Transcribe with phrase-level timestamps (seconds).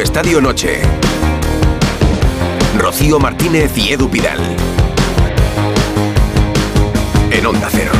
[0.00, 0.80] Estadio Noche.
[2.78, 4.38] Rocío Martínez y Edu Pidal.
[7.30, 7.92] En Onda Cero.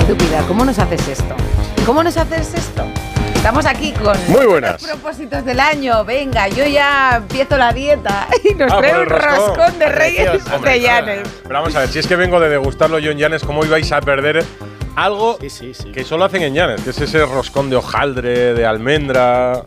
[0.00, 1.34] Edu Pidal, ¿cómo nos haces esto?
[1.86, 2.91] ¿Cómo nos haces esto?
[3.42, 4.80] Estamos aquí con Muy buenas.
[4.82, 6.04] los propósitos del año.
[6.04, 9.56] Venga, yo ya empiezo la dieta y nos Ah, trae un roscón.
[9.56, 10.30] roscón de reyes
[10.62, 11.28] de Llanes.
[11.42, 13.90] Pero vamos a ver, si es que vengo de degustarlo yo en Llanes, ¿cómo ibais
[13.90, 14.44] a perder
[14.94, 15.90] algo Sí, sí, sí.
[15.90, 16.82] que solo hacen en Llanes?
[16.82, 19.64] Que es ese roscón de hojaldre, de almendra.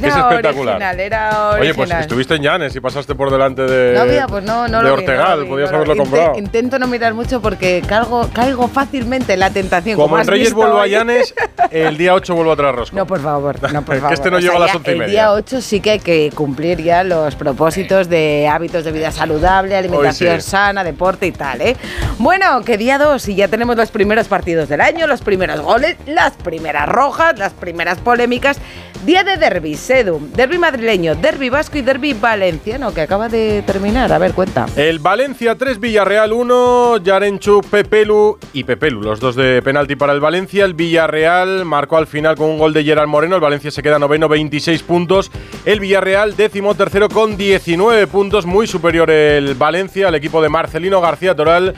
[0.00, 0.74] Que es Era espectacular.
[0.76, 1.60] original, era original.
[1.60, 4.78] Oye, pues estuviste en Llanes y pasaste por delante de, No había, pues no, no
[4.78, 6.00] de vi, Ortegal, no vi, podías no lo haberlo vi.
[6.00, 6.38] Inte- comprado.
[6.38, 9.96] Intento no mirar mucho porque caigo, caigo fácilmente en la tentación.
[9.96, 10.90] Como en has Reyes visto vuelvo a hoy.
[10.90, 11.34] Llanes,
[11.70, 12.98] el día 8 vuelvo a traer roscón.
[12.98, 14.14] No, por favor, no, por Que favor.
[14.14, 15.10] este no O sea, llega a las ya once y El media.
[15.12, 19.76] día 8 sí que hay que cumplir ya los propósitos de hábitos de vida saludable,
[19.76, 20.50] alimentación sí.
[20.50, 21.76] sana, deporte y tal, ¿eh?
[22.18, 25.96] Bueno, que día 2 y ya tenemos los primeros partidos del año, los primeros goles,
[26.06, 28.58] las primeras rojas, las primeras polémicas.
[29.04, 34.12] Día de derby, Sedu, derby madrileño, derby vasco y derby valenciano, que acaba de terminar.
[34.12, 34.66] A ver, cuenta.
[34.76, 40.20] El Valencia 3, Villarreal 1, Yarenchu, Pepelu y Pepelu, los dos de penalti para el
[40.20, 40.64] Valencia.
[40.64, 43.34] El Villarreal marcó al final con un gol de Gerard Moreno.
[43.34, 45.32] El Valencia se queda noveno, 26 puntos.
[45.64, 51.00] El Villarreal décimo tercero con 19 puntos, muy superior el Valencia al equipo de Marcelino
[51.00, 51.74] García Toral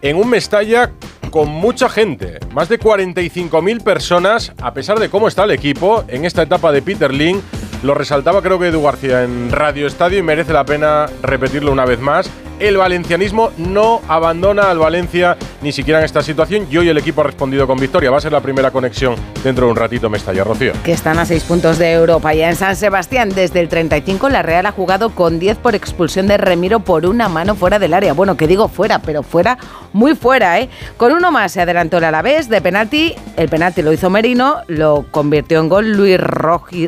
[0.00, 0.92] en un Mestalla
[1.32, 6.26] con mucha gente, más de 45.000 personas, a pesar de cómo está el equipo en
[6.26, 7.40] esta etapa de Peter Lin.
[7.82, 11.86] Lo resaltaba creo que Edu García en Radio Estadio y merece la pena repetirlo una
[11.86, 12.30] vez más.
[12.62, 17.20] El valencianismo no abandona al Valencia ni siquiera en esta situación y hoy el equipo
[17.20, 18.08] ha respondido con victoria.
[18.08, 20.72] Va a ser la primera conexión dentro de un ratito Mestalla, Rocío.
[20.84, 22.32] que están a 6 puntos de Europa.
[22.34, 26.28] Ya en San Sebastián, desde el 35, la Real ha jugado con 10 por expulsión
[26.28, 28.12] de Remiro por una mano fuera del área.
[28.12, 29.58] Bueno, que digo fuera, pero fuera,
[29.92, 30.68] muy fuera, ¿eh?
[30.96, 33.16] Con uno más se adelantó el Alavés de penalti.
[33.36, 36.20] El penalti lo hizo Merino, lo convirtió en gol Luis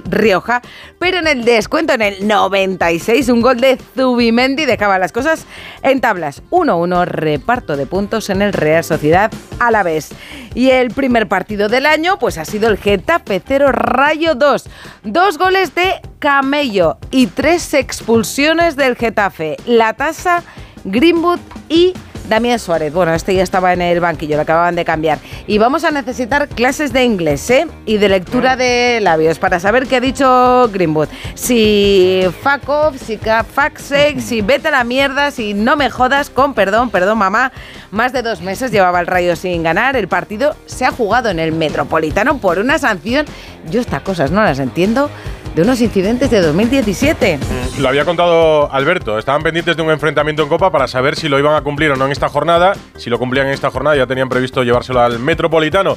[0.04, 0.62] Rioja.
[1.00, 5.46] Pero en el descuento, en el 96, un gol de Zubimendi dejaba las cosas
[5.82, 6.42] en tablas.
[6.50, 10.10] 1-1, reparto de puntos en el Real Sociedad Alavés.
[10.54, 14.64] Y el primer partido del año, pues ha sido el Getafe 0 Rayo 2.
[15.04, 19.56] Dos goles de Camello y tres expulsiones del Getafe.
[19.66, 20.42] La Tasa,
[20.84, 21.94] Greenwood y
[22.28, 22.92] Damián Suárez.
[22.92, 25.18] Bueno, este ya estaba en el banquillo, lo acababan de cambiar.
[25.46, 27.66] Y vamos a necesitar clases de inglés ¿eh?
[27.86, 31.08] y de lectura de labios para saber qué ha dicho Greenwood.
[31.34, 36.30] Si fuck off, si fuck sake, si vete a la mierda, si no me jodas,
[36.30, 37.52] con perdón, perdón mamá.
[37.90, 39.96] Más de dos meses llevaba el Rayo sin ganar.
[39.96, 43.26] El partido se ha jugado en el Metropolitano por una sanción.
[43.70, 45.10] Yo estas cosas no las entiendo.
[45.54, 47.38] De unos incidentes de 2017.
[47.78, 49.18] Lo había contado Alberto.
[49.18, 51.96] Estaban pendientes de un enfrentamiento en Copa para saber si lo iban a cumplir o
[51.96, 52.72] no en esta jornada.
[52.96, 55.96] Si lo cumplían en esta jornada, ya tenían previsto llevárselo al Metropolitano.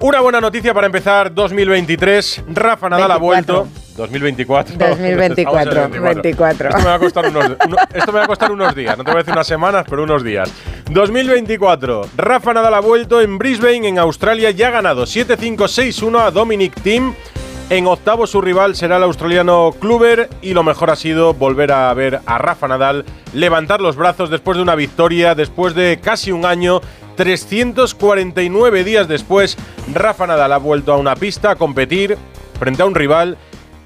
[0.00, 2.44] Una buena noticia para empezar 2023.
[2.48, 3.54] Rafa Nadal ha 24.
[3.64, 3.68] vuelto.
[3.96, 4.74] 2024.
[4.76, 6.68] 2024, Estamos en el 24.
[6.68, 8.96] Esto me, va a costar unos, uno- esto me va a costar unos días.
[8.98, 10.50] No te voy a decir unas semanas, pero unos días.
[10.90, 12.08] 2024.
[12.16, 14.50] Rafa Nadal ha vuelto en Brisbane, en Australia.
[14.50, 17.14] Ya ha ganado 7-5, 6-1 a Dominic Thiem.
[17.70, 21.92] En octavo su rival será el australiano Kluber y lo mejor ha sido volver a
[21.94, 26.44] ver a Rafa Nadal levantar los brazos después de una victoria, después de casi un
[26.44, 26.82] año,
[27.16, 29.56] 349 días después,
[29.92, 32.18] Rafa Nadal ha vuelto a una pista a competir
[32.58, 33.38] frente a un rival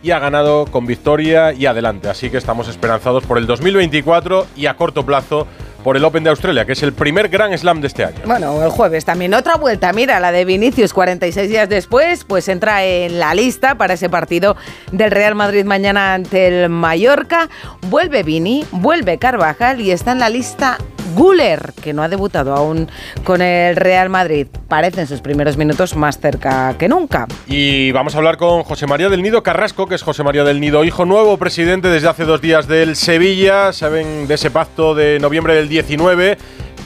[0.03, 2.09] y ha ganado con victoria y adelante.
[2.09, 5.47] Así que estamos esperanzados por el 2024 y a corto plazo
[5.83, 8.19] por el Open de Australia, que es el primer Grand Slam de este año.
[8.25, 9.93] Bueno, el jueves también otra vuelta.
[9.93, 14.57] Mira, la de Vinicius 46 días después, pues entra en la lista para ese partido
[14.93, 17.49] del Real Madrid mañana ante el Mallorca.
[17.89, 20.79] Vuelve Vini, vuelve Carvajal y está en la lista
[21.15, 22.89] Guller, que no ha debutado aún
[23.25, 24.47] con el Real Madrid.
[24.69, 27.27] Parece en sus primeros minutos más cerca que nunca.
[27.47, 30.61] Y vamos a hablar con José María del Nido Carrasco, que es José María del
[30.61, 33.73] Nido, hijo nuevo presidente desde hace dos días del Sevilla.
[33.73, 36.39] Saben de ese pacto de noviembre del 19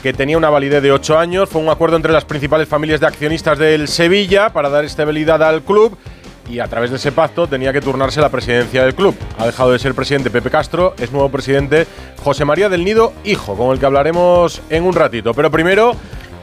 [0.03, 1.49] que tenía una validez de ocho años.
[1.49, 5.63] Fue un acuerdo entre las principales familias de accionistas del Sevilla para dar estabilidad al
[5.63, 5.97] club.
[6.49, 9.15] Y a través de ese pacto tenía que turnarse la presidencia del club.
[9.37, 11.87] Ha dejado de ser presidente Pepe Castro, es nuevo presidente
[12.21, 15.33] José María del Nido, hijo, con el que hablaremos en un ratito.
[15.33, 15.95] Pero primero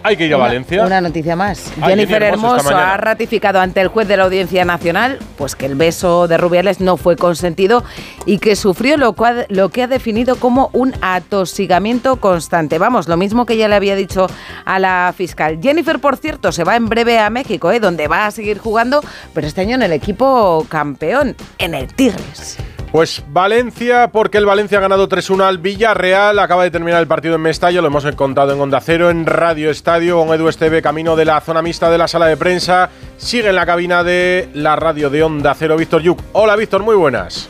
[0.03, 0.85] hay que ir a Una- Valencia.
[0.85, 1.73] Una noticia más.
[1.85, 5.75] Jennifer Hermoso Hermoso ha ratificado ante el juez de la Audiencia Nacional pues que el
[5.75, 7.85] beso de Rubiales no fue consentido
[8.27, 12.79] y que sufrió lo, cua- lo que ha definido como un atosigamiento constante.
[12.79, 14.27] Vamos, lo mismo que ya le había dicho
[14.65, 15.59] a la fiscal.
[15.63, 17.81] Jennifer, por cierto, se va en breve a México, ¿eh?
[17.81, 19.01] donde va a seguir jugando,
[19.35, 22.59] pero este año en el equipo campeón, en el Tigres.
[22.93, 27.37] Pues Valencia, porque el Valencia ha ganado 3-1 al Villarreal, acaba de terminar el partido
[27.37, 31.15] en Mestalla, lo hemos contado en Onda Cero, en Radio Estadio, con Edu Esteve, camino
[31.15, 34.75] de la zona mixta de la sala de prensa, sigue en la cabina de la
[34.75, 36.21] radio de Onda Cero, Víctor Yuk.
[36.33, 37.49] Hola Víctor, muy buenas.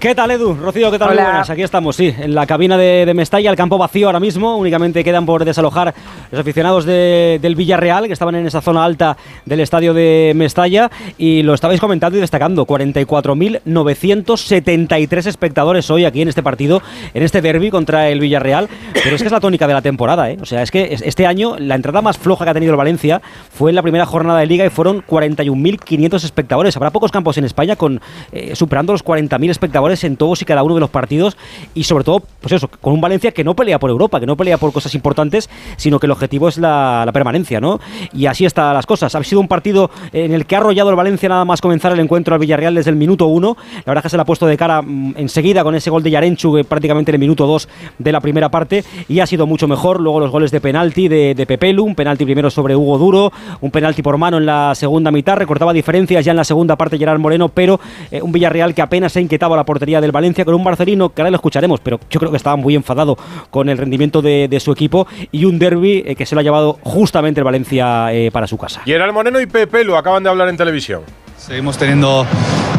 [0.00, 0.54] ¿Qué tal, Edu?
[0.54, 1.08] Rocío, ¿qué tal?
[1.08, 1.50] Muy buenas.
[1.50, 4.56] Aquí estamos, sí, en la cabina de, Mestalla, el campo vacío ahora mismo.
[4.56, 5.94] Únicamente quedan por desalojar
[6.30, 10.90] los aficionados del Villarreal, que estaban en esa zona alta del estadio de Mestalla.
[11.18, 16.80] Y lo estabais comentando y destacando: 44.973 espectadores hoy aquí en este partido,
[17.12, 18.70] en este derby contra el Villarreal.
[18.94, 20.38] Pero es que es la tónica de la temporada, ¿eh?
[20.40, 23.20] O sea, es que este año la entrada más floja que ha tenido el Valencia
[23.50, 26.74] fue en la primera jornada de liga y fueron 41.500 espectadores.
[26.74, 28.00] Habrá pocos campos en España con
[28.32, 31.36] eh, superando los 40.000 espectadores en todos y cada uno de los partidos
[31.74, 34.36] y sobre todo, pues eso, con un Valencia que no pelea por Europa, que no
[34.36, 37.80] pelea por cosas importantes, sino que el objetivo es la, permanencia, ¿no?
[38.12, 39.14] Y así están las cosas.
[39.14, 42.00] Ha sido un partido en el que ha arrollado el Valencia nada más comenzar el
[42.00, 43.56] encuentro al Villarreal desde el minuto uno.
[43.78, 46.02] La verdad es que se le ha puesto de cara mm, enseguida con ese gol
[46.02, 49.46] de Yarenchu eh, prácticamente en el minuto dos de la primera parte y ha sido
[49.46, 50.00] mucho mejor.
[50.00, 53.70] Luego los goles de penalti de, de Pepelu, un penalti primero sobre Hugo Duro, un
[53.70, 57.18] penalti por mano en la segunda mitad, recortaba diferencias ya en la segunda parte Gerard
[57.18, 60.44] Moreno, pero eh, un Villarreal que apenas se ha inquietado a la portería del Valencia
[60.44, 63.16] con un Barcelino que ahora lo escucharemos, pero yo creo que estaba muy enfadado
[63.50, 66.78] con el rendimiento de, su equipo y un derby eh, que se lo ha llevado
[66.82, 68.82] justamente el Valencia eh, para su casa.
[68.84, 71.00] Gerard Moreno y Pepe lo acaban de hablar en televisión.
[71.38, 72.26] Seguimos teniendo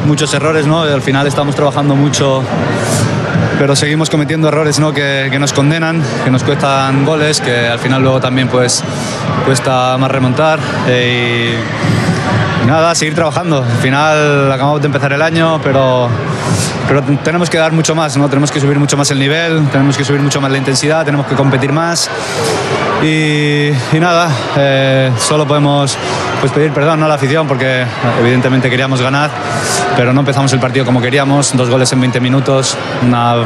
[0.06, 0.84] muchos errores, ¿no?
[0.84, 2.44] Al final estamos trabajando mucho
[3.58, 4.92] pero seguimos cometiendo errores ¿no?
[4.92, 8.84] que, que, nos condenan, que nos cuestan goles, que al final luego también pues
[9.46, 10.60] cuesta más remontar.
[10.88, 12.11] Eh, y
[12.66, 13.58] nada, seguir trabajando.
[13.64, 16.10] Al final acabamos de empezar el año, pero,
[16.88, 18.30] pero tenemos que dar mucho más, ¿no?
[18.30, 21.26] Tenemos que subir mucho más el nivel, tenemos que subir mucho más la intensidad, tenemos
[21.28, 22.10] que competir más.
[23.04, 25.98] Y, nada, eh, solo podemos
[26.40, 27.84] pues, pedir perdón a la afición porque
[28.20, 29.32] evidentemente queríamos ganar,
[29.98, 33.38] pero no empezamos el partido como queríamos, dos goles en 20 minutos, una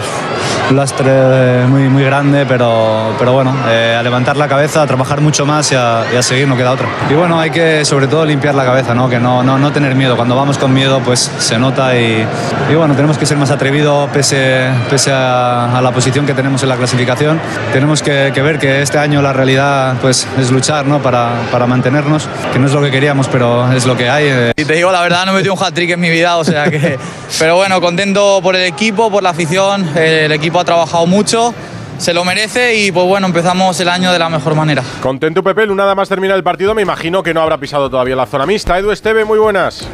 [0.71, 5.45] lastre muy, muy grande, pero, pero bueno, eh, a levantar la cabeza, a trabajar mucho
[5.45, 6.87] más y a, seguir, no queda otra.
[7.09, 9.09] Y bueno, hay que sobre todo limpiar la cabeza, ¿no?
[9.09, 10.15] que no, no, no tener miedo.
[10.15, 12.25] Cuando vamos con miedo, pues se nota y,
[12.69, 16.69] y bueno, tenemos que ser más atrevidos pese, pese a, la posición que tenemos en
[16.69, 17.39] la clasificación.
[17.71, 21.01] Tenemos que, que, ver que este año la realidad pues, es luchar ¿no?
[21.01, 24.25] para, para mantenernos, que no es lo que queríamos, pero es lo que hay.
[24.27, 24.51] Eh.
[24.55, 26.97] Y te digo la verdad, no metido un hat-trick en mi vida, o sea que...
[27.39, 31.53] pero bueno, contento por el equipo, por la afición, el equipo ha trabajado mucho,
[31.97, 34.83] se lo merece y pues bueno, empezamos el año de la mejor manera.
[35.01, 38.25] Contento Pepe, nada más termina el partido, me imagino que no habrá pisado todavía la
[38.25, 38.77] zona mixta.
[38.77, 39.87] Edu Esteve, muy buenas.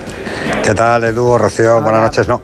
[0.63, 1.81] ¿Qué tal, Edu, Rocío?
[1.81, 2.27] Buenas noches.
[2.27, 2.41] No,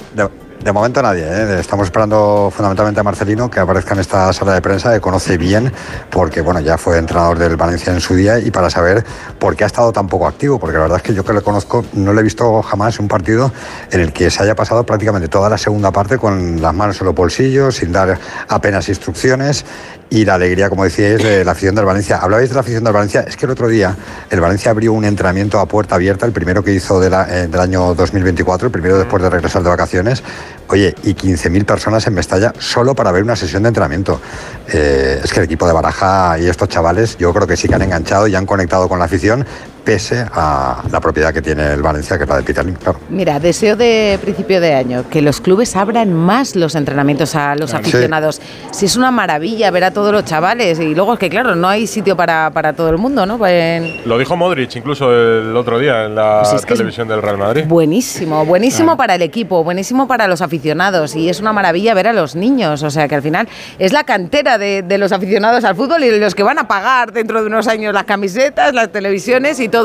[0.68, 1.24] de momento nadie.
[1.24, 1.60] ¿eh?
[1.62, 5.72] Estamos esperando fundamentalmente a Marcelino que aparezca en esta sala de prensa, que conoce bien,
[6.12, 9.06] porque bueno, ya fue entrenador del Valencia en su día y para saber
[9.40, 11.40] por qué ha estado tan poco activo, porque la verdad es que yo que le
[11.40, 13.50] conozco no le he visto jamás un partido
[13.92, 17.06] en el que se haya pasado prácticamente toda la segunda parte con las manos en
[17.06, 19.64] los bolsillos, sin dar apenas instrucciones
[20.10, 22.18] y la alegría, como decíais, de la afición del Valencia.
[22.18, 23.96] Hablabais de la afición del Valencia, es que el otro día
[24.30, 27.94] el Valencia abrió un entrenamiento a puerta abierta, el primero que hizo eh, del año
[27.94, 30.24] 2024, el primero después de regresar de vacaciones.
[30.70, 34.22] Oye, y 15.000 personas en Mestalla solo para ver una sesión de entrenamiento.
[34.68, 37.76] Eh, es que el equipo de Baraja y estos chavales yo creo que sí que
[37.76, 39.46] han enganchado y han conectado con la afición
[39.88, 42.66] pese a la propiedad que tiene el Valencia, que es la de Peter
[43.10, 47.74] Mira, deseo de principio de año que los clubes abran más los entrenamientos a los
[47.74, 48.42] aficionados.
[48.72, 51.70] Si es una maravilla ver a todos los chavales y luego es que, claro, no
[51.70, 53.38] hay sitio para, para todo el mundo, ¿no?
[53.38, 57.64] Pues Lo dijo Modric incluso el otro día en la pues televisión del Real Madrid.
[57.66, 62.14] Buenísimo, buenísimo para el equipo, buenísimo para los aficionados y es una maravilla ver a
[62.14, 62.84] los niños.
[62.84, 63.48] O sea que al final
[63.80, 67.14] es la cantera de, de los aficionados al fútbol y los que van a pagar
[67.14, 69.77] dentro de unos años las camisetas, las televisiones y todo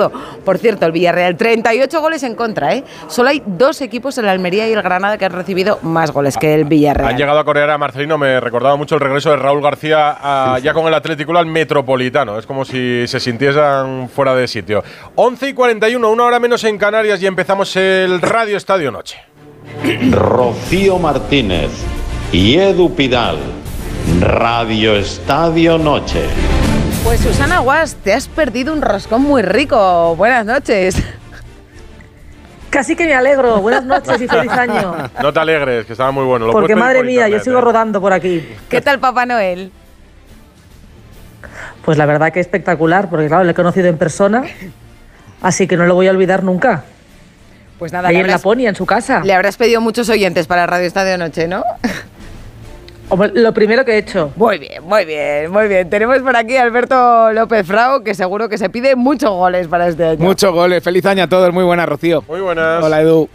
[0.44, 2.84] por cierto, el Villarreal, 38 goles en contra, ¿eh?
[3.08, 6.54] Solo hay dos equipos, el Almería y el Granada, que han recibido más goles que
[6.54, 7.11] el Villarreal.
[7.11, 10.72] Han llegado a corear a Marcelino, me recordaba mucho el regreso de Raúl García ya
[10.72, 12.38] con el Atlético al Metropolitano.
[12.38, 14.82] Es como si se sintiesen fuera de sitio.
[15.14, 19.18] 11 y 41, una hora menos en Canarias y empezamos el Radio Estadio Noche.
[20.11, 21.70] Rocío Martínez
[22.32, 23.38] y Edu Pidal.
[24.20, 26.62] Radio Estadio Noche.
[27.04, 30.14] Pues Susana Guas, te has perdido un roscón muy rico.
[30.16, 30.97] Buenas noches.
[32.71, 33.61] Casi que me alegro.
[33.61, 35.11] Buenas noches y feliz año.
[35.21, 36.50] No te alegres, que estaba muy bueno.
[36.52, 37.61] Porque madre mía, yo sigo ¿eh?
[37.61, 38.49] rodando por aquí.
[38.68, 39.73] ¿Qué tal Papá Noel?
[41.85, 44.44] Pues la verdad que espectacular, porque claro, le he conocido en persona,
[45.42, 46.85] así que no lo voy a olvidar nunca.
[47.78, 49.23] Pues nada, Ahí en Laponia, en su casa.
[49.25, 51.64] Le habrás pedido muchos oyentes para Radio Estadio Noche, ¿no?
[53.35, 54.33] Lo primero que he hecho.
[54.37, 55.88] Muy bien, muy bien, muy bien.
[55.90, 59.88] Tenemos por aquí a Alberto López Frau, que seguro que se pide muchos goles para
[59.88, 60.25] este año.
[60.25, 60.83] Muchos goles.
[60.83, 61.52] Feliz año a todos.
[61.52, 62.25] Muy buenas, Rocío.
[62.28, 62.83] Muy buenas.
[62.83, 63.28] Hola, Edu.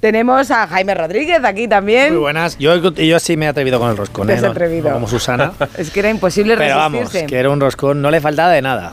[0.00, 2.12] Tenemos a Jaime Rodríguez aquí también.
[2.12, 2.58] Muy buenas.
[2.58, 4.26] Yo, yo sí me he atrevido con el roscón.
[4.26, 4.36] Te ¿eh?
[4.36, 4.88] has No- atrevido.
[4.88, 5.52] no como Susana.
[5.78, 8.02] Es que era imposible Pero vamos, que era un roscón.
[8.02, 8.92] No le faltaba de nada.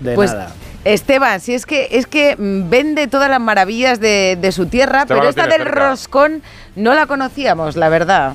[0.00, 0.50] De pues, nada.
[0.84, 5.20] Esteban, si es que es que vende todas las maravillas de, de su tierra, Esteban
[5.22, 5.88] pero esta del cerca.
[5.88, 6.42] roscón
[6.76, 8.34] no la conocíamos, la verdad.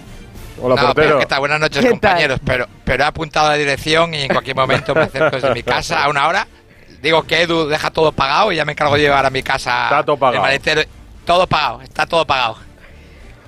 [0.61, 0.93] Hola, No, portero.
[1.07, 1.39] pero ¿qué tal?
[1.39, 2.39] Buenas noches, ¿Qué compañeros.
[2.45, 6.03] Pero, pero he apuntado la dirección y en cualquier momento me acerco desde mi casa
[6.03, 6.47] a una hora.
[7.01, 9.83] Digo que Edu deja todo pagado y ya me encargo de llevar a mi casa
[9.85, 10.35] Está todo pagado.
[10.37, 10.81] el maletero.
[11.25, 12.57] Todo pagado, está todo pagado.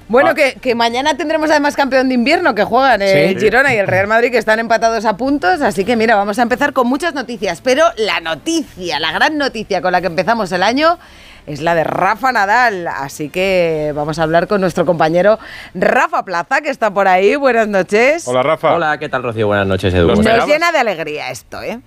[0.07, 0.35] Bueno, Ah.
[0.35, 3.39] que, que mañana tendremos además campeón de invierno que juegan el Sí.
[3.45, 5.61] Girona y el Real Madrid que están empatados a puntos.
[5.61, 7.61] Así que mira, vamos a empezar con muchas noticias.
[7.61, 10.99] Pero la noticia, la gran noticia con la que empezamos el año
[11.47, 12.87] es la de Rafa Nadal.
[12.87, 15.39] Así que vamos a hablar con nuestro compañero
[15.73, 17.35] Rafa Plaza, que está por ahí.
[17.35, 18.27] Buenas noches.
[18.27, 18.73] Hola, Rafa.
[18.75, 19.47] Hola, ¿qué tal, Rocío?
[19.47, 20.07] Buenas noches, Edu.
[20.07, 21.79] Nos llena de alegría esto, ¿eh?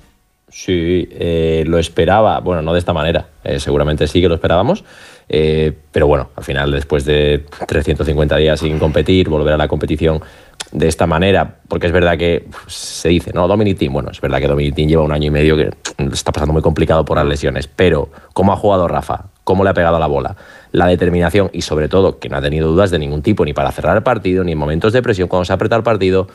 [0.48, 2.38] Sí, eh, lo esperaba.
[2.40, 3.26] Bueno, no de esta manera.
[3.42, 4.84] eh, seguramente sí que lo esperábamos.
[5.28, 10.22] eh, pero bueno, al final, después de 350 días sin competir, volver a la competición
[10.70, 13.46] de esta manera, porque es verdad que uf, se dice, ¿no?
[13.48, 15.70] Dominic Thiem, bueno, es verdad que Dominic Thiem lleva un año y medio que
[16.12, 19.74] está pasando muy complicado por las lesiones, pero cómo ha jugado Rafa, cómo le ha
[19.74, 20.36] pegado a la bola,
[20.72, 23.70] la determinación y sobre todo que no ha tenido dudas de ningún tipo, ni para
[23.70, 26.26] cerrar el partido, ni en momentos de presión cuando se ha el partido.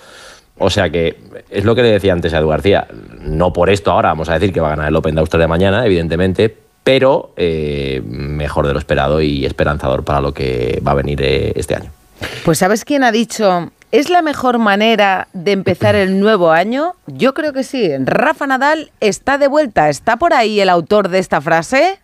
[0.58, 1.18] O sea que
[1.50, 2.88] es lo que le decía antes a Edu García.
[3.22, 5.48] No por esto ahora vamos a decir que va a ganar el Open de Australia
[5.48, 10.96] mañana, evidentemente, pero eh, mejor de lo esperado y esperanzador para lo que va a
[10.96, 11.92] venir eh, este año.
[12.44, 13.72] Pues ¿sabes quién ha dicho?
[13.92, 16.94] ¿Es la mejor manera de empezar el nuevo año?
[17.08, 17.90] Yo creo que sí.
[17.98, 19.90] Rafa Nadal está de vuelta.
[19.90, 22.00] ¿Está por ahí el autor de esta frase?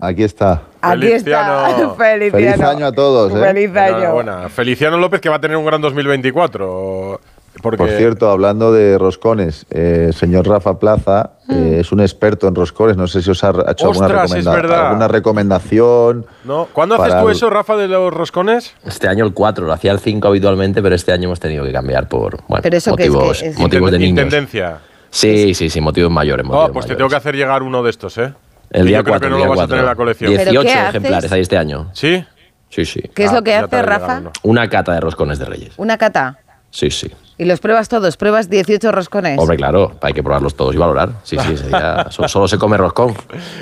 [0.00, 0.62] Aquí está.
[0.82, 1.64] Aquí está.
[1.70, 1.94] Feliciano.
[1.98, 2.32] Feliciano.
[2.52, 3.40] Feliz año a todos, ¿eh?
[3.40, 3.96] Feliz año.
[3.98, 4.48] Enhorabuena.
[4.48, 7.20] Feliciano López que va a tener un gran 2024.
[7.62, 12.54] Porque Por cierto, hablando de roscones, eh, señor Rafa Plaza eh, es un experto en
[12.54, 12.98] roscones.
[12.98, 14.10] No sé si os ha hecho alguna, Mm.
[14.10, 14.86] Ostras, es recomenda- verdad.
[14.88, 16.26] alguna recomendación.
[16.44, 16.68] ¿no?
[16.74, 18.74] ¿Cuándo haces tú el- eso, Rafa, de los roscones?
[18.84, 21.72] Este año el 4, lo hacía el 5 habitualmente, pero este año hemos tenido que
[21.72, 24.24] cambiar por bueno, Pero eso que es que motivos, es- motivos de niños.
[24.24, 24.78] Intendencia.
[25.08, 26.44] Sí, sí, sí, motivos mayores.
[26.44, 26.98] Oh, motivos pues te mayores.
[26.98, 28.34] tengo que hacer llegar uno de estos, ¿eh?
[28.76, 29.96] El Que día yo creo 4, que no lo vas a tener en la 4.
[29.96, 30.32] colección.
[30.36, 30.88] ¿Pero 18 qué haces?
[30.90, 31.90] ejemplares hay este año.
[31.94, 32.24] ¿Sí?
[32.68, 33.00] Sí, sí.
[33.14, 34.22] ¿Qué es Ah, lo que ya hace Rafa?
[34.42, 35.72] Una cata de roscones de Reyes.
[35.76, 36.38] Una cata.
[36.70, 37.10] Sí, sí.
[37.38, 38.16] Y los pruebas todos.
[38.16, 39.38] Pruebas 18 roscones.
[39.38, 41.10] Hombre, claro, hay que probarlos todos y valorar.
[41.22, 43.14] Sí, sí, sería- so- solo se come roscón.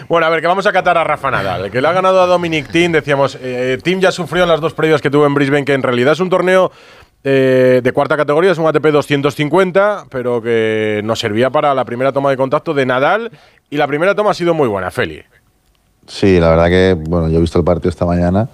[0.09, 2.27] Bueno, a ver, que vamos a catar a Rafa Nadal, que le ha ganado a
[2.27, 2.93] Dominic Thiem.
[2.93, 5.83] Decíamos, eh, Thiem ya sufrió en las dos previas que tuvo en Brisbane, que en
[5.83, 6.73] realidad es un torneo
[7.27, 12.13] eh, de cuarta categoría, es un ATP 250, pero que nos servía para la primera
[12.13, 13.31] toma de contacto de Nadal.
[13.75, 15.21] Y la primera toma ha sido muy buena, Feli.
[16.07, 18.49] Sí, la verdad que, bueno, yo he visto el partido esta mañana.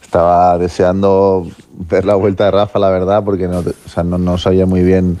[0.00, 1.48] Estaba deseando
[1.90, 4.84] ver la vuelta de Rafa, la verdad, porque no, o sea, no, no sabía muy
[4.84, 5.18] bien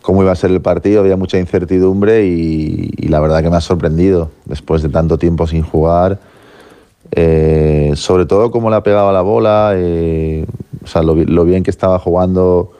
[0.00, 3.56] cómo iba a ser el partido, había mucha incertidumbre y, y la verdad que me
[3.56, 6.18] ha sorprendido después de tanto tiempo sin jugar.
[7.10, 10.46] Eh, sobre todo cómo le ha pegado a la bola, eh,
[10.82, 12.72] o sea, lo, lo bien que estaba jugando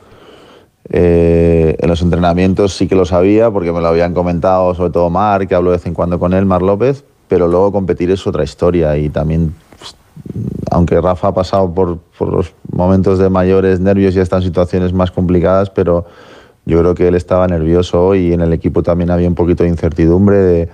[0.90, 5.08] eh, en los entrenamientos sí que lo sabía porque me lo habían comentado sobre todo
[5.10, 8.26] Mar, que hablo de vez en cuando con él, Mar López, pero luego competir es
[8.26, 9.96] otra historia y también, pues,
[10.70, 14.92] aunque Rafa ha pasado por, por los momentos de mayores nervios y está en situaciones
[14.92, 16.04] más complicadas, pero
[16.66, 19.70] yo creo que él estaba nervioso y en el equipo también había un poquito de
[19.70, 20.68] incertidumbre de,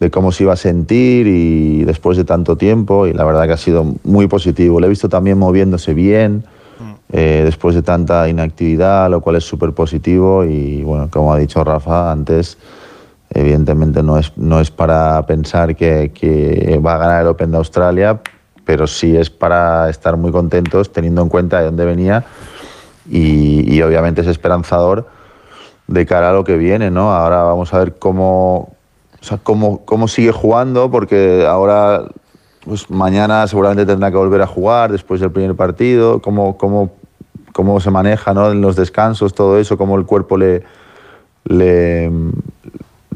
[0.00, 3.52] de cómo se iba a sentir y después de tanto tiempo y la verdad que
[3.52, 4.80] ha sido muy positivo.
[4.80, 6.44] Le he visto también moviéndose bien
[7.12, 11.62] eh, después de tanta inactividad, lo cual es súper positivo y bueno, como ha dicho
[11.62, 12.56] Rafa antes,
[13.30, 17.58] evidentemente no es, no es para pensar que, que va a ganar el Open de
[17.58, 18.20] Australia,
[18.64, 22.24] pero sí es para estar muy contentos teniendo en cuenta de dónde venía
[23.08, 25.06] y, y obviamente es esperanzador
[25.86, 27.12] de cara a lo que viene, ¿no?
[27.12, 28.74] Ahora vamos a ver cómo,
[29.20, 32.04] o sea, cómo, cómo sigue jugando, porque ahora,
[32.64, 36.92] pues mañana seguramente tendrá que volver a jugar después del primer partido, cómo, cómo,
[37.52, 38.50] cómo se maneja ¿no?
[38.50, 40.62] en los descansos, todo eso, cómo el cuerpo le,
[41.44, 42.10] le,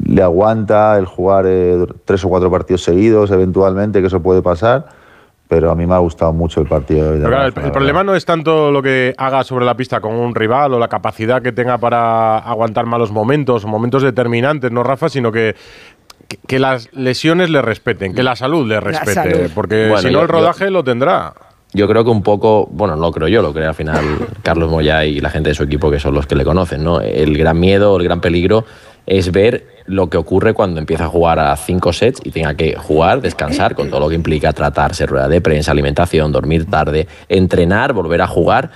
[0.05, 4.87] le aguanta el jugar eh, tres o cuatro partidos seguidos, eventualmente, que eso puede pasar.
[5.49, 8.25] Pero a mí me ha gustado mucho el partido de claro, el, problema no es
[8.25, 11.79] tanto lo que haga sobre la pista con un rival o la capacidad que tenga
[11.79, 15.09] para aguantar malos momentos o momentos determinantes, ¿no, Rafa?
[15.09, 15.55] Sino que,
[16.27, 19.15] que, que las lesiones le respeten, que la salud le respete.
[19.15, 19.51] salud.
[19.55, 21.33] Porque Bueno, si no, el rodaje lo tendrá.
[21.77, 24.03] Yo creo que un poco, bueno, no creo yo, lo creo al final
[24.43, 27.03] Carlos Moya y la gente de su equipo que son los que le conocen, ¿no?
[27.03, 28.65] El gran miedo, el gran peligro
[29.05, 32.77] es ver lo que ocurre cuando empieza a jugar a cinco sets y tenga que
[32.77, 37.93] jugar, descansar, con todo lo que implica tratarse, rueda de prensa, alimentación, dormir tarde, entrenar,
[37.93, 38.71] volver a jugar.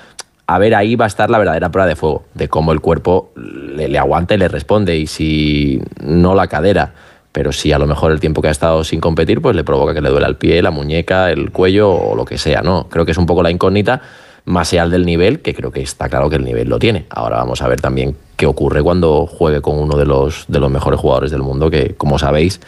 [0.47, 3.33] A ver, ahí va a estar la verdadera prueba de fuego, de cómo el cuerpo
[3.35, 6.93] le aguanta y le responde, y si no la cadera
[7.33, 9.95] pero si a lo mejor el tiempo que ha estado sin competir, pues le provoca
[9.95, 12.89] que le duele el pie, la muñeca, el cuello o lo que sea, ¿no?
[12.89, 14.03] Creo que es un poco la incógnita
[14.45, 17.07] más allá del nivel, que creo que está claro que el nivel lo tiene.
[17.11, 20.71] Ahora vamos a ver también qué ocurre cuando juegue con uno de los, de los
[20.71, 22.59] mejores jugadores del mundo, que como sabéis,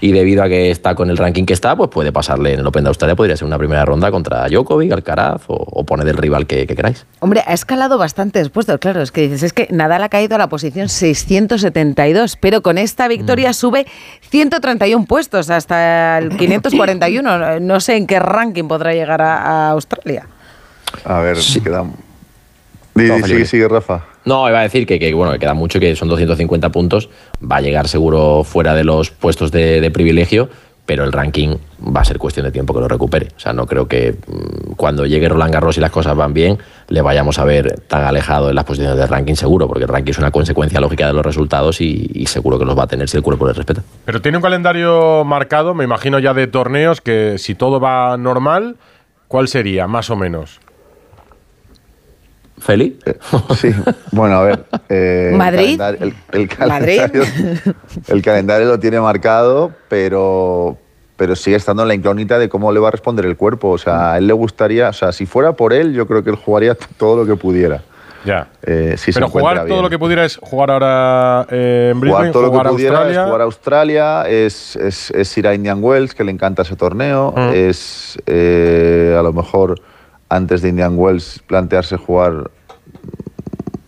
[0.00, 2.66] y debido a que está con el ranking que está, pues puede pasarle en el
[2.66, 6.16] Open de Australia, podría ser una primera ronda contra Djokovic, Alcaraz o, o poner el
[6.16, 7.06] rival que, que queráis.
[7.20, 10.38] Hombre, ha escalado bastante después, claro, es que dices, es que Nadal ha caído a
[10.38, 13.86] la posición 672, pero con esta victoria sube
[14.30, 17.60] 131 puestos hasta el 541.
[17.60, 20.26] No sé en qué ranking podrá llegar a, a Australia.
[21.04, 21.38] A ver,
[22.94, 23.26] di, Felipe.
[23.26, 24.04] sigue, sigue, Rafa.
[24.24, 27.08] No, iba a decir que, que, bueno, que queda mucho, que son 250 puntos,
[27.40, 30.50] va a llegar seguro fuera de los puestos de, de privilegio,
[30.84, 33.28] pero el ranking va a ser cuestión de tiempo que lo recupere.
[33.36, 36.58] O sea, no creo que mm, cuando llegue Roland Garros y las cosas van bien,
[36.88, 40.10] le vayamos a ver tan alejado en las posiciones del ranking seguro, porque el ranking
[40.10, 43.08] es una consecuencia lógica de los resultados y, y seguro que los va a tener
[43.08, 43.82] si el cuerpo le respeta.
[44.04, 48.76] Pero tiene un calendario marcado, me imagino ya de torneos, que si todo va normal,
[49.28, 50.60] ¿cuál sería, más o menos?
[52.60, 52.98] ¿Feli?
[53.56, 53.70] Sí,
[54.12, 54.64] bueno, a ver.
[54.88, 55.70] eh, ¿Madrid?
[55.70, 57.00] El calendario, el- el ¿Madrid?
[57.00, 57.74] calendario-
[58.08, 60.76] el calendario lo tiene marcado, pero,
[61.16, 63.70] pero sigue estando en la incógnita de cómo le va a responder el cuerpo.
[63.70, 66.30] O sea, a él le gustaría, o sea, si fuera por él, yo creo que
[66.30, 67.82] él jugaría todo lo que pudiera.
[68.22, 68.48] Ya.
[68.62, 69.82] Eh, si se Pero jugar todo bien.
[69.82, 73.20] lo que pudiera es jugar ahora eh, en Brisbane, Jugar todo lo que pudiera Australia.
[73.22, 76.76] es jugar a Australia, es, es- es ir a Indian Wells, que le encanta ese
[76.76, 77.50] torneo, Mm.
[77.54, 79.80] es eh, a lo mejor
[80.30, 82.50] antes de Indian Wells plantearse jugar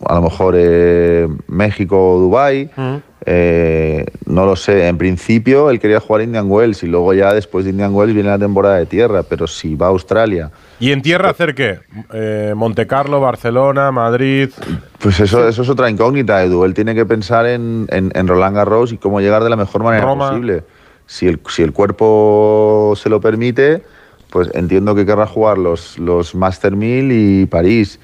[0.05, 2.97] a lo mejor eh, México o Dubai Mm.
[3.25, 7.65] eh, no lo sé, en principio él quería jugar Indian Wells y luego ya después
[7.65, 11.03] de Indian Wells viene la temporada de tierra, pero si va a Australia ¿Y en
[11.03, 11.79] tierra hacer qué?
[12.13, 14.51] Eh, Monte Carlo, Barcelona, Madrid.
[14.99, 16.65] Pues eso, eso es otra incógnita, Edu.
[16.65, 19.85] Él tiene que pensar en, en, en Roland Garros y cómo llegar de la mejor
[19.85, 20.31] manera Roma.
[20.31, 20.65] posible.
[21.07, 23.85] Si el, si el cuerpo se lo permite,
[24.33, 28.01] pues entiendo que querrá jugar los, los Master 1000 y París.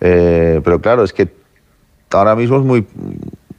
[0.00, 1.28] Eh, pero claro, es que
[2.10, 2.84] ahora mismo es muy...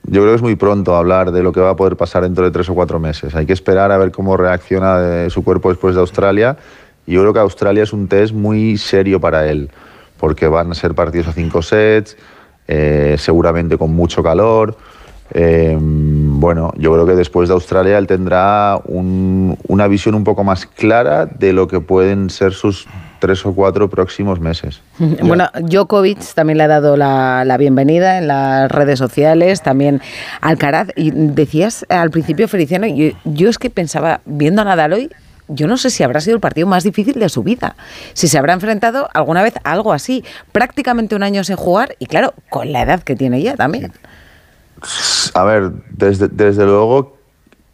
[0.03, 2.43] Yo creo que es muy pronto hablar de lo que va a poder pasar dentro
[2.43, 3.35] de tres o cuatro meses.
[3.35, 6.57] Hay que esperar a ver cómo reacciona eh, su cuerpo después de Australia.
[7.07, 9.69] Y yo creo que Australia es un test muy serio para él,
[10.19, 12.17] porque van a ser partidos a cinco sets,
[12.67, 14.75] eh, seguramente con mucho calor.
[15.33, 20.43] Eh, bueno, yo creo que después de Australia él tendrá un- una visión un poco
[20.43, 22.87] más clara de lo que pueden ser sus
[23.19, 24.81] tres o cuatro próximos meses.
[25.21, 30.01] Bueno, Djokovic también le ha dado la, la bienvenida en las redes sociales, también
[30.41, 30.87] Alcaraz.
[30.95, 35.09] Y decías al principio, Feliciano, yo, yo es que pensaba, viendo a Nadal hoy,
[35.51, 37.75] yo no sé si habrá sido el partido más difícil de su vida.
[38.13, 40.23] Si se habrá enfrentado alguna vez a algo así.
[40.51, 43.91] Prácticamente un año sin jugar y claro, con la edad que tiene ya también.
[45.33, 47.17] A ver, desde, desde luego,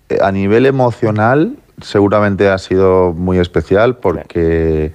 [0.09, 4.93] eh, a nivel emocional, seguramente ha sido muy especial porque,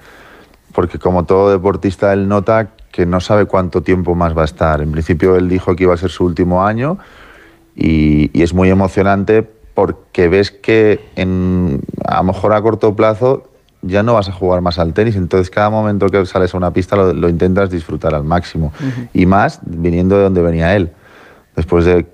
[0.73, 4.81] porque como todo deportista, él nota que no sabe cuánto tiempo más va a estar.
[4.81, 6.97] En principio, él dijo que iba a ser su último año
[7.75, 13.47] y, y es muy emocionante porque ves que en, a lo mejor a corto plazo
[13.81, 16.71] ya no vas a jugar más al tenis, entonces cada momento que sales a una
[16.71, 18.73] pista lo, lo intentas disfrutar al máximo.
[19.13, 20.91] Y más viniendo de donde venía él
[21.55, 22.05] después de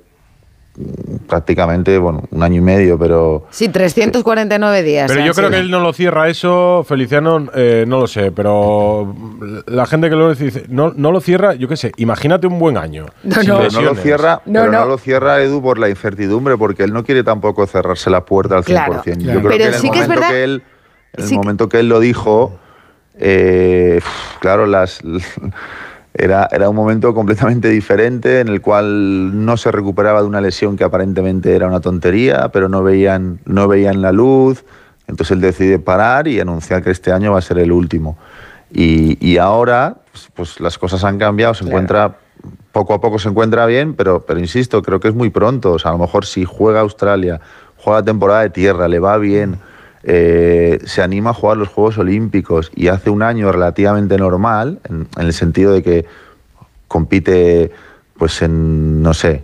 [1.28, 5.12] prácticamente, bueno, un año y medio, pero Sí, 349 días.
[5.12, 5.50] Pero yo creo sido.
[5.50, 9.16] que él no lo cierra eso, Feliciano, eh, no lo sé, pero
[9.66, 12.78] la gente que lo dice, no, no lo cierra, yo qué sé, imagínate un buen
[12.78, 13.08] año.
[13.24, 14.80] No, pero no lo cierra, No, pero no.
[14.82, 14.86] no.
[14.86, 18.64] lo cierra Edu por la incertidumbre, porque él no quiere tampoco cerrarse la puerta al
[18.64, 18.66] 100%.
[18.66, 20.64] Claro, Yo creo Pero que en el sí que es momento verdad- que él,
[21.14, 22.60] en el sí momento que él lo dijo,
[23.18, 24.00] eh,
[24.42, 25.00] claro, las
[26.18, 30.76] era, era un momento completamente diferente en el cual no se recuperaba de una lesión
[30.76, 34.66] que aparentemente era una tontería, pero no veían, no veían la luz.
[35.08, 38.18] Entonces él decide parar y anunciar que este año va a ser el último.
[38.72, 42.18] Y, y ahora, pues, pues las cosas han cambiado, se encuentra,
[42.72, 45.74] poco a poco se encuentra bien, pero, pero insisto, creo que es muy pronto.
[45.74, 47.40] O sea, a lo mejor si juega Australia,
[47.78, 49.60] juega temporada de tierra, le va bien,
[50.04, 55.08] eh, se anima a jugar los Juegos Olímpicos y hace un año relativamente normal, en,
[55.18, 56.06] el sentido de que
[56.88, 57.72] compite
[58.18, 59.44] pues en, no sé,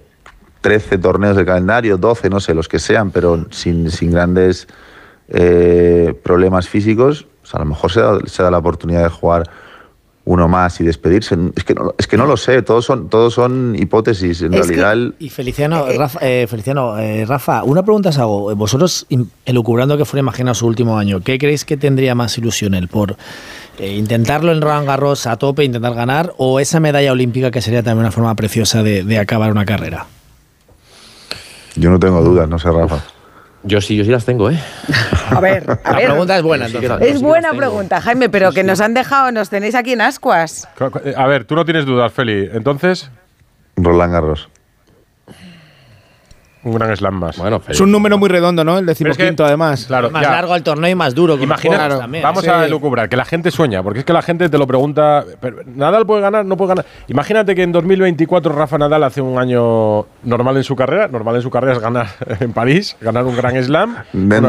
[0.62, 4.68] 13 torneos de calendario, 12, no sé, los que sean, pero sin, sin grandes
[5.28, 9.50] eh, problemas físicos, pues a lo mejor se da, se da la oportunidad de jugar
[10.26, 11.36] uno más y despedirse.
[11.56, 14.42] Es que no, es que no lo sé, todos son, todos son hipótesis.
[14.42, 18.18] En Es realidad, que- el- Y Feliciano, Rafa, eh, Feliciano eh, Rafa, una pregunta os
[18.18, 18.56] hago.
[18.56, 19.06] Vosotros,
[19.46, 22.88] elucubrando que fuera imaginado su último año, ¿qué creéis que tendría más ilusión él?
[22.88, 23.18] ¿Por
[23.80, 27.84] eh, intentarlo en Roland Garros a tope, intentar ganar, o esa medalla olímpica que sería
[27.84, 30.06] también una forma preciosa de, de acabar una carrera?
[31.76, 33.04] yo no tengo dudas, no sé, Rafa.
[33.65, 34.60] Yo sí, yo sí las tengo, ¿eh?
[35.30, 36.10] A ver, a La ver.
[36.10, 36.91] pregunta es buena, entonces.
[37.02, 40.67] Es buena pregunta, Jaime, pero que nos han dejado, nos tenéis aquí en ascuas.
[40.78, 42.49] Co- A ver, tú no tienes dudas, Feli.
[42.54, 43.10] Entonces,
[43.78, 44.49] Roland Garros.
[46.63, 47.38] Un gran slam más.
[47.38, 48.78] Bueno, Es un número muy redondo, ¿no?
[48.78, 49.86] El Pero es que- decimoquinto, además.
[49.86, 50.32] Claro, Más ya.
[50.32, 51.38] largo el torneo y más duro.
[51.41, 51.88] Imagina,
[52.21, 52.49] vamos Sí.
[52.49, 55.58] a lucubrar, que la gente sueña, porque es que la gente te lo pregunta, pero
[55.65, 56.86] Nadal puede ganar, no puede ganar.
[57.08, 61.41] Imagínate que en 2024 Rafa Nadal hace un año normal en su carrera, normal en
[61.41, 62.08] su carrera es ganar
[62.39, 63.95] en París, ganar un gran slam.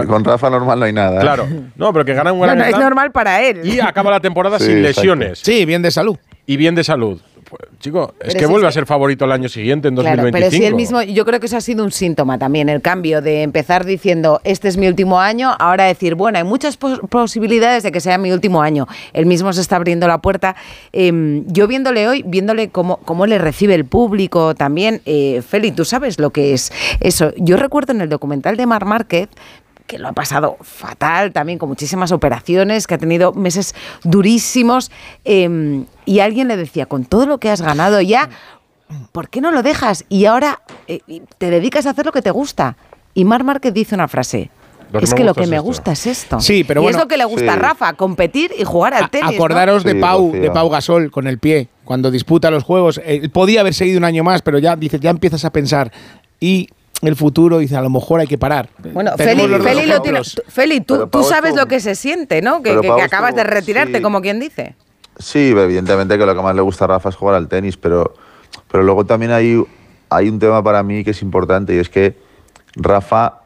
[0.07, 1.19] Con Rafa normal no hay nada.
[1.19, 1.21] ¿eh?
[1.21, 1.47] claro,
[1.77, 3.61] no, pero que gana un gran no, es slam normal para él.
[3.65, 5.01] y acaba la temporada Sí, sin exacto.
[5.01, 6.17] lesiones Sí, bien de salud.
[6.47, 7.21] y bien de salud.
[7.81, 10.23] Chico, es Pero que si vuelve es a ser favorito el año siguiente, en Claro,
[10.23, 10.51] 2025.
[10.51, 13.21] pero si él mismo, yo creo que eso ha sido un síntoma también, el cambio
[13.23, 17.83] de empezar diciendo, este es mi último año, ahora decir, bueno, hay muchas pos- posibilidades
[17.83, 18.87] de que sea mi último año.
[19.13, 20.57] Él mismo se está abriendo la puerta.
[20.93, 25.85] Em, yo viéndole hoy, viéndole cómo, cómo le recibe el público también, eh, Feli, tú
[25.85, 27.33] sabes lo que es eso.
[27.37, 29.29] Yo recuerdo en el documental de Mar Márquez,
[29.95, 34.91] que lo ha pasado fatal también, con muchísimas operaciones, que ha tenido meses durísimos,
[35.25, 38.29] em, y alguien le decía, con todo lo que has ganado ya,
[39.13, 40.05] ¿por qué no lo dejas?
[40.09, 40.99] Y ahora eh,
[41.39, 42.77] te dedicas a hacer lo que te gusta.
[43.15, 44.51] Y Mar Márquez dice una frase.
[44.91, 45.65] Lo que es que lo que es me esto".
[45.67, 46.41] gusta es esto.
[46.41, 47.57] Sí, pero y bueno, es lo que le gusta a.
[47.57, 49.37] Rafa, competir y jugar al tenis.
[49.37, 53.01] Acordaros de Sí, Pau, de Pau Gasol con el pie, cuando disputa los juegos.
[53.05, 55.93] Él podía haber seguido un año más, pero ya dices, ya empiezas a pensar.
[56.41, 56.69] Y
[57.07, 58.69] el futuro, dice, a lo mejor hay que parar.
[58.93, 62.63] Bueno, Feli, Feli, lo tiene- Feli, tú, tú sabes estuvo- lo que se siente, ¿no?
[62.63, 64.03] Que, que- acabas de estuvo- retirarte, sí.
[64.03, 64.75] como quien dice.
[65.19, 68.15] Sí, evidentemente que lo que más le gusta a Rafa es jugar al tenis, pero,
[68.71, 69.63] pero luego también hay,
[70.11, 72.17] hay un tema para mí que es importante y es que
[72.77, 73.41] Rafa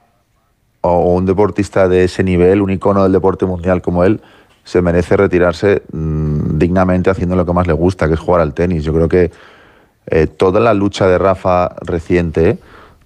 [0.81, 4.21] o un deportista de ese nivel, un icono del deporte mundial como él,
[4.65, 8.55] se merece retirarse mm, dignamente haciendo lo que más le gusta, que es jugar al
[8.55, 8.85] tenis.
[8.85, 9.31] Yo creo que
[10.07, 12.59] eh, toda la lucha de Rafa reciente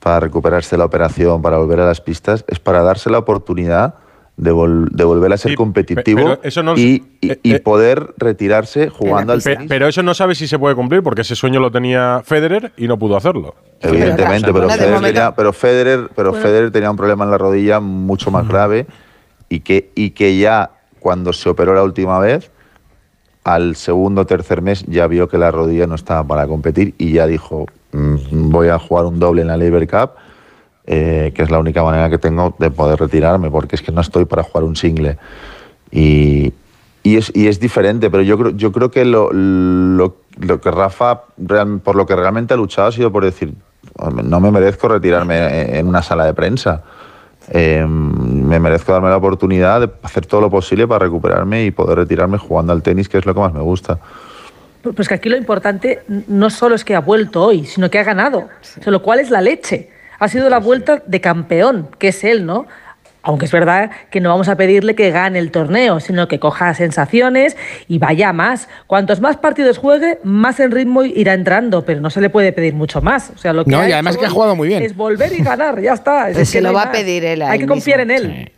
[0.02, 3.94] para recuperarse de la operación, para volver a las pistas, es para darse la oportunidad
[4.36, 7.60] de, vol- de volver a ser Sí, competitivo eso no- y, y- eh, y eh,
[7.60, 9.68] poder retirarse jugando al Pe- tenis.
[9.68, 12.88] pero eso no sabe si se puede cumplir, porque ese sueño lo tenía Federer y
[12.88, 13.54] no pudo hacerlo.
[13.80, 16.42] Evidentemente, Pero, pero, de Federer, tenía, pero, Federer, pero Bueno.
[16.44, 18.86] Federer tenía un problema en la rodilla mucho más grave
[19.48, 22.50] y que, y que ya cuando se operó la última vez,
[23.44, 27.12] al segundo o tercer mes ya vio que la rodilla no estaba para competir y
[27.12, 30.10] ya dijo, "Mm, voy a jugar un doble en la Labor Cup,
[30.86, 34.00] eh, que es la única manera que tengo de poder retirarme, porque es que no
[34.00, 35.18] estoy para jugar un single.
[35.90, 36.52] Y,
[37.02, 40.70] y es, y es diferente, pero yo creo, yo creo que lo, lo, lo que
[40.70, 43.54] Rafa, real- por lo que realmente ha luchado ha sido por decir,
[43.98, 46.82] "Hombre, no me merezco retirarme en una sala de prensa.
[47.50, 51.98] Eh, me merezco darme la oportunidad de hacer todo lo posible para recuperarme y poder
[51.98, 53.98] retirarme jugando al tenis, que es lo que más me gusta.
[54.82, 58.04] Pues que aquí lo importante no solo es que ha vuelto hoy, sino que ha
[58.04, 58.48] ganado.
[58.78, 59.90] O sea, lo cual es la leche.
[60.18, 62.66] Ha sido la vuelta de campeón, que es él, ¿no?
[63.24, 66.74] Aunque es verdad que no vamos a pedirle que gane el torneo, sino que coja
[66.74, 68.68] sensaciones y vaya más.
[68.88, 72.74] Cuantos más partidos juegue, más en ritmo irá entrando, pero no se le puede pedir
[72.74, 73.30] mucho más.
[73.32, 74.82] O sea, lo que No, y además que ha jugado muy bien.
[74.82, 76.30] Es volver y ganar, ya está.
[76.30, 78.04] Es Pues que se lo hay va a pedir él a Hay él que confiar
[78.04, 78.12] mismo.
[78.28, 78.52] en él.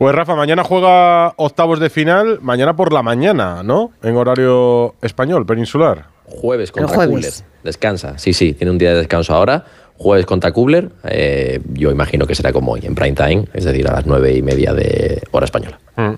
[0.00, 3.90] Pues Rafa, mañana juega octavos de final, mañana por la mañana, ¿no?
[4.02, 6.06] En horario español, peninsular.
[6.24, 7.42] Jueves contra jueves.
[7.42, 7.60] Kubler.
[7.64, 8.16] Descansa.
[8.16, 9.62] Sí, sí, tiene un día de descanso ahora.
[9.98, 10.88] Jueves contra Kubler.
[11.04, 14.32] eh, yo imagino que será como hoy, en prime time, es decir, a las nueve
[14.34, 15.78] y media de hora española.
[15.96, 16.14] Mm.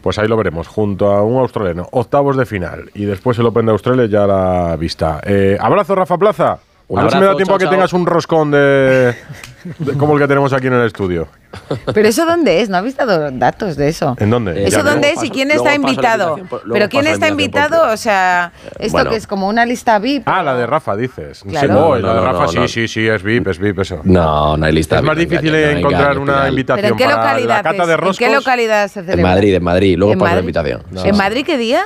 [0.00, 1.86] Pues ahí lo veremos, junto a un australiano.
[1.92, 2.90] Octavos de final.
[2.94, 5.20] Y después el Open de Australia ya a la vista.
[5.26, 6.58] Eh, abrazo, Rafa Plaza.
[6.88, 9.14] Un a ver si me da tiempo a que chao, tengas un roscón de-
[9.98, 11.28] como el que tenemos aquí en el estudio.
[11.94, 14.14] Pero eso dónde es, no habéis dado datos de eso.
[14.18, 14.52] ¿En dónde?
[14.52, 16.36] Eh, ¿Eso dónde es y paso- quién luego está invitado?
[16.38, 19.10] invitación Pero quién está invitación por invitado, o sea, esto bueno.
[19.10, 20.28] que es como una lista VIP.
[20.28, 21.42] Ah, la de Rafa, dices.
[21.48, 21.66] Claro.
[21.68, 22.68] Sí, No, no, la de Rafa, no, sí, no.
[22.68, 24.00] sí, sí, es VIP, es VIP eso.
[24.04, 24.96] No, no hay lista.
[24.96, 26.42] es más no difícil engañes, no encontrar engañes, una Pidal.
[26.42, 28.18] ¿Pero invitación en qué para localidad la cata de ¿En roscos.
[28.18, 29.30] qué localidad se En celebra?
[29.30, 29.96] Madrid, en Madrid.
[29.98, 30.82] Luego ¿En paso la invitación.
[31.04, 31.16] ¿En.
[31.16, 31.82] Madrid qué día?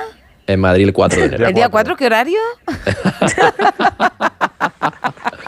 [0.47, 1.47] En Madrid el 4 de enero.
[1.47, 1.95] ¿El día 4?
[1.95, 2.39] ¿Qué horario?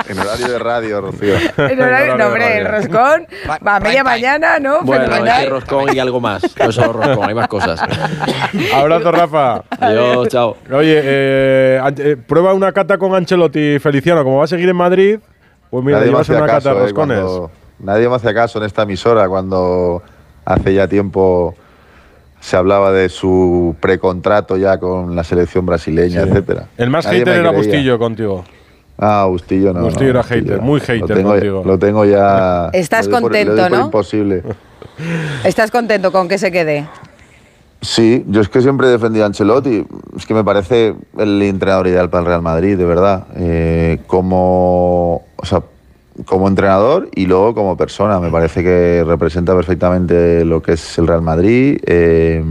[0.10, 1.36] En horario de radio, Rocío.
[1.58, 4.82] El horario, no, hombre, el roscón Va- va a media mañana, ¿no?
[4.82, 5.50] Bueno, Fenomenal.
[5.50, 6.44] roscón y algo más.
[6.60, 7.80] No solo roscón, hay más cosas.
[8.74, 9.64] Abrazo, Rafa.
[9.80, 10.58] Adiós, chao.
[10.72, 14.24] Oye, eh, eh, prueba una cata con Ancelotti Feliciano.
[14.24, 15.20] Como va a seguir en Madrid,
[15.70, 17.20] pues mira, nadie, me llevas una cata caso, eh, roscones.
[17.20, 20.04] cuando- nadie me hacía caso en esta emisora cuando
[20.46, 21.56] hace ya tiempo
[22.42, 26.66] se hablaba de su precontrato ya con la selección brasileña, etcétera.
[26.78, 27.52] El más Nadie hater era.
[27.52, 28.44] Bustillo contigo.
[29.06, 29.82] Ah, Bustillo no.
[29.82, 31.64] Bustillo no, era hater, muy Lo hater tengo, contigo.
[31.66, 32.70] Lo tengo ya.
[32.72, 33.86] Estás lo doy por- lo contento, ¿no?
[33.86, 34.44] imposible.
[35.44, 36.88] ¿Estás contento con que se quede?
[37.82, 39.86] Sí, yo es que siempre he defendido a Ancelotti.
[40.16, 43.28] Es que me parece el entrenador ideal para el Real Madrid, de verdad.
[43.36, 45.62] Eh, como, o sea,
[46.26, 48.20] como entrenador y luego como persona.
[48.22, 51.78] Me parece que representa perfectamente lo que es el Real Madrid.
[51.86, 52.42] eh,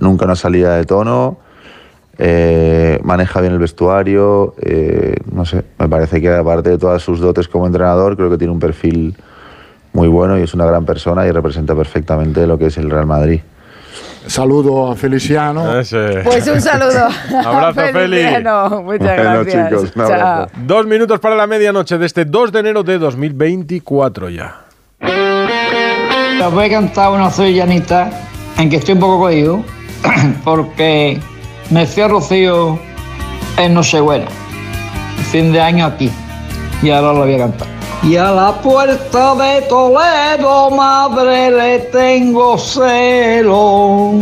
[0.00, 1.38] nunca una salida de tono.
[2.18, 4.54] Eh, maneja bien el vestuario.
[4.60, 8.38] eh, no sé, me parece que aparte de todas sus dotes como entrenador, creo que
[8.38, 9.14] tiene un perfil
[9.92, 13.06] muy bueno y es una gran persona y representa perfectamente lo que es el Real
[13.06, 13.40] Madrid.
[14.26, 15.64] Saludo a Feliciano.
[15.64, 17.08] Pues un saludo.
[17.44, 17.92] Abrazo, Feli.
[18.16, 18.82] Feliciano.
[18.82, 19.68] Muchas Bueno, gracias.
[19.70, 20.12] chicos, un Chao.
[20.12, 20.50] abrazo.
[20.66, 24.56] Dos minutos para la medianoche de este 2 de enero de 2024 ya.
[25.00, 28.10] Les voy a cantar una sevillanita
[28.58, 29.64] en que estoy un poco cohido
[30.44, 31.18] porque
[31.70, 32.78] me fui a Rocío
[33.56, 34.26] en Nochebuena,
[35.30, 36.10] fin de año aquí,
[36.82, 37.68] y ahora lo voy a cantar.
[38.02, 44.12] Y a la puerta de Toledo, madre, le tengo celo.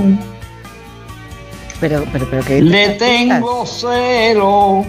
[1.78, 2.62] Pero, pero, pero que.
[2.62, 4.86] Le tengo celo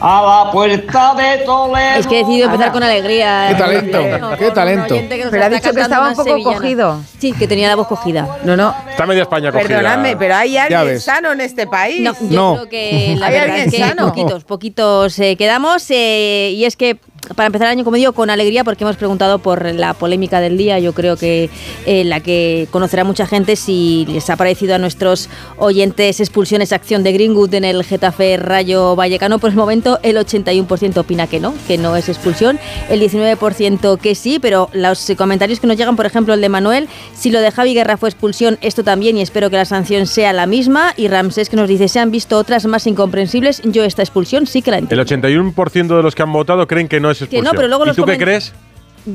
[0.00, 1.98] a la puerta de Toledo.
[1.98, 3.46] Es que he decidido empezar con alegría.
[3.48, 4.94] Qué eh, talento, eh, qué talento.
[5.30, 6.56] Pero ha dicho que estaba un poco sevillana.
[6.56, 7.00] cogido.
[7.18, 8.38] Sí, que tenía la voz cogida.
[8.44, 8.74] No, no.
[8.90, 9.68] Está media España cogida.
[9.68, 12.02] Perdonadme, pero hay alguien sano en este país.
[12.02, 14.06] No, yo creo que la ¿Hay verdad alguien es que sano?
[14.08, 15.86] poquitos, poquitos eh, quedamos.
[15.90, 16.98] eh, y es que
[17.34, 20.56] para empezar el año, como digo, con alegría, porque hemos preguntado por la polémica del
[20.56, 20.78] día.
[20.78, 21.50] Yo creo que
[21.86, 27.02] eh, la que conocerá mucha gente si les ha parecido a nuestros oyentes expulsiones acción
[27.02, 29.38] de Greenwood en el Getafe Rayo Vallecano.
[29.38, 32.58] Por el momento, el 81% opina que no, que no es expulsión.
[32.88, 36.88] El 19% que sí, pero los comentarios que nos llegan, por ejemplo, el de Manuel,
[37.14, 40.32] si lo de Javi Guerra fue expulsión, esto también, y espero que la sanción sea
[40.32, 40.94] la misma.
[40.96, 44.62] Y Ramsés que nos dice, se han visto otras más incomprensibles, yo esta expulsión sí
[44.62, 45.02] que la entiendo.
[45.02, 47.44] El 81% de los que han votado creen que no es Expulsión.
[47.44, 48.52] no, pero luego ¿Y los tú qué crees?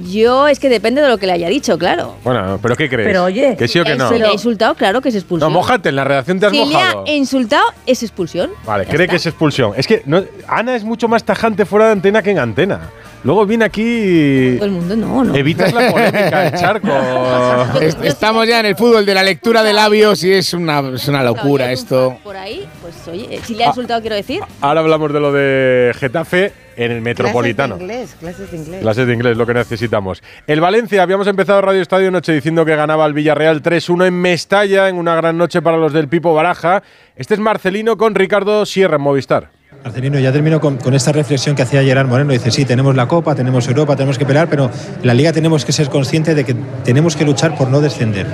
[0.09, 2.15] Yo es que depende de lo que le haya dicho, claro.
[2.23, 3.09] Bueno, ¿pero qué crees?
[3.09, 4.07] Pero oye, ¿Que sí o que no?
[4.07, 5.51] Si le ha insultado, claro que es No, expulsión.
[5.51, 7.03] mojate, en la redacción te has si le mojado.
[7.05, 8.51] ha insultado, es expulsión.
[8.65, 9.11] Vale, Ya cree está.
[9.11, 9.73] que es expulsión.
[9.75, 12.79] Es que no- Ana es mucho más tajante fuera de antena que en antena.
[13.23, 15.35] Luego viene aquí Todo el mundo no, no.
[15.35, 16.87] evitas la polémica, el charco.
[17.81, 21.07] Est- Estamos ya en el fútbol de la lectura de labios y es una, es
[21.07, 22.17] una locura esto.
[22.23, 24.39] Por ahí, pues oye, si le ha insultado, quiero decir.
[24.61, 27.77] Ahora hablamos de lo de Getafe en el Metropolitano.
[27.77, 28.81] Clases de inglés, clases de inglés.
[28.81, 30.23] Clases de inglés, lo que necesitamos.
[30.47, 34.89] El Valencia, habíamos empezado Radio Estadio Noche diciendo que ganaba al Villarreal 3-1 en Mestalla,
[34.89, 36.81] en una gran noche para los del Pipo Baraja.
[37.15, 39.49] Este es Marcelino con Ricardo Sierra en Movistar.
[39.83, 42.31] Marcelino, ya termino con, con esta reflexión que hacía Gerard Moreno.
[42.33, 45.65] Dice, sí, tenemos la Copa, tenemos Europa, tenemos que pelear, pero en la Liga tenemos
[45.65, 48.27] que ser conscientes de que tenemos que luchar por no descender.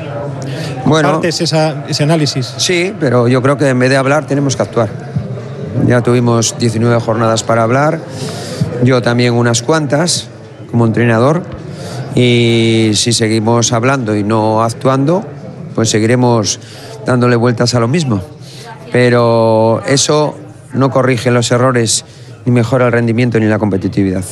[0.85, 1.09] Bueno.
[1.09, 2.53] ¿Compartes esa- ese análisis?
[2.57, 4.89] Sí, pero yo creo que en vez de hablar tenemos que actuar.
[5.87, 7.99] Ya tuvimos 19 jornadas para hablar,
[8.83, 10.27] yo también unas cuantas
[10.69, 11.43] como entrenador,
[12.13, 15.23] y si seguimos hablando y no actuando,
[15.75, 16.59] pues seguiremos
[17.05, 18.21] dándole vueltas a lo mismo.
[18.91, 20.35] Pero eso
[20.77, 22.05] no corrige los errores
[22.45, 24.23] ni mejora el rendimiento ni la competitividad.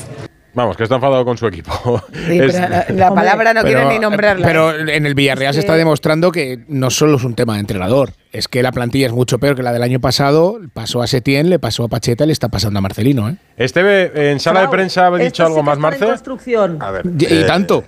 [0.54, 2.02] Vamos, que está enfadado con su equipo.
[2.28, 4.48] Sí, la, la palabra no quiero ni nombrarla.
[4.48, 7.60] Pero en el Villarreal Es se está demostrando que no solo es un tema de
[7.60, 10.60] entrenador, es que la plantilla es mucho peor que la del año pasado.
[10.74, 13.28] Pasó a Setién, le pasó a Pacheta y le está pasando a Marcelino.
[13.28, 13.36] ¿eh?
[13.58, 16.06] Esteve, en sala de prensa, ¿ha dicho algo más, Marce?
[16.06, 16.78] construcción.
[16.82, 17.84] A ver, Y, y eh, tanto.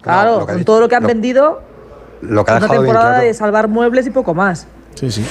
[0.00, 1.62] Claro, con todo lo que han lo- vendido,
[2.20, 4.68] Lo que ha una temporada claro, de salvar muebles y poco más.
[4.94, 5.24] Sí, sí.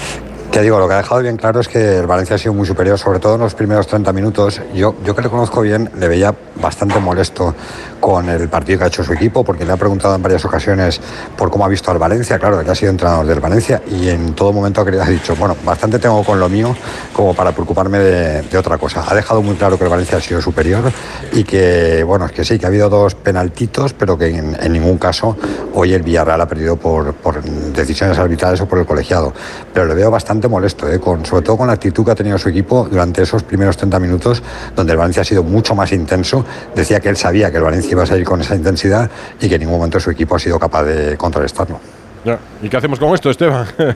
[0.51, 2.67] Que digo, lo que ha dejado bien claro es que el Valencia ha sido muy
[2.67, 4.61] superior, sobre todo en los primeros 30 minutos.
[4.73, 7.55] Yo, yo que le conozco bien, le veía bastante molesto
[8.01, 10.99] con el partido que ha hecho su equipo, porque le ha preguntado en varias ocasiones
[11.37, 14.33] por cómo ha visto al Valencia, claro, que ha sido entrenador del Valencia, y en
[14.33, 16.75] todo momento ha dicho, bueno, bastante tengo con lo mío
[17.13, 19.05] como para preocuparme de, otra cosa.
[19.07, 20.91] Ha dejado muy claro que el Valencia ha sido superior
[21.31, 24.97] y que, bueno, es que sí, que ha habido dos penaltitos, pero que en, ningún
[24.97, 25.37] caso
[25.73, 29.33] hoy el Villarreal ha perdido por decisiones arbitrales o por el colegiado.
[29.73, 30.99] Pero le veo bastante molesto, ¿eh?
[30.99, 33.99] con, sobre todo con la actitud que ha tenido su equipo durante esos primeros 30
[33.99, 34.43] minutos,
[34.75, 36.45] donde el Valencia ha sido mucho más intenso.
[36.75, 39.55] Decía que él sabía que el Valencia iba a salir con esa intensidad y que
[39.55, 41.79] en ningún momento su equipo ha sido capaz de contrarrestarlo.
[42.25, 42.38] Ya.
[42.62, 43.65] ¿Y qué hacemos con esto, Esteban?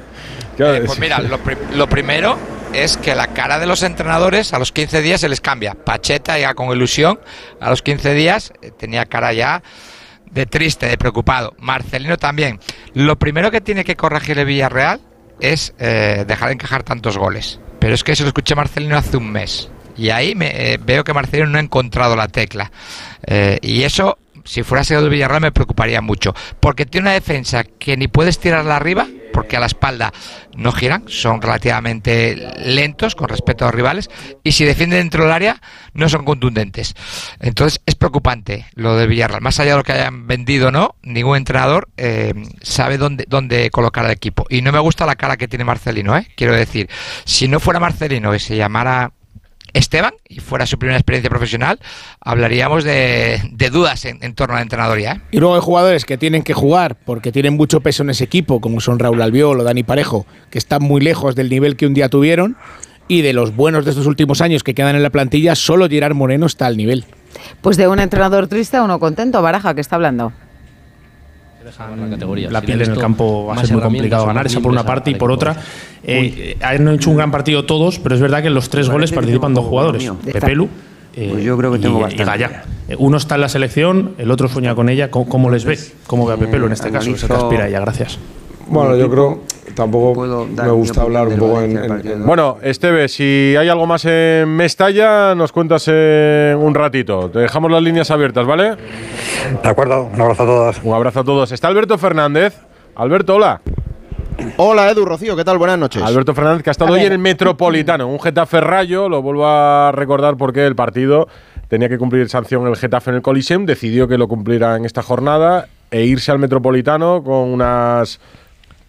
[0.57, 2.37] Eh, pues mira, lo, pri- lo primero
[2.71, 5.73] es que la cara de los entrenadores a los 15 días se les cambia.
[5.75, 7.19] Pacheta ya con ilusión,
[7.59, 9.61] a los 15 días eh, tenía cara ya
[10.31, 11.53] de triste, de preocupado.
[11.59, 12.61] Marcelino también.
[12.93, 15.01] Lo primero que tiene que corregir el Villarreal
[15.39, 17.59] es eh, dejar de encajar tantos goles.
[17.79, 19.69] Pero es que eso lo escuché Marcelino hace un mes.
[19.97, 22.71] Y ahí me, eh, veo que Marcelino no ha encontrado la tecla.
[23.25, 26.33] Eh, y eso, si fuera del Villarreal, me preocuparía mucho.
[26.59, 30.13] Porque tiene una defensa que ni puedes tirarla arriba, porque a la espalda
[30.55, 34.09] no giran, son relativamente lentos con respecto a los rivales.
[34.43, 35.61] Y si defienden dentro del área,
[35.93, 36.95] no son contundentes.
[37.41, 39.41] Entonces es preocupante lo del Villarreal.
[39.41, 43.69] Más allá de lo que hayan vendido o no, ningún entrenador eh, sabe dónde, dónde
[43.71, 44.45] colocar al equipo.
[44.49, 46.29] Y no me gusta la cara que tiene Marcelino, ¿eh?
[46.37, 46.89] Quiero decir,
[47.25, 49.11] si no fuera Marcelino y se llamara
[49.75, 51.79] Esteban y fuera su primera experiencia profesional,
[52.21, 55.13] hablaríamos de, de dudas en, en, torno al entrenador ya.
[55.13, 55.21] ¿eh?
[55.31, 58.61] Y luego hay jugadores que tienen que jugar porque tienen mucho peso en ese equipo,
[58.61, 61.93] como son Raúl Albiol o Dani Parejo, que están muy lejos del nivel que un
[61.93, 62.55] día tuvieron.
[63.07, 66.15] Y de los buenos de estos últimos años que quedan en la plantilla, solo Gerard
[66.15, 67.05] Moreno está al nivel.
[67.61, 70.33] Pues de un entrenador triste a uno contento, Baraja, que está hablando.
[71.65, 74.85] La, la piel en el campo va a ser muy complicado ganar, esa por una
[74.85, 75.55] parte, y por otra,
[76.03, 79.11] eh, han hecho un gran partido todos, pero es verdad que en los tres goles
[79.11, 80.69] participan dos jugadores, Pepelu
[81.15, 82.23] eh, pues yo creo que tengo y, bastante.
[82.23, 82.63] y Gaya.
[82.89, 85.09] Eh, Uno está en la selección, el otro sueña con ella.
[85.09, 85.79] ¿Cómo, cómo les ve?
[86.07, 87.15] ¿Cómo ve a Pepelu en este caso?
[87.15, 87.79] Se te aspira a ella.
[87.79, 88.19] Gracias.
[88.67, 89.39] Bueno, yo creo,
[89.73, 94.05] tampoco me gusta hablar un poco en, en- en- Bueno, Esteve, si hay algo más
[94.05, 97.29] en Mestalla, nos cuentas en un ratito.
[97.29, 98.75] Te dejamos las líneas abiertas, ¿vale?
[99.63, 100.81] De acuerdo, un abrazo a todos.
[100.83, 101.51] Un abrazo a todos.
[101.51, 102.55] Está Alberto Fernández.
[102.95, 103.61] Alberto, hola.
[104.57, 105.57] Hola Edu Rocío, ¿qué tal?
[105.57, 106.01] Buenas noches.
[106.03, 109.91] Alberto Fernández, que ha estado hoy en el Metropolitano, un Getafe Rayo, lo vuelvo a
[109.93, 111.27] recordar porque el partido
[111.69, 115.01] tenía que cumplir sanción el Getafe en el Coliseum, decidió que lo cumpliera en esta
[115.01, 118.19] jornada e irse al Metropolitano con unas...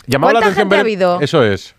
[0.07, 1.21] Llamaba la ¿Cuánta atención gente ha habido?
[1.21, 1.75] Eso es.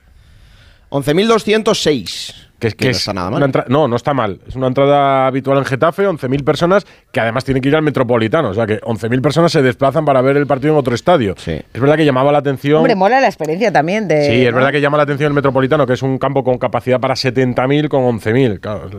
[0.90, 2.48] 11.206.
[2.60, 3.66] Que, que no es está nada mal.
[3.68, 4.40] no, no está mal.
[4.48, 8.50] Es una entrada habitual en Getafe, 11.000 personas que además tienen que ir al Metropolitano.
[8.50, 11.36] O sea que 11.000 personas se desplazan para ver el partido en otro estadio.
[11.46, 12.78] Es verdad que llamaba la atención.
[12.78, 14.26] Hombre, mola la experiencia también de.
[14.26, 14.58] Sí, es ¿no?
[14.58, 17.90] verdad que llama la atención el Metropolitano, que es un campo con capacidad para 70.000
[17.90, 18.60] con 11.000.
[18.60, 18.90] Claro,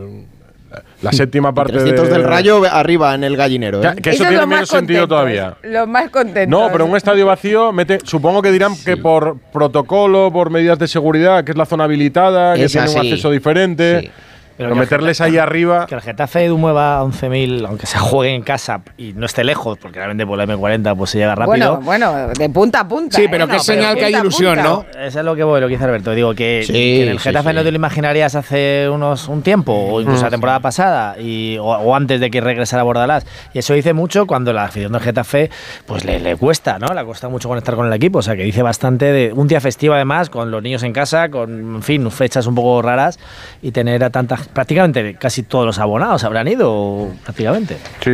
[1.01, 3.83] la- séptima parte 300 de- del Rayo arriba en el gallinero.
[3.83, 3.93] ¿eh?
[3.95, 5.55] Que, que eso tiene menos sentido todavía.
[5.63, 6.47] Los más contentos.
[6.59, 10.87] No, pero un estadio vacío, mete, supongo que dirán que por protocolo, por medidas de
[10.87, 14.11] seguridad, que es la zona habilitada, que Es tiene un acceso diferente.
[14.59, 15.85] Pero, meterles Getafe- ahí arriba.
[15.87, 19.77] Que el Getafe Edu mueva 11.000, aunque se juegue en casa y no esté lejos,
[19.77, 21.77] porque realmente por la M40 pues se llega rápido.
[21.77, 23.15] Bueno, bueno, de punta a punta.
[23.17, 23.27] Sí, ¿eh?
[23.31, 24.57] pero No, qué señal que hay a ilusión.
[24.61, 24.85] ¿no?
[25.01, 26.11] Eso es lo que voy, lo que dice Alberto.
[26.11, 27.55] Digo que, Sí, que en el sí, Getafe sí.
[27.55, 30.25] no te lo imaginarías hace unos un tiempo, o incluso Mm.
[30.25, 33.25] la temporada pasada, y, o, o antes de que regresara Bordalás.
[33.53, 35.49] Y eso dice mucho cuando la afición del Getafe
[35.85, 36.93] pues le, le cuesta, ¿no?
[36.93, 38.19] Le cuesta mucho conectar con el equipo.
[38.19, 41.29] O sea, que dice bastante de un día festivo además, con los niños en casa,
[41.29, 43.19] con, en fin, fechas un poco raras,
[43.61, 47.77] y tener a tantas, prácticamente casi todos los abonados habrán ido, prácticamente.
[48.01, 48.11] Sí,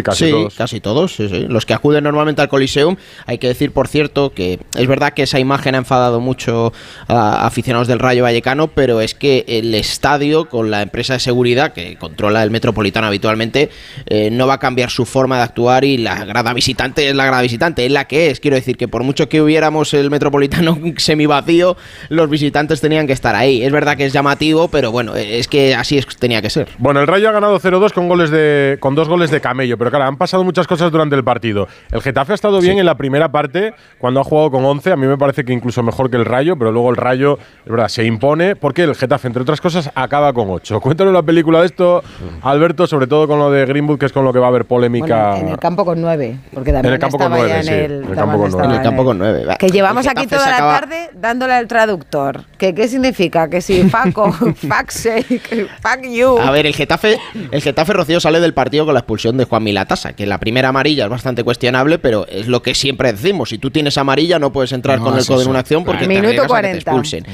[0.49, 1.45] sí, casi todos, sí, sí.
[1.47, 2.95] Los que acuden normalmente al Coliseum,
[3.25, 6.73] hay que decir, por cierto, que es verdad que esa imagen ha enfadado mucho
[7.07, 11.73] a aficionados del Rayo Vallecano, pero es que el estadio, con la empresa de seguridad
[11.73, 13.69] que controla el Metropolitano habitualmente,
[14.05, 17.25] eh, no va a cambiar su forma de actuar y la grada visitante es la
[17.25, 18.39] grada visitante, es la que es.
[18.39, 21.77] Quiero decir que por mucho que hubiéramos el Metropolitano semivacío,
[22.09, 23.63] los visitantes tenían que estar ahí.
[23.63, 26.67] Es verdad que es llamativo, pero bueno, es que así es, tenía que ser.
[26.79, 29.91] Bueno, el Rayo ha ganado 0-2 con goles de con dos goles de Camello, pero
[29.91, 31.67] claro, han pasado muchas cosas durante el partido.
[31.91, 34.95] El Getafe ha estado bien en la primera parte cuando ha jugado con 11, a
[34.95, 37.89] mí me parece que incluso mejor que el Rayo, pero luego el Rayo, es verdad,
[37.89, 40.79] se impone porque el Getafe entre otras cosas acaba con 8.
[40.81, 42.03] Cuéntanos la película de esto,
[42.41, 44.65] Alberto, sobre todo con lo de Greenwood, que es con lo que va a haber
[44.65, 45.29] polémica.
[45.29, 46.39] Bueno, en el campo con nueve.
[46.51, 48.15] Porque En el también campo con estaba nueve, ya en sí, el, en el también
[48.15, 48.73] campo con estaba nueve.
[48.73, 49.45] En el campo con nueve.
[49.45, 49.55] va.
[49.57, 52.45] Que llevamos aquí toda la tarde dándole al traductor.
[52.57, 53.47] ¿Que, ¿Qué significa?
[53.47, 56.37] Que si Faco, fuck sake, fuck you.
[56.39, 57.17] A ver, el Getafe,
[57.51, 60.69] el Getafe Rocío sale del partido con la expulsión de Juan Milatasa, que la primera
[60.69, 63.49] amarilla es bastante cuestionable, pero es lo que siempre decimos.
[63.49, 66.05] Si tú tienes amarilla, no puedes entrar No, con el codo en una acción porque
[66.05, 66.13] Claro.
[66.21, 66.91] te Minuto arriesgas a que te 40.
[66.91, 67.25] expulsen.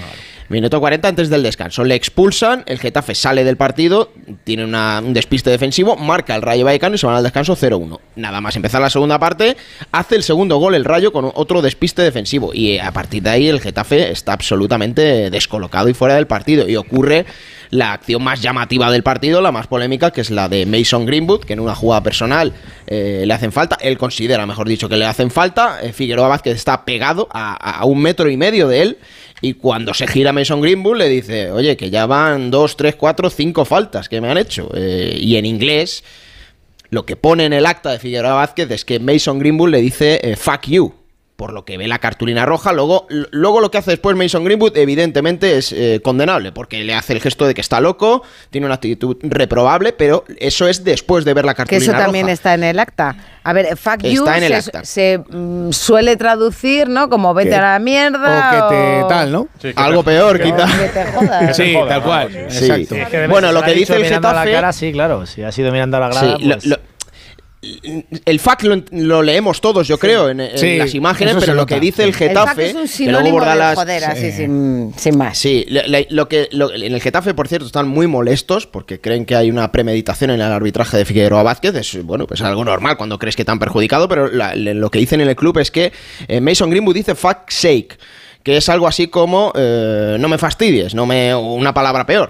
[0.49, 1.85] Minuto 40 antes del descanso.
[1.85, 4.11] Le expulsan, el Getafe sale del partido,
[4.43, 8.01] tiene una- un despiste defensivo, marca el Rayo Vallecano y se van al descanso 0-1.
[8.17, 9.55] Nada más empezar la segunda parte,
[9.93, 12.51] hace el segundo gol el Rayo con otro despiste defensivo.
[12.53, 16.67] Y a partir de ahí el Getafe está absolutamente descolocado y fuera del partido.
[16.67, 17.25] Y ocurre
[17.71, 21.45] la acción más llamativa del partido, la más polémica, que es la de Mason Greenwood,
[21.45, 22.53] que en una jugada personal
[22.85, 23.77] eh, le hacen falta.
[23.81, 25.79] Él considera, mejor dicho, que le hacen falta.
[25.81, 28.97] Eh, Figueroa Vázquez está pegado a, a un metro y medio de él.
[29.39, 33.29] Y cuando se gira Mason Greenwood le dice, oye, que ya van dos, tres, cuatro,
[33.29, 34.69] cinco faltas que me han hecho.
[34.75, 36.03] Eh, y en inglés,
[36.89, 40.35] lo que pone en el acta de Figueroa Vázquez es que Mason Greenwood le dice
[40.37, 41.00] fuck you.
[41.41, 44.77] Por lo que ve la cartulina roja, luego, luego lo que hace después Mason Greenwood,
[44.77, 48.75] evidentemente es eh, condenable, porque le hace el gesto de que está loco, tiene una
[48.75, 52.03] actitud reprobable, pero eso es después de ver la Que cartulina eso roja.
[52.03, 53.15] también está en el acta.
[53.43, 54.85] A ver, fuck you Está en el se, acta.
[54.85, 57.09] se, mm, suele traducir, ¿no?
[57.09, 58.67] Como vete Que- a la mierda.
[58.67, 59.47] o que te tal, ¿no?
[59.77, 60.67] Algo peor, quizá.
[60.77, 61.57] Que te jodas.
[61.57, 62.29] Sí, tal cual.
[62.49, 62.65] Sí.
[62.65, 62.95] Exacto.
[62.97, 65.25] Es que Bueno, lo que ha dice el mirando a Getafe- la cara, sí, claro.
[65.25, 66.37] Si ha sido mirando a la grada.
[66.37, 66.77] Sí, lo- pues- lo-
[68.25, 71.61] el fact lo, lo leemos todos, yo creo, en, en Sí, las imágenes, pero lo
[71.61, 71.75] nota.
[71.75, 72.69] que dice el Getafe.
[72.71, 74.37] es un que luego de Bordalas- joder, así Sí.
[74.37, 75.37] sin, sin más.
[75.37, 78.99] Sí, le- le- lo que, lo- en el Getafe, por cierto, están muy molestos porque
[78.99, 81.75] creen que hay una premeditación en el arbitraje de Figueroa Vázquez.
[81.75, 84.89] Es bueno, pues algo normal cuando crees que te han perjudicado, pero la- le- lo
[84.89, 85.91] que dicen en el club es que
[86.27, 87.97] eh, Mason Greenwood dice fuck sake
[88.43, 92.29] que es algo así como eh, no me fastidies, no me una palabra peor.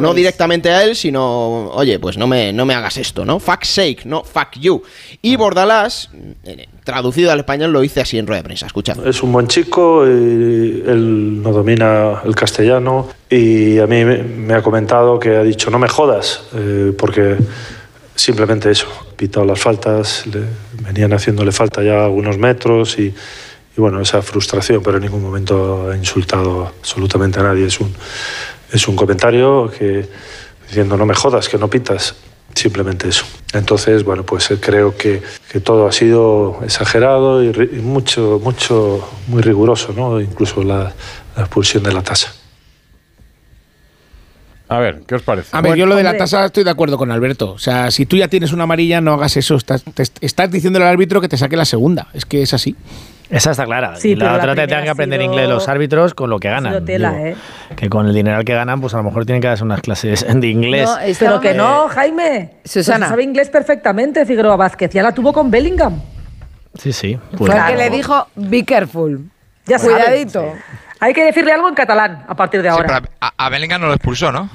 [0.00, 0.12] ¿no?
[0.14, 3.38] directamente a él, sino oye, pues no me, no me hagas esto, ¿no?
[3.38, 4.82] Fuck sake, no fuck you.
[5.22, 6.10] Y Bordalás,
[6.44, 8.66] eh, traducido al español, lo dice así en rueda de prensa.
[8.66, 9.06] Escuchad.
[9.06, 14.62] Es un buen chico, y él no domina el castellano y a mí me, ha
[14.62, 17.36] comentado que ha dicho no me jodas, eh, porque
[18.14, 20.42] simplemente eso, ha pitado las faltas, le-
[20.82, 23.14] venían haciéndole falta ya algunos metros y,
[23.76, 27.66] y bueno, esa frustración, pero en ningún momento ha insultado absolutamente a nadie.
[27.66, 27.94] Es un,
[28.72, 30.08] es un comentario que
[30.68, 32.14] diciendo no me jodas, que no pitas.
[32.54, 33.26] Simplemente eso.
[33.52, 35.22] Entonces, bueno, pues eh, creo que,
[35.52, 40.18] que todo ha sido exagerado y, ri- y mucho, mucho, muy riguroso, ¿no?
[40.22, 40.94] Incluso la,
[41.36, 42.32] la expulsión de la tasa.
[44.68, 45.50] A ver, ¿qué os parece?
[45.52, 47.52] A ver, yo lo de la tasa estoy de acuerdo con Alberto.
[47.52, 49.54] O sea, si tú ya tienes una amarilla, no hagas eso.
[49.56, 52.08] Estás, te- estás diciendo al árbitro que te saque la segunda.
[52.14, 52.74] Es que es así.
[53.28, 53.96] Esa está clara.
[53.96, 56.30] Sí, y la la otra te primera tengan que aprender sido- inglés los árbitros con
[56.30, 56.72] lo que ganan.
[56.74, 57.26] sido tela, digo.
[57.26, 57.36] ¿eh?
[57.74, 60.24] Que con el dinero que ganan, pues a lo mejor tienen que darse unas clases
[60.40, 60.88] de inglés.
[60.88, 62.52] No, Pero que no, Jaime.
[62.64, 62.98] Susana.
[63.06, 64.90] Pues sabe inglés perfectamente, Figueroa Vázquez.
[64.92, 66.00] Ya la tuvo con Bellingham.
[66.74, 67.18] Sí, sí.
[67.36, 69.28] Fue Pues, el que le dijo, be careful.
[69.66, 69.94] Ya sabe.
[69.94, 70.52] Cuidadito.
[71.00, 72.86] Hay que decirle algo en catalán a partir de Sí, ahora.
[73.02, 74.48] pero a, a Bellingham no lo expulsó, ¿no?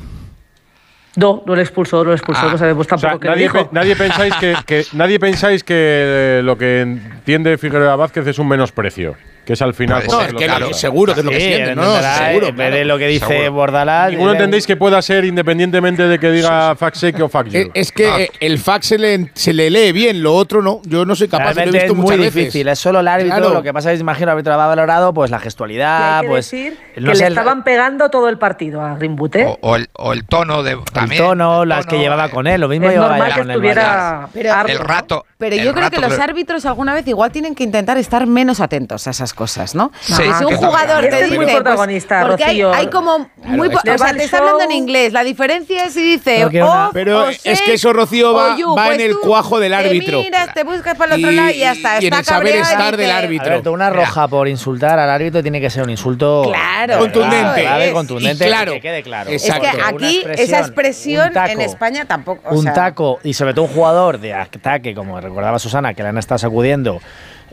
[1.16, 2.41] No, no le expulsó, no le expulsó.
[2.45, 2.51] Ah.
[2.53, 3.57] No sabemos O sea, tampoco qué nadie, dijo.
[3.57, 8.39] pe- nadie pensáis que, que- nadie pensáis que eh, lo que entiende Figueroa Vázquez es
[8.39, 9.16] un menosprecio,
[9.46, 10.04] que es al final.
[10.06, 11.76] Porque ser, lo que que- lo que seguro que es lo que sí, siente, él
[11.76, 11.84] ¿no?
[12.28, 12.48] seguro.
[12.48, 12.86] En vez de claro.
[12.88, 13.52] lo que dice Seguro.
[13.54, 14.10] Bordalás.
[14.12, 17.60] Ninguno él- entendéis que pueda ser independientemente de que diga sake o you.
[17.60, 18.20] Eh, Es que Ah.
[18.22, 20.82] eh, el fax se le, se le lee bien, lo otro no.
[20.86, 22.36] Yo no soy capaz, lo he Realmente visto es muy muchas veces.
[22.36, 23.38] difícil, es solo el árbitro.
[23.38, 23.54] Claro.
[23.54, 26.52] Lo que pasa es, imagino, el árbitro ha valorado pues la gestualidad, hay que pues
[26.52, 28.96] decir no que sé, le el- estaban pegando todo el partido a
[29.42, 29.46] ¿eh?
[29.48, 30.72] O, o el, o el tono de.
[30.74, 33.12] el También, tono, el las que tono, llevaba eh, con él, lo mismo es llevaba
[33.18, 34.30] normal ya que con el estuviera
[34.72, 35.26] El rato.
[35.38, 39.08] Pero yo creo que los árbitros alguna vez igual tienen que intentar estar menos atentos
[39.08, 39.91] a esas cosas, ¿no?
[40.01, 42.73] Sí, si que un jugador te es dice, muy pues, protagonista, porque hay, Rocío.
[42.73, 45.13] hay como muy, po- Le o sea, el te está hablando en inglés.
[45.13, 48.34] La diferencia es si dice, Pero que una- off Pero o es que eso, Rocío,
[48.34, 48.75] va- you.
[48.75, 50.17] va en Pues el tú cuajo del árbitro.
[50.19, 51.95] Te miras, te buscas para el otro Y- lado y ya está.
[51.95, 53.47] y en está el saber estar del árbitro.
[53.47, 57.61] Alberto, una roja por insultar al árbitro tiene que ser un insulto Claro, Contundente.
[57.63, 57.93] grave, es.
[57.93, 58.71] contundente, Y claro.
[58.73, 59.29] que quede claro.
[59.29, 59.67] Es Exacto.
[59.71, 62.41] que Una aquí esa expresión un taco, en España tampoco.
[62.49, 66.03] o un sea, taco y sobre todo un jugador de ataque, como recordaba Susana, que
[66.03, 67.01] le han estado sacudiendo.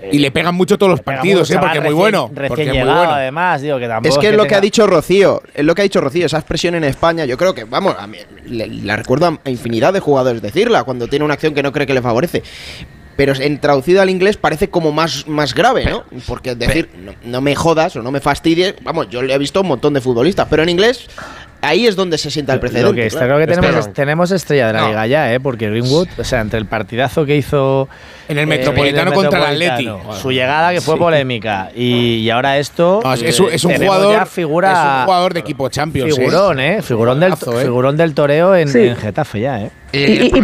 [0.02, 1.58] Eh, Y le pegan mucho todos los partidos, mucho, ¿eh?
[1.60, 2.30] porque es muy bueno.
[2.32, 3.12] Recién porque muy llegado, bueno.
[3.12, 5.82] además, digo que tampoco Es que es lo que ha dicho Rocío, es lo que
[5.82, 8.96] ha dicho Rocío, esa expresión en España, yo creo que, vamos, a mí, le- la
[8.96, 12.02] recuerdo a infinidad de jugadores decirla cuando tiene una acción que no cree que le
[12.02, 12.42] favorece.
[13.16, 16.04] Pero en traducido al inglés parece como más, más grave, ¿no?
[16.28, 19.58] Porque decir, no, no me jodas o no me fastidies, vamos, yo le he visto
[19.58, 21.08] a un montón de futbolistas, pero en inglés
[21.60, 22.88] ahí es donde se sienta el precedente.
[22.88, 23.34] Lo que está claro.
[23.36, 23.88] claro que tenemos, Espera.
[23.90, 24.88] es- tenemos estrella de la No.
[24.88, 25.40] liga ya, ¿eh?
[25.40, 27.88] Porque Greenwood, o sea, entre el partidazo que hizo
[28.28, 29.90] En el eh, Metropolitano contra el Atleti.
[30.20, 31.00] su llegada que fue Sí.
[31.00, 34.78] polémica y, y ahora esto No, es, es un, es un tenemos jugador figura es
[35.00, 36.12] un jugador de equipo Champions.
[36.12, 36.16] ¿eh?
[36.16, 36.82] figurón, ¿eh?
[36.82, 37.36] Figurón del, ¿eh?
[37.62, 38.78] figurón del toreo en, Sí.
[38.86, 39.70] en Getafe ya, ¿eh?
[39.92, 40.38] Y, Y, y- que-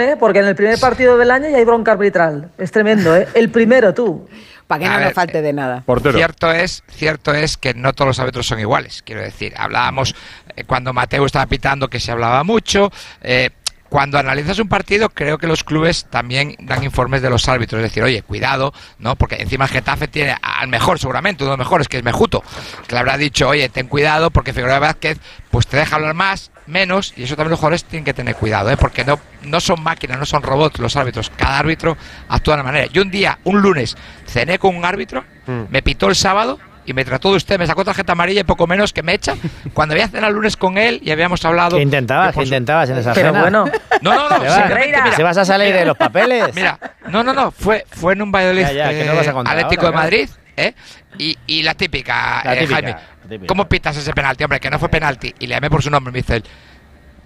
[0.00, 0.16] ¿eh?
[0.18, 2.50] Porque en el primer partido del año ya hay bronca arbitral.
[2.58, 3.26] Es tremendo, ¿eh?
[3.34, 4.28] El primero, tú.
[4.66, 5.82] Para que A no ver, nos falte de nada.
[5.86, 6.16] Portero.
[6.18, 9.02] Cierto es, cierto es que no todos los árbitros son iguales.
[9.04, 10.14] Quiero decir, hablábamos
[10.56, 12.90] eh, cuando Mateo estaba pitando que se hablaba mucho.
[13.22, 13.50] eh,
[13.88, 17.78] cuando analizas un partido, creo que los clubes también dan informes de los árbitros.
[17.80, 19.14] Es decir, oye, cuidado, ¿no?
[19.14, 22.42] Porque encima Getafe tiene al mejor, seguramente, uno de los mejores, que es Mejuto,
[22.88, 25.18] que le habrá dicho, oye, ten cuidado porque Figueroa Vázquez,
[25.52, 28.70] pues te deja hablar más, menos, y eso también los jugadores tienen que tener cuidado,
[28.70, 28.76] ¿eh?
[28.76, 31.30] Porque no, no son máquinas, no son robots los árbitros.
[31.36, 31.96] Cada árbitro
[32.28, 32.86] actúa de una manera.
[32.92, 33.96] Yo un día, un lunes,
[34.26, 35.24] cené con un árbitro,
[35.70, 38.66] me pitó el sábado y me trató de usted, me sacó tarjeta amarilla y poco
[38.66, 39.34] menos que me echa.
[39.74, 41.76] Cuando había cenar el lunes con él y habíamos hablado.
[41.76, 42.28] ¿Qué intentabas?
[42.28, 43.40] que por ¿Qué su- intentabas en esa Pero cena?
[43.40, 43.64] bueno,
[44.02, 46.54] No, no, no, ¿Se, va- simplemente, mira, ¿Se vas a salir de los papeles?
[46.54, 49.28] Mira, no, no, no, fue, fue en un Valladolid Ya, ya, que no eh, vas
[49.28, 50.74] a Atlético ahora, de Madrid, ¿eh?
[51.18, 53.15] Y, y la típica, La eh, típica, Jaime, la típica.
[53.46, 54.44] ¿Cómo pitas ese penalti?
[54.44, 55.34] Hombre, que no fue penalti.
[55.38, 56.44] Y le llamé por su nombre, me dice él,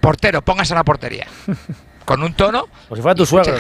[0.01, 1.27] portero, póngase en la portería.
[2.05, 2.67] Con un tono.
[2.89, 3.57] Como si fuera tu suegro.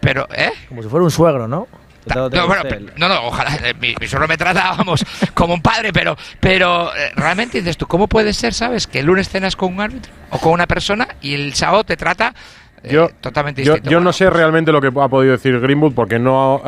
[0.00, 0.52] Pero, ¿eh?
[0.68, 1.68] Como si fuera un suegro, ¿no?
[2.14, 2.62] No, bueno,
[2.96, 3.54] no, no, ojalá.
[3.62, 5.04] eh, Mi, mi suegro me trata, vamos,
[5.34, 9.06] como un padre, pero, pero eh, realmente dices tú, ¿cómo puede ser, sabes, que el
[9.06, 12.34] lunes cenas con un árbitro o con una persona y el sábado te trata
[12.82, 13.90] eh, Yo, totalmente yo, distinto?
[13.90, 16.62] yo no sé realmente lo que ha podido decir Greenwood porque no,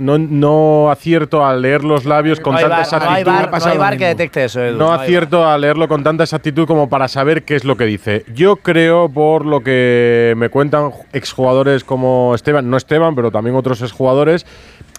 [0.00, 3.50] no, no acierto al leer los labios con no tanta bar, no hay exactitud.
[3.50, 4.78] bar- no hay bar que detecte eso, Edu.
[4.78, 7.84] No hay acierto a leerlo con tanta exactitud como para saber qué es lo que
[7.86, 8.24] dice.
[8.34, 13.80] Yo creo, por lo que me cuentan exjugadores como Esteban, no Esteban, pero también otros
[13.82, 14.46] exjugadores,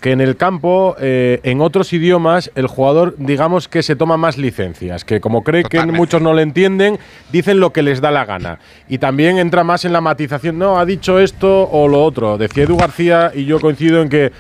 [0.01, 4.38] que en el campo, eh, en otros idiomas, el jugador, digamos que se toma más
[4.38, 6.99] licencias, que como cree que muchos no le entienden,
[7.32, 8.59] dicen lo que les da la gana.
[8.89, 12.37] Y también entra más en la matización, no, ha dicho esto o lo otro.
[12.37, 14.31] Decía Edu García, y yo coincido en que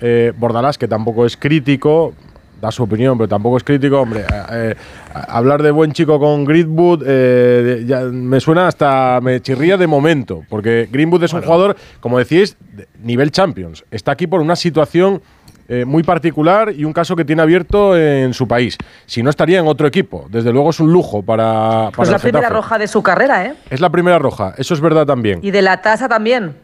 [0.00, 2.14] eh, Bordalás, que tampoco es crítico,
[2.60, 4.20] da su opinión, pero tampoco es crítico, hombre.
[4.20, 4.74] eh, eh,
[5.12, 10.42] hablar de buen chico con Greenwood eh, ya me suena hasta, me chirría de momento,
[10.48, 13.84] porque Greenwood es un jugador, como decís, de nivel Champions.
[13.90, 15.20] Está aquí por una situación
[15.68, 18.76] eh, muy particular y un caso que tiene abierto en su país.
[19.06, 20.26] Si no, estaría en otro equipo.
[20.30, 23.46] Desde luego es un lujo para, para Pues el la primera roja de su carrera,
[23.46, 23.54] ¿eh?
[23.70, 25.40] Es la primera roja, eso es verdad también.
[25.42, 26.54] Y de la tasa también.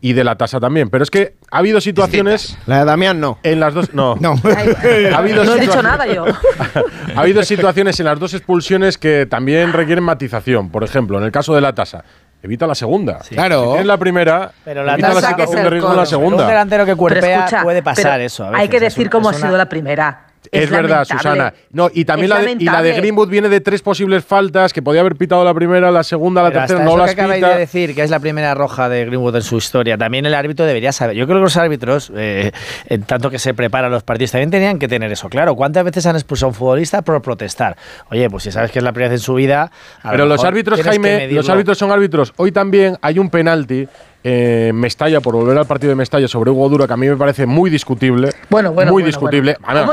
[0.00, 0.90] Y de la tasa también.
[0.90, 2.56] Pero es que ha habido situaciones.
[2.66, 3.38] La de Damián no.
[3.42, 3.94] En las dos.
[3.94, 4.14] No.
[4.20, 4.34] No.
[4.44, 6.26] ha habido No he dicho nada yo.
[7.16, 10.70] ha habido situaciones en las dos expulsiones que también requieren matización.
[10.70, 12.04] Por ejemplo, en el caso de la tasa.
[12.46, 13.18] Evita la segunda.
[13.28, 13.76] Claro.
[13.76, 16.06] En la primera, Pero la evita la que situación es de el riesgo en la
[16.06, 16.42] segunda.
[16.44, 18.44] Un delantero que Pero cuerpea escucha, puede pasar pero eso.
[18.44, 18.70] a hay veces.
[18.70, 20.20] que Es decir un- cómo ha es una- sido la primera.
[20.50, 21.04] Es, verdad.
[21.04, 21.52] Susana.
[21.70, 22.92] No, y también la de, y la de.
[22.92, 26.48] Greenwood viene de tres posibles faltas que podía haber pitado la primera, la segunda, la
[26.48, 27.54] Pero hasta tercera, no eso las que acabáis pita.
[27.54, 30.66] de decir, que es la primera roja de Greenwood en su historia, también el árbitro
[30.66, 31.16] debería saber.
[31.16, 32.52] Yo creo que los árbitros, eh,
[32.86, 35.54] en tanto que se preparan los partidos, también tenían que tener eso claro.
[35.54, 37.76] ¿Cuántas veces han expulsado a un futbolista por protestar?
[38.10, 39.70] Oye, pues si sabes que es la primera vez en su vida.
[40.02, 42.32] a lo Pero los árbitros, Jaime, los árbitros son árbitros.
[42.36, 43.88] Hoy también hay un penalti
[44.28, 47.16] eh, Mestalla, por volver al partido de Mestalla sobre Hugo Dura, que a mí me
[47.16, 48.30] parece muy discutible.
[48.50, 49.56] Bueno, bueno, Muy bueno, discutible.
[49.64, 49.92] bueno.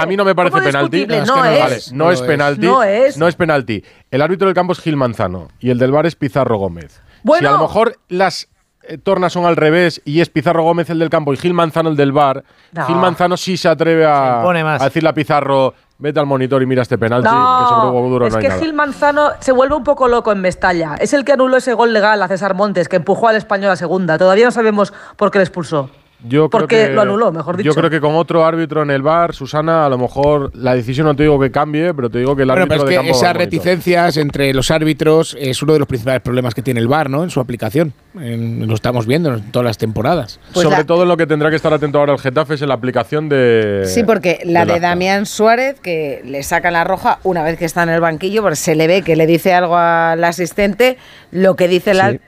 [0.00, 1.04] A, mí no me parece ¿Cómo penalti.
[1.04, 1.60] No es.
[1.60, 2.26] Vale, no, No es es.
[2.26, 2.66] penalti.
[2.66, 3.18] No es.
[3.18, 3.82] No es penalti.
[4.12, 7.02] El árbitro del campo es Gil Manzano y el del bar es Pizarro Gómez.
[7.24, 7.48] Bueno.
[7.48, 8.48] Si a lo mejor las
[8.84, 11.88] eh, tornas son al revés y es Pizarro Gómez el del campo y Gil Manzano
[11.90, 12.86] el del bar, No.
[12.86, 16.66] Gil Manzano sí se atreve a, Se a decirle a Pizarro, vete al monitor y
[16.66, 18.60] mira este penalti, que sobre Hugo Dura es no hay que nada.
[18.60, 20.96] Gil Manzano se vuelve un poco loco en Mestalla.
[20.98, 23.76] Es el que anuló ese gol legal a César Montes, que empujó al español a
[23.76, 24.18] segunda.
[24.18, 25.90] Todavía no sabemos por qué le expulsó.
[26.24, 27.70] Yo creo Porque que- lo anuló, mejor dicho.
[27.70, 31.06] Yo creo que con otro árbitro en el bar, Susana, a lo mejor la decisión
[31.06, 33.02] no te digo que cambie, pero te digo que el Bueno, árbitro pero es de
[33.02, 36.80] que campo esas reticencias entre los árbitros es uno de los principales problemas que tiene
[36.80, 37.24] el VAR, ¿no?
[37.24, 37.92] En su aplicación.
[38.20, 40.38] En- lo estamos viendo en todas las temporadas.
[40.52, 42.62] Pues Sobre la- todo en lo que tendrá que estar atento ahora el Getafe es
[42.62, 43.82] en la aplicación de.
[43.86, 44.88] Sí, porque la de acta.
[44.88, 48.56] Damián Suárez, que le sacan la roja una vez que está en el banquillo, porque
[48.56, 50.98] se le ve que le dice algo al asistente,
[51.30, 52.20] lo que dice ac-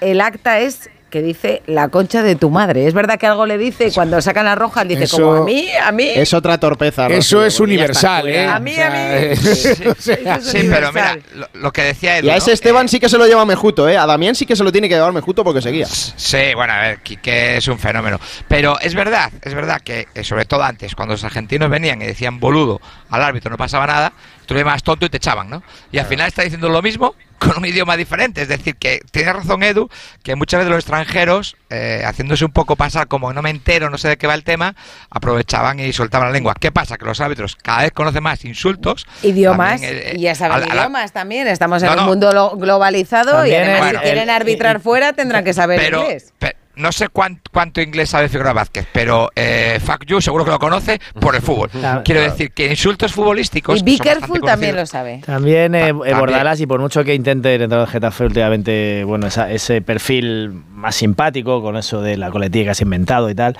[0.00, 2.86] el acta es que dice la concha de tu madre.
[2.86, 5.32] Es verdad que algo le dice y cuando sacan la roja, él dice Eso- como
[5.42, 6.08] a mí, a mí.
[6.14, 7.06] Es otra torpeza.
[7.08, 8.46] Eso es universal, ¿eh?
[8.46, 9.36] A mí, a mí.
[9.98, 12.38] Sea, Sí, pero mira, lo, lo que decía Edu, Y a ¿no?
[12.38, 13.96] ese Esteban sí que se lo lleva Mejuto, ¿eh?
[13.96, 15.86] A Damián sí que se lo tiene que llevar Mejuto porque seguía.
[15.86, 18.20] Sí, bueno, a ver, que es un fenómeno.
[18.46, 22.06] Pero es verdad, es verdad que, eh, sobre todo antes, cuando los argentinos venían y
[22.06, 22.80] decían boludo
[23.10, 24.12] al árbitro, no pasaba nada,
[24.48, 25.62] tú le llamabas tonto y te echaban, ¿no?
[25.92, 28.42] Y al final está diciendo lo mismo con un idioma diferente.
[28.42, 29.88] Es decir, que tiene razón Edu,
[30.24, 33.98] que muchas veces los extranjeros, eh, haciéndose un poco pasar como no me entero, no
[33.98, 34.74] sé de qué va el tema,
[35.10, 36.54] aprovechaban y soltaban la lengua.
[36.58, 36.96] ¿Qué pasa?
[36.96, 39.06] Que los árbitros cada vez conocen más insultos.
[39.22, 41.46] Idiomas, También, eh, y ya saben la- la- idiomas también.
[41.46, 45.44] Estamos en No, un mundo lo- globalizado y además si el- quieren arbitrar fuera tendrán
[45.44, 46.32] que saber pero, inglés.
[46.78, 50.58] No sé cuán- cuánto inglés sabe Figueroa Vázquez, pero eh, Fuck You seguro que lo
[50.58, 51.68] conoce por el fútbol.
[51.70, 52.02] Claro.
[52.04, 53.80] Quiero decir que insultos futbolísticos.
[53.80, 55.20] Y Bickerful también lo sabe.
[55.26, 56.18] También eh, eh, también.
[56.18, 60.94] Bordalas, y por mucho que intente entrar al Getafe últimamente, bueno, esa- ese perfil más
[60.94, 63.56] simpático con eso de la coletilla que has inventado y tal,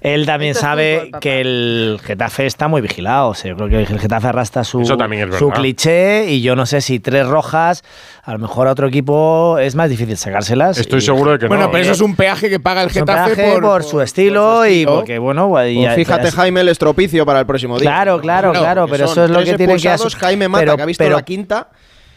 [0.00, 3.28] él también Esto es sabe fútbol, que el Getafe está muy vigilado.
[3.30, 6.80] O sea, yo creo que el Getafe arrastra su, su cliché y yo no sé
[6.80, 7.82] si tres rojas,
[8.22, 10.78] a lo mejor a otro equipo es más difícil sacárselas.
[10.78, 11.70] Estoy Y- seguro de que Bueno, no.
[11.70, 14.66] pero eso es un peaje que paga el es un Getafe peaje por, su estilo
[14.66, 17.90] y porque, bueno, Pues fíjate, Jaime, el estropicio para el próximo día.
[17.90, 20.76] Claro, claro, claro, pero son eso es lo que tiene que asu- Jaime Mata, pero-
[20.76, 21.68] que ha visto pero- la quinta.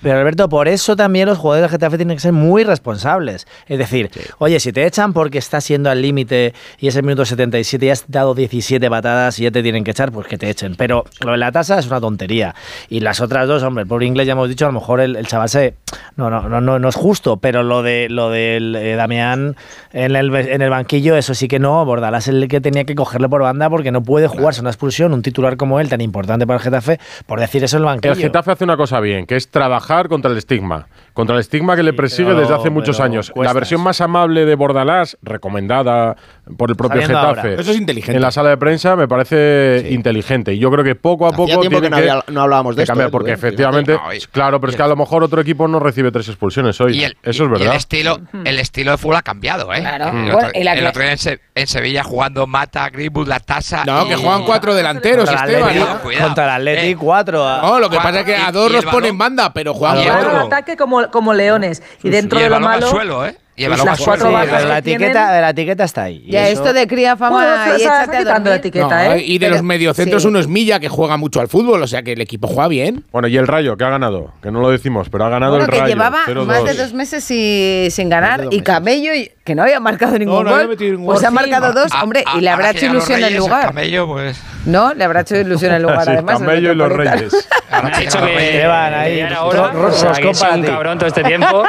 [0.01, 3.47] Pero Alberto, por eso también los jugadores del Getafe tienen que ser muy responsables.
[3.67, 7.25] Es decir, oye, si te echan porque estás siendo al límite y es el minuto
[7.25, 10.49] 77 y has dado 17 patadas y ya te tienen que echar, pues que te
[10.49, 10.75] echen.
[10.75, 12.55] Pero lo de la tasa es una tontería.
[12.89, 15.15] Y las otras dos, hombre, el pobre inglés ya hemos dicho, a lo mejor el,
[15.15, 15.75] el chaval se...
[16.15, 19.55] No, no, no, no, no es justo, pero lo de lo del eh, Damián
[19.93, 21.83] en el, en el banquillo, eso sí que no.
[21.85, 25.13] Bordalás es el que tenía que cogerle por banda porque no puede jugarse una expulsión,
[25.13, 28.13] un titular como él, tan importante para el Getafe, por decir eso en el banquillo.
[28.13, 30.87] El Getafe hace una cosa bien, que es trabajar contra el estigma.
[31.13, 33.31] Contra el estigma que le persigue pero- desde hace muchos años.
[33.35, 36.15] La versión más amable de Bordalás, recomendada
[36.57, 37.17] por el propio Getafe.
[37.41, 37.61] ahora.
[37.61, 38.15] Eso es inteligente.
[38.15, 40.53] En la sala de prensa me parece inteligente.
[40.53, 41.61] Y yo creo que poco a Hacía poco.
[41.61, 43.93] tiene que no había- no hablábamos de esto, cambiar, ¿eh, porque efectivamente.
[43.93, 43.99] No,
[44.31, 47.03] claro, pero es que a lo mejor otro equipo no recibe tres expulsiones hoy.
[47.03, 47.67] El, Eso es y- y verdad.
[47.71, 49.79] el estilo, el estilo de fútbol ha cambiado, ¿eh?
[49.81, 50.17] Claro.
[50.17, 53.83] El otro, el día en, Se- en Sevilla jugando Mata, Greenwood, la tasa.
[53.85, 55.69] No, que juegan cuatro delanteros, Contra el Esteban.
[55.69, 55.99] Atleti, ¿no?
[56.01, 56.25] Cuidado.
[56.27, 57.61] contra el Atleti, Eh, cuatro.
[57.61, 60.07] No, lo que Cuatro, pasa es que a dos los ponen banda, pero juegan Y
[60.07, 61.81] al ataque como, como leones.
[62.03, 62.91] Y dentro y de lo balón al malo.
[62.91, 63.37] suelo, ¿eh?
[63.55, 64.29] Y el Pues las cuatro.
[64.29, 66.23] Sí, pero la etiqueta, la etiqueta está ahí.
[66.25, 69.23] Y Ya eso- esto de cría fama Bueno, y échate quitando la etiqueta, No, ¿eh?
[69.25, 70.27] y de Pero- los mediocentros sí.
[70.29, 73.03] uno es Milla, que juega mucho al fútbol, o sea que el equipo juega bien.
[73.11, 75.65] Bueno, y el Rayo, que ha ganado, que no lo decimos, pero ha ganado Bueno,
[75.65, 75.93] el que Rayo.
[75.93, 76.47] llevaba 0-2.
[76.47, 80.51] más de dos meses y- sin ganar y y- que no había marcado ningún no
[80.53, 81.25] había gol, ningún pues gol.
[81.25, 83.67] ha marcado dos, A- hombre, a- y le habrá hecho ilusión el lugar.
[83.67, 84.39] camello, pues.
[84.65, 84.93] ¿No?
[84.93, 86.39] Le habrá hecho ilusión el lugar, Sí, además.
[86.39, 86.91] el Camello y los.
[86.91, 87.49] Reyes.
[87.71, 90.47] Ha dicho que Esteban, ahí, ya era hora, ro- o sea, roscón que he sido
[90.49, 91.63] para un cabrón todo este tiempo.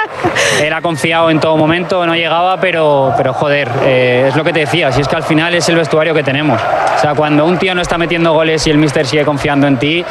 [0.62, 4.52] Él ha confiado en todo momento, no llegaba, pero, pero joder, eh, es lo que
[4.52, 6.60] te decía, si es que al final es el vestuario que tenemos.
[6.60, 9.78] O sea, cuando un tío no está metiendo goles y el míster sigue confiando en
[9.78, 10.04] ti,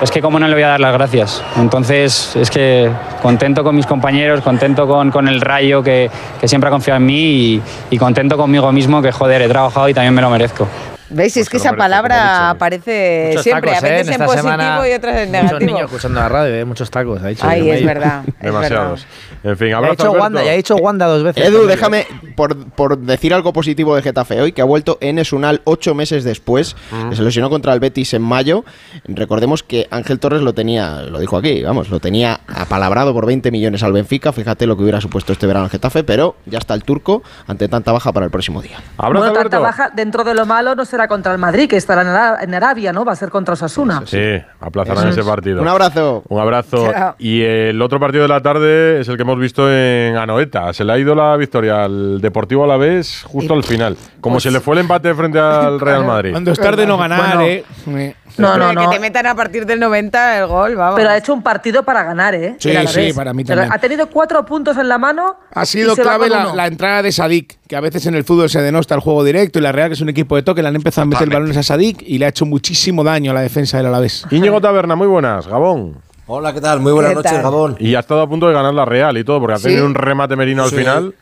[0.00, 1.42] es que cómo no le voy a dar las gracias.
[1.56, 2.90] Entonces, es que
[3.22, 7.06] contento con mis compañeros, contento con, con el Rayo que, que siempre ha confiado en
[7.06, 10.68] mí y, y contento conmigo mismo que joder, he trabajado y también me lo merezco.
[11.10, 11.36] ¿Veis?
[11.36, 13.90] es que esa palabra aparece Muchos siempre, tacos, a ¿eh?
[13.92, 15.70] veces En en, positivo semana, y otras en Muchos negativo.
[15.70, 16.64] niños escuchando la radio, ¿eh?
[16.64, 17.22] muchos tacos.
[17.22, 18.22] Ha dicho Ay, es verdad.
[18.26, 19.06] es Demasiados.
[19.44, 20.12] En fin, ha dicho Alberto.
[20.12, 21.44] Wanda, ya ha dicho Wanda dos veces.
[21.46, 25.60] Edu, déjame, por, por decir algo positivo de Getafe hoy, que ha vuelto Enes Unal
[25.64, 27.10] ocho meses después, Mm.
[27.10, 28.64] que se lesionó contra el Betis en mayo.
[29.04, 33.50] Recordemos que Ángel Torres lo tenía, lo dijo aquí, vamos, lo tenía apalabrado por 20
[33.50, 34.32] millones al Benfica.
[34.32, 37.68] Fíjate lo que hubiera supuesto este verano el Getafe, pero ya está el turco ante
[37.68, 38.78] tanta baja para el próximo día.
[38.96, 42.08] Bueno, tanta baja dentro de lo malo no será contra el Madrid, que estará en
[42.08, 43.04] Ara- en Arabia, ¿no?
[43.04, 44.02] Va a ser contra Osasuna.
[44.06, 44.18] Sí,
[44.60, 45.26] aplazarán ese es.
[45.26, 45.60] partido.
[45.60, 46.22] Un abrazo.
[46.28, 46.90] Un abrazo.
[46.90, 47.14] Chao.
[47.18, 50.72] Y el otro partido de la tarde es el que hemos visto en Anoeta.
[50.72, 53.96] Se le ha ido la victoria al Deportivo Alavés justo al final.
[54.22, 56.30] Como Pues- se le fue el empate frente al Real Madrid.
[56.30, 57.42] Cuando es tarde no ganar, Bueno.
[57.42, 58.16] ¿eh?
[58.38, 58.82] No, no, no.
[58.82, 60.96] Que te metan a partir del 90 el gol, vamos.
[60.96, 62.56] Pero ha hecho un partido para ganar, ¿eh?
[62.58, 63.72] Sí, sí, para mí Pero también.
[63.72, 65.36] Ha tenido cuatro puntos en la mano.
[65.52, 68.94] Ha sido clave la, entrada de Sadik, que a veces en el fútbol se denosta
[68.94, 71.02] el juego directo y la Real, que es un equipo de toque, le han empezado
[71.02, 73.86] a meter balones a Sadik y le ha hecho muchísimo daño a la defensa del
[73.86, 74.26] Alavés.
[74.30, 75.96] Íñigo Taberna, muy buenas, Gabón.
[76.28, 76.80] Hola, ¿qué tal?
[76.80, 77.42] Muy buenas ¿Qué noches, tal?
[77.42, 77.76] Gabón.
[77.78, 79.64] Y ha estado a punto de ganar la Real y todo, porque ha Sí.
[79.64, 80.76] tenido un remate merino al Sí.
[80.76, 81.14] final.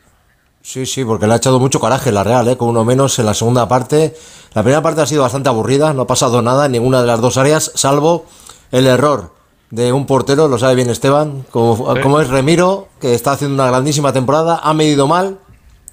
[0.67, 2.57] Sí, sí, porque le ha echado mucho coraje la Real, ¿eh?
[2.57, 4.15] con uno menos en la segunda parte.
[4.55, 7.21] La primera parte ha sido bastante aburrida, no ha pasado nada en ninguna de las
[7.21, 8.25] dos áreas, salvo
[8.71, 9.31] el error
[9.69, 12.01] de un portero, lo sabe bien Esteban, como, Sí.
[12.01, 15.37] como es Remiro, que está haciendo una grandísima temporada, ha medido mal,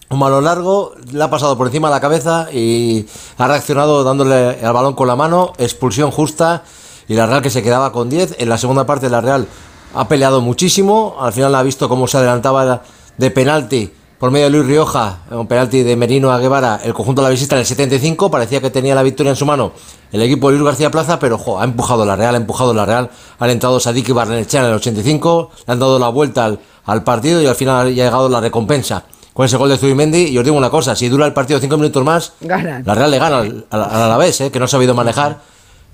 [0.09, 3.05] un malo largo, le ha pasado por encima de la cabeza y
[3.37, 6.63] ha reaccionado dándole al balón con la mano, expulsión justa
[7.09, 8.37] y la Real que se quedaba con 10.
[8.39, 9.47] En la segunda parte la Real
[9.95, 12.83] ha peleado muchísimo, al final ha visto cómo se adelantaba
[13.19, 13.93] de penalti
[14.23, 17.31] por medio de Luis Rioja, un penalti de Merino a Guevara, el conjunto de la
[17.33, 19.73] visita en el 75, parecía que tenía la victoria en su mano
[20.13, 22.87] el equipo de Luis García Plaza, pero jo, ha empujado la Real, ha empujado la
[22.87, 23.11] Real,
[23.41, 27.03] han entrado Sadik y Barnechea en el 85, le han dado la vuelta al, al
[27.03, 29.03] partido y al final ha llegado la recompensa
[29.35, 30.29] con ese gol de Zubimendi.
[30.29, 32.85] Y os digo una cosa, si dura el partido cinco minutos más, Ganan.
[32.87, 35.41] la Real le gana al, al, al Alavés, eh, que no ha sabido manejar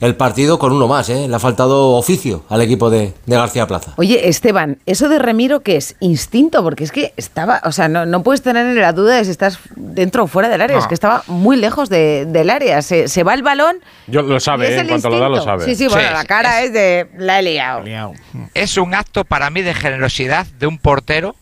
[0.00, 1.08] el partido con uno más.
[1.08, 1.26] Eh.
[1.28, 3.94] Le ha faltado oficio al equipo de, de García Plaza.
[3.96, 5.96] Oye, Esteban, ¿eso de Remiro qué es?
[6.00, 9.30] Instinto, porque es que estaba, o sea, no, no puedes tener la duda de si
[9.30, 10.82] estás dentro o fuera del área, No.
[10.82, 12.80] es que estaba muy lejos de- del área.
[12.82, 13.78] Se, se va el balón.
[14.06, 15.58] Yo lo y sabe, es eh, en el cuanto lo da, lo instinto.
[15.58, 15.64] sabe.
[15.64, 17.82] Sí, sí, bueno, Sí, la cara es, de la he liado.
[18.54, 21.34] Es un acto para mí de generosidad de un portero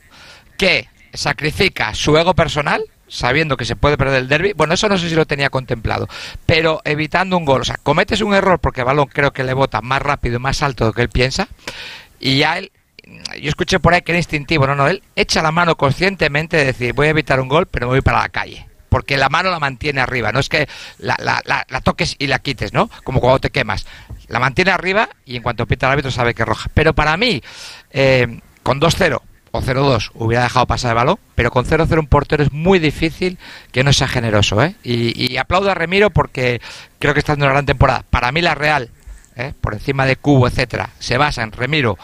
[0.56, 4.52] que sacrifica su ego personal sabiendo que se puede perder el derby.
[4.54, 6.08] Bueno, eso no sé si lo tenía contemplado,
[6.46, 7.60] pero evitando un gol.
[7.60, 10.40] O sea, cometes un error porque el balón creo que le bota más rápido y
[10.40, 11.48] más alto de lo que él piensa
[12.20, 12.70] y ya él
[13.40, 16.64] yo escuché por ahí que era instintivo, no, no, él echa la mano conscientemente de
[16.64, 18.66] decir, voy a evitar un gol, pero me voy para la calle.
[18.88, 22.40] Porque la mano la mantiene arriba, no es que la, la- la- toques y la
[22.40, 22.90] quites, ¿no?
[23.04, 23.86] Como cuando te quemas.
[24.26, 26.68] La mantiene arriba y en cuanto pita el árbitro sabe que roja.
[26.74, 27.40] Pero para mí,
[27.90, 29.20] eh, con 2-0
[29.56, 33.38] o 0-2 hubiera dejado pasar el balón, pero con 0-0 un portero es muy difícil
[33.72, 34.76] que no sea generoso, ¿eh?
[34.82, 36.60] Y, y aplaudo a Remiro porque
[36.98, 38.04] creo que está haciendo una gran temporada.
[38.10, 38.90] Para mí la Real,
[39.36, 39.52] ¿eh?
[39.60, 41.98] por encima de Cubo, etcétera, se basa en Remiro,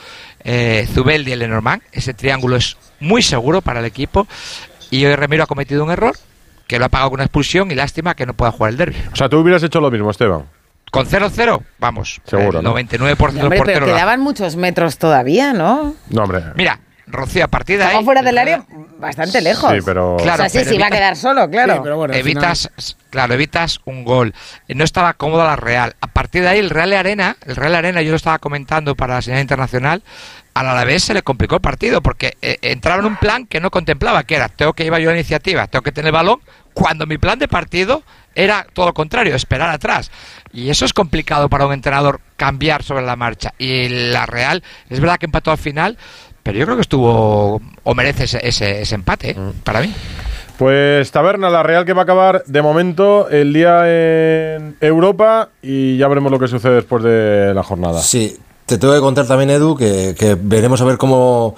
[0.45, 1.83] eh, Zubeldi y Lenormand.
[1.93, 4.27] Ese triángulo es muy seguro para el equipo
[4.91, 6.17] y hoy Remiro ha cometido un error
[6.67, 8.97] que lo ha pagado con una expulsión y lástima que no pueda jugar el derby.
[9.13, 10.45] O sea, tú hubieras hecho lo mismo, Esteban.
[10.91, 12.75] Con 0-0, vamos, Seguro, el ¿no?
[12.77, 15.95] 99% de los Hombre, pero quedaban muchos metros todavía, ¿no?
[16.11, 16.43] No, hombre.
[16.55, 16.81] Mira,
[17.13, 18.05] Rocío, a partir de ahí.
[18.05, 18.65] fuera del área
[18.99, 19.71] bastante lejos.
[19.73, 22.13] Sí, pero- o sea, Claro, sí, pero sí, iba a evita- quedar solo, claro.
[22.13, 22.71] evitas,
[23.11, 24.35] claro, evitas un gol.
[24.69, 25.95] Eh, No estaba cómoda la Real.
[26.01, 29.15] A partir de ahí, el Real Arena, el Real Arena, yo lo estaba comentando para
[29.15, 30.03] la señal internacional,
[30.55, 33.71] al Alavés se le complicó el partido porque eh, entraba en un plan que no
[33.71, 36.41] contemplaba, que era, tengo que llevar yo la iniciativa, tengo que tener el balón,
[36.75, 38.03] cuando mi plan de partido
[38.35, 40.11] era todo lo contrario, esperar atrás.
[40.53, 43.53] Y eso es complicado para un entrenador cambiar sobre la marcha.
[43.59, 45.99] Y la Real, es verdad que empató al final,
[46.43, 49.37] pero yo creo que estuvo, o merece ese, ese- ese empate, ¿eh?
[49.65, 49.93] para mí.
[50.59, 55.97] Pues Taberna, la Real que va a acabar de momento el día en Europa y
[55.97, 58.01] ya veremos lo que sucede después de la jornada.
[58.01, 58.37] Sí,
[58.67, 61.57] te tengo que contar también, Edu, que, que veremos a ver cómo,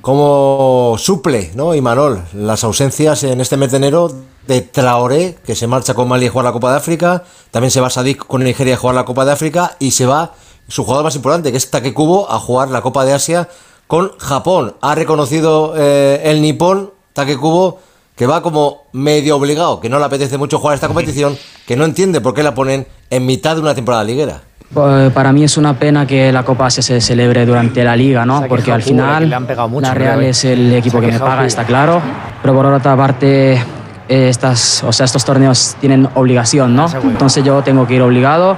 [0.00, 1.74] cómo suple, ¿no?
[1.74, 4.12] Y Manol, las ausencias en este mes de enero
[4.46, 7.80] de Traoré, que se marcha con Mali a jugar la Copa de África, también se
[7.80, 10.34] va Sadik con Nigeria a jugar la Copa de África y se va
[10.68, 13.48] su jugador más importante, que es Take Kubo, a jugar la Copa de Asia
[13.86, 14.74] con Japón.
[14.80, 17.80] Ha reconocido eh, el nipón, Take Kubo,
[18.16, 21.84] que va como medio obligado, que no le apetece mucho jugar esta competición, que no
[21.84, 24.40] entiende por qué la ponen en mitad de una temporada liguera.
[24.72, 28.26] Pues para mí es una pena que la Copa se, se celebre durante la Liga,
[28.26, 28.46] ¿no?
[28.48, 32.02] Porque al final la Real es el equipo que me paga, está claro.
[32.42, 33.62] Pero por otra parte,
[34.08, 36.86] estas, o sea, estos torneos tienen obligación, ¿no?
[37.10, 38.56] Entonces yo tengo que ir obligado.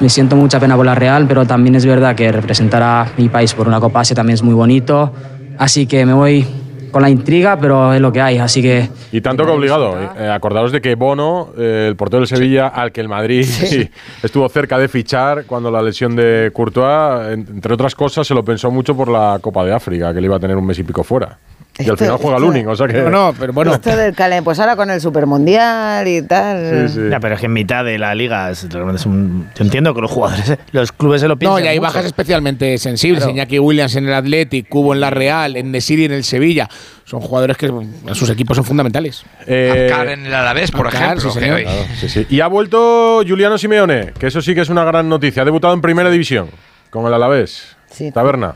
[0.00, 3.28] Me siento mucha pena por la Real, pero también es verdad que representar a mi
[3.28, 5.12] país por una Copa Asia también es muy bonito.
[5.58, 6.46] Así que me voy
[6.90, 8.88] con la intriga, pero es lo que hay, así que...
[9.12, 9.96] Y tanto que obligado.
[10.18, 13.46] Eh, acordaros de que Bono, eh, el portero del Sevilla, al que el Madrid
[14.24, 18.44] estuvo cerca de fichar cuando la lesión de Courtois, en- entre otras cosas, se lo
[18.44, 20.82] pensó mucho por la Copa de África, que le iba a tener un mes y
[20.82, 21.38] pico fuera.
[21.84, 22.92] Y al final juega Luning, o sea que...
[22.94, 23.72] pero bueno.
[23.74, 26.88] Esto del calen, pues ahora con el Supermundial y tal.
[27.10, 29.48] Ya, pero es que en mitad de la liga es, realmente es un.
[29.54, 31.64] Yo entiendo que los jugadores, los clubes se lo No, piensan.
[31.64, 31.88] y hay mucho.
[31.88, 33.20] bajas especialmente sensibles.
[33.24, 33.32] Claro.
[33.32, 36.68] Iñaki Williams en el Athletic, Cubo en la Real, en Nesiri en el Sevilla.
[37.04, 39.24] Son jugadores que en sus equipos son fundamentales.
[39.40, 41.20] Abkar en el Alavés, por ejemplo.
[41.30, 41.62] sí, señor.
[41.62, 42.26] Claro, sí, sí.
[42.30, 45.42] Y ha vuelto Juliano Simeone, que eso sí que es una gran noticia.
[45.42, 46.48] Ha debutado en Primera División
[46.90, 47.76] con el Alavés.
[48.14, 48.54] Taberna.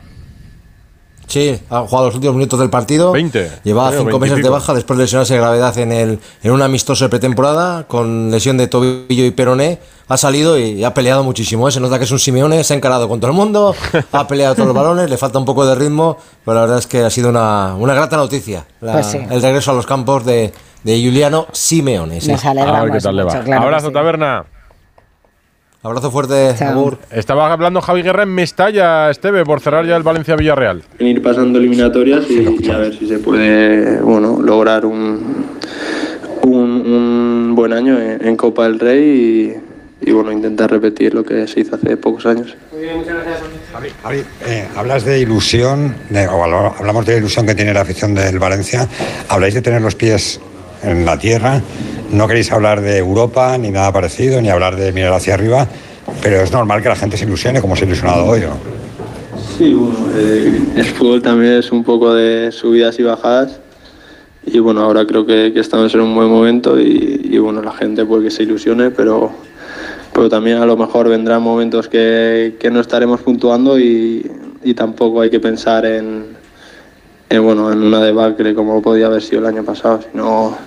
[1.27, 3.11] Sí, ha jugado los últimos minutos del partido.
[3.11, 3.51] 20.
[3.63, 6.19] Llevaba creo, cinco 20 y meses de baja después de lesionarse de gravedad en, el,
[6.43, 9.79] en un amistoso de pretemporada con lesión de tobillo y peroné.
[10.07, 11.67] Ha salido y ha peleado muchísimo.
[11.67, 11.71] ¿eh?
[11.71, 13.75] Se nota que es un Simeone, se ha encarado con todo el mundo,
[14.11, 16.85] ha peleado todos los balones, le falta un poco de ritmo, pero la verdad es
[16.85, 19.17] que ha sido una, una grata noticia la- Pues sí.
[19.17, 20.53] el regreso a los campos de,
[20.83, 22.21] de Juliano Simeone.
[22.21, 22.31] sí.
[22.31, 23.31] Nos alegramos A ver qué tal le va.
[23.33, 23.93] mucho, claro que Abrazo, sí.
[23.93, 24.45] Taberna.
[25.85, 26.97] Abrazo fuerte, Agur.
[27.11, 30.81] Estaba hablando Javi Guerra en Mestalla, Esteve, por cerrar ya el Valencia-Villarreal.
[30.97, 35.45] en ir pasando eliminatorias y, y a ver si se puede bueno lograr un,
[36.41, 39.55] un, un buen año en, en Copa del Rey
[40.03, 42.55] y, y, bueno intentar repetir lo que se hizo hace pocos años.
[44.01, 48.15] Javi, eh, hablas de ilusión, de- o hablamos de la ilusión que tiene la afición
[48.15, 48.87] del Valencia.
[49.29, 50.39] Habláis de tener los pies
[50.85, 51.61] en la tierra.
[52.11, 55.67] No queréis hablar de Europa ni nada parecido, ni hablar de mirar hacia arriba.
[56.21, 58.57] Pero es normal que la gente se ilusione como se ha ilusionado hoy, ¿no?
[59.57, 63.59] Sí, bueno, eh, el fútbol también es un poco de subidas y bajadas
[64.45, 68.25] y bueno, ahora creo que, estamos en un buen momento y, bueno, la gente puede
[68.25, 69.31] que se ilusione, pero,
[70.13, 74.29] pero también a lo mejor vendrán momentos que, no estaremos puntuando y
[74.75, 76.35] tampoco hay que pensar en,
[77.29, 80.57] en, bueno, en una debacle como podía haber sido el año pasado, sino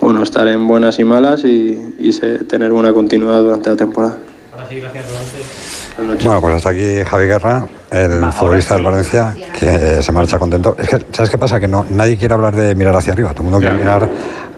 [0.00, 4.16] bueno, estar en buenas y malas y, y se- tener buena continuidad durante la temporada.
[6.24, 10.74] Bueno, pues hasta aquí Javi Guerra, el futbolista del Valencia, que se marcha contento.
[10.78, 11.60] Es que, ¿sabes qué pasa?
[11.60, 14.08] Que no, nadie quiere hablar de mirar hacia arriba, todo el mundo quiere mirar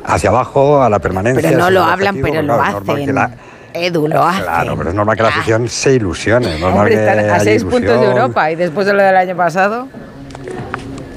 [0.04, 1.48] hacia abajo, a la permanencia.
[1.48, 3.14] Pero no lo hablan, objetivo, pero lo claro, que hacen.
[3.14, 3.30] la-
[3.74, 4.42] Edu, lo hace.
[4.42, 6.62] Claro, pero es normal que la afición se ilusione.
[6.62, 8.16] Hombre, que están a seis puntos de ilusión.
[8.16, 9.88] Europa y después de lo del año pasado.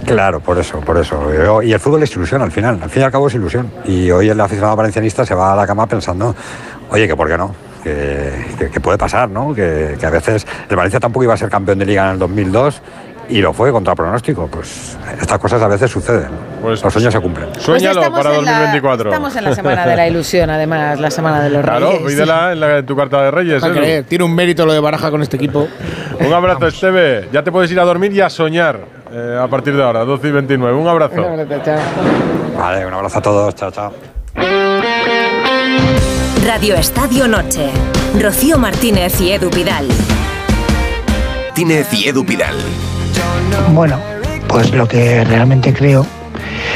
[0.05, 1.63] Claro, por eso, por eso.
[1.63, 3.71] Y el fútbol es ilusión al final, al fin y al cabo es ilusión.
[3.85, 6.35] Y hoy el aficionado valencianista se va a la cama pensando,
[6.89, 9.53] oye, que por qué no, que, que- que puede pasar, ¿no?
[9.53, 12.19] Que, que a veces el Valencia tampoco iba a ser campeón de liga en el
[12.19, 12.81] 2002
[13.29, 14.47] y lo fue contra pronóstico.
[14.47, 16.29] Pues estas cosas a veces suceden.
[16.63, 17.49] Los sueños se cumplen.
[17.59, 19.09] Suéñalo Pues para en la- 2024.
[19.09, 22.03] estamos en la semana de la ilusión, además, la semana de los Claro, reyes.
[22.05, 23.63] pídela en, la- en tu carta de Reyes.
[23.63, 25.67] Creer, Tiene un mérito lo de Baraja con este equipo.
[26.19, 27.27] Un abrazo, Esteve.
[27.31, 30.27] Ya te puedes ir a dormir y a soñar eh, a partir de ahora, 12
[30.27, 30.77] y 29.
[30.77, 31.21] Un abrazo.
[32.57, 33.93] Vale, un abrazo a todos, chao, chao.
[36.45, 37.69] Radio Estadio Noche.
[38.21, 39.87] Rocío Martínez y Edu Pidal.
[41.47, 42.55] Martínez y Edu Pidal.
[43.73, 43.97] Bueno,
[44.47, 46.05] pues lo que realmente creo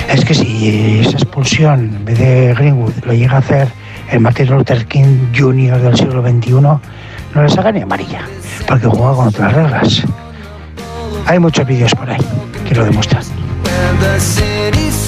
[0.10, 3.68] es que si esa expulsión en vez de Greenwood lo llega a hacer
[4.10, 5.80] el Martin Luther King Jr.
[5.80, 6.80] del siglo XXI, no
[7.36, 8.22] le saca ni amarilla,
[8.68, 10.04] porque juega con otras reglas.
[11.26, 12.20] Hay muchos vídeos por ahí
[12.68, 13.24] que lo demuestran.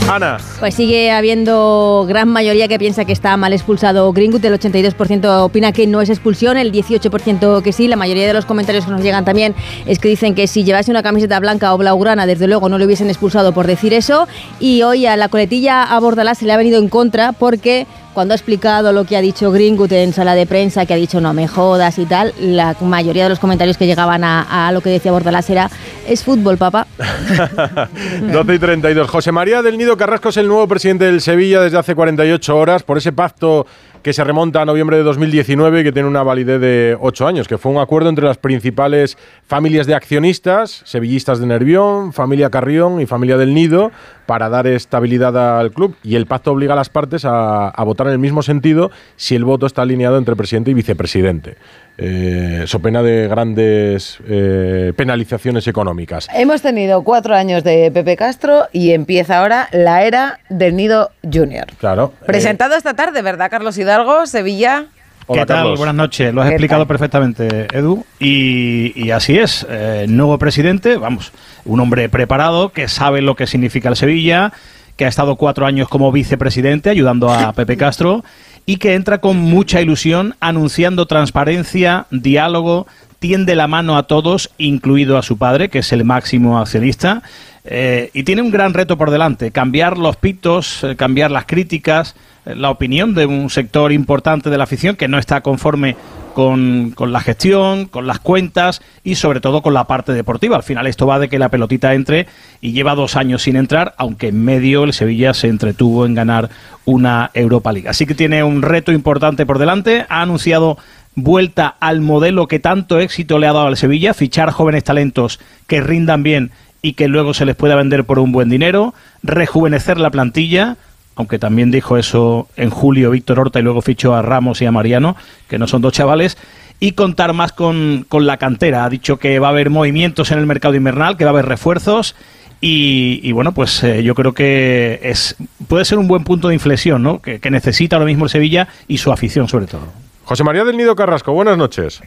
[0.09, 0.37] Ana.
[0.59, 4.43] Pues sigue habiendo gran mayoría que piensa que está mal expulsado Greenwood.
[4.43, 7.87] El 82% opina que no es expulsión, el 18% que sí.
[7.87, 9.55] La mayoría de los comentarios que nos llegan también
[9.85, 12.85] es que dicen que si llevase una camiseta blanca o blaugrana, desde luego no le
[12.85, 14.27] hubiesen expulsado por decir eso.
[14.59, 18.33] Y hoy a la coletilla a Bordalás se le ha venido en contra porque cuando
[18.33, 21.33] ha explicado lo que ha dicho Greenwood en sala de prensa, que ha dicho no
[21.33, 24.89] me jodas y tal, la mayoría de los comentarios que llegaban a, a lo que
[24.89, 25.69] decía Bordalás era
[26.07, 26.87] es fútbol, papá.
[28.21, 29.09] 12 y 32.
[29.09, 32.83] José María del Nido Carrasco es el nuevo presidente del Sevilla desde hace 48 horas
[32.83, 33.65] por ese pacto
[34.03, 37.47] que se remonta a noviembre de 2019 y que tiene una validez de 8 años,
[37.47, 42.99] que fue un acuerdo entre las principales familias de accionistas, sevillistas de Nervión, familia Carrión
[43.01, 43.91] y familia del Nido,
[44.25, 45.95] para dar estabilidad al club.
[46.03, 49.35] Y el pacto obliga a las partes a, a votar en el mismo sentido si
[49.35, 51.57] el voto está alineado entre presidente y vicepresidente.
[52.03, 56.27] Eh, so pena de grandes eh, penalizaciones económicas.
[56.33, 61.67] Hemos tenido cuatro años de Pepe Castro y empieza ahora la era del Nido Junior.
[61.79, 62.11] Claro.
[62.25, 64.87] Presentado esta tarde, ¿verdad, Carlos Hidalgo, Sevilla?
[65.31, 65.77] ¿Qué tal?
[65.77, 66.33] Buenas noches.
[66.33, 68.03] Lo has explicado perfectamente, Edu.
[68.19, 69.65] Y, así es.
[69.69, 71.31] Eh, nuevo presidente, vamos,
[71.65, 74.51] un hombre preparado que sabe lo que significa el Sevilla,
[74.95, 78.23] que ha estado cuatro años como vicepresidente ayudando a Pepe Castro
[78.65, 82.87] y que entra con mucha ilusión anunciando transparencia, diálogo,
[83.19, 87.21] tiende la mano a todos, incluido a su padre, que es el máximo accionista,
[87.63, 92.15] eh, y tiene un gran reto por delante, cambiar los pitos, eh, cambiar las críticas,
[92.45, 95.95] eh, la opinión de un sector importante de la afición que no está conforme
[96.33, 100.55] con, con, la gestión, con las cuentas y sobre todo con la parte deportiva.
[100.55, 102.27] Al final esto va de que la pelotita entre
[102.61, 106.49] y lleva dos años sin entrar, aunque en medio el Sevilla se entretuvo en ganar
[106.85, 107.89] una Europa League.
[107.89, 110.05] Así que tiene un reto importante por delante.
[110.09, 110.77] Ha anunciado
[111.15, 115.81] vuelta al modelo que tanto éxito le ha dado al Sevilla, fichar jóvenes talentos que
[115.81, 116.51] rindan bien
[116.81, 120.77] y que luego se les pueda vender por un buen dinero, rejuvenecer la plantilla,
[121.15, 124.71] aunque también dijo eso en julio Víctor Horta y luego fichó a Ramos y a
[124.71, 125.15] Mariano,
[125.47, 126.37] que no son dos chavales,
[126.79, 128.85] y contar más con, la cantera.
[128.85, 131.45] Ha dicho que va a haber movimientos en el mercado invernal, que va a haber
[131.45, 132.15] refuerzos.
[132.63, 135.35] Y, bueno, pues eh, yo creo que es
[135.67, 137.19] puede ser un buen punto de inflexión, ¿no?
[137.19, 139.87] Que, que necesita ahora mismo el Sevilla y su afición sobre todo.
[140.25, 142.01] José María del Nido Carrasco, buenas noches.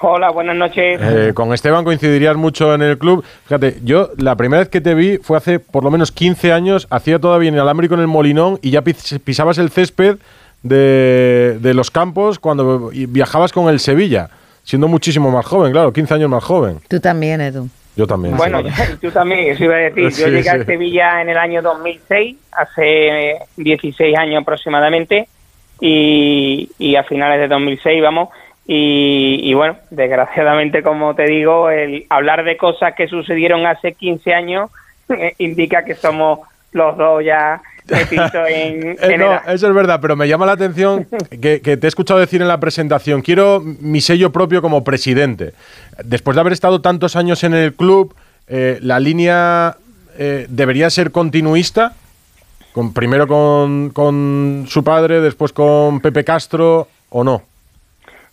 [0.00, 1.00] Hola, buenas noches.
[1.02, 3.24] Eh, con Esteban coincidirías mucho en el club.
[3.44, 6.86] Fíjate, yo la primera vez que te vi fue hace por lo menos 15 años,
[6.90, 10.16] hacía todavía en el alámbrico en el Molinón y ya pisabas el césped
[10.62, 14.30] de, los campos cuando viajabas con el Sevilla,
[14.62, 16.78] siendo muchísimo más joven, claro, 15 años más joven.
[16.88, 17.68] Tú también, Edu.
[17.94, 18.36] Yo también.
[18.36, 18.62] Bueno,
[19.00, 20.10] tú también, eso iba a decir.
[20.10, 25.28] Yo llegué a Sevilla en el año 2006, hace 16 años aproximadamente,
[25.80, 28.30] y, y a finales de 2006, vamos,
[28.64, 34.70] y, bueno, desgraciadamente, como te digo, el hablar de cosas que sucedieron hace 15 años
[35.08, 36.40] eh, indica que somos
[36.70, 41.08] los dos ya en, eh, no, eso es verdad, pero me llama la atención
[41.40, 45.52] que, te he escuchado decir en la presentación, quiero mi sello propio como presidente.
[46.04, 48.14] Después de haber estado tantos años en el club,
[48.46, 49.76] eh, ¿la línea
[50.48, 51.94] debería ser continuista?
[52.72, 57.42] Con, primero con, con su padre, después con Pepe Castro, ¿o no?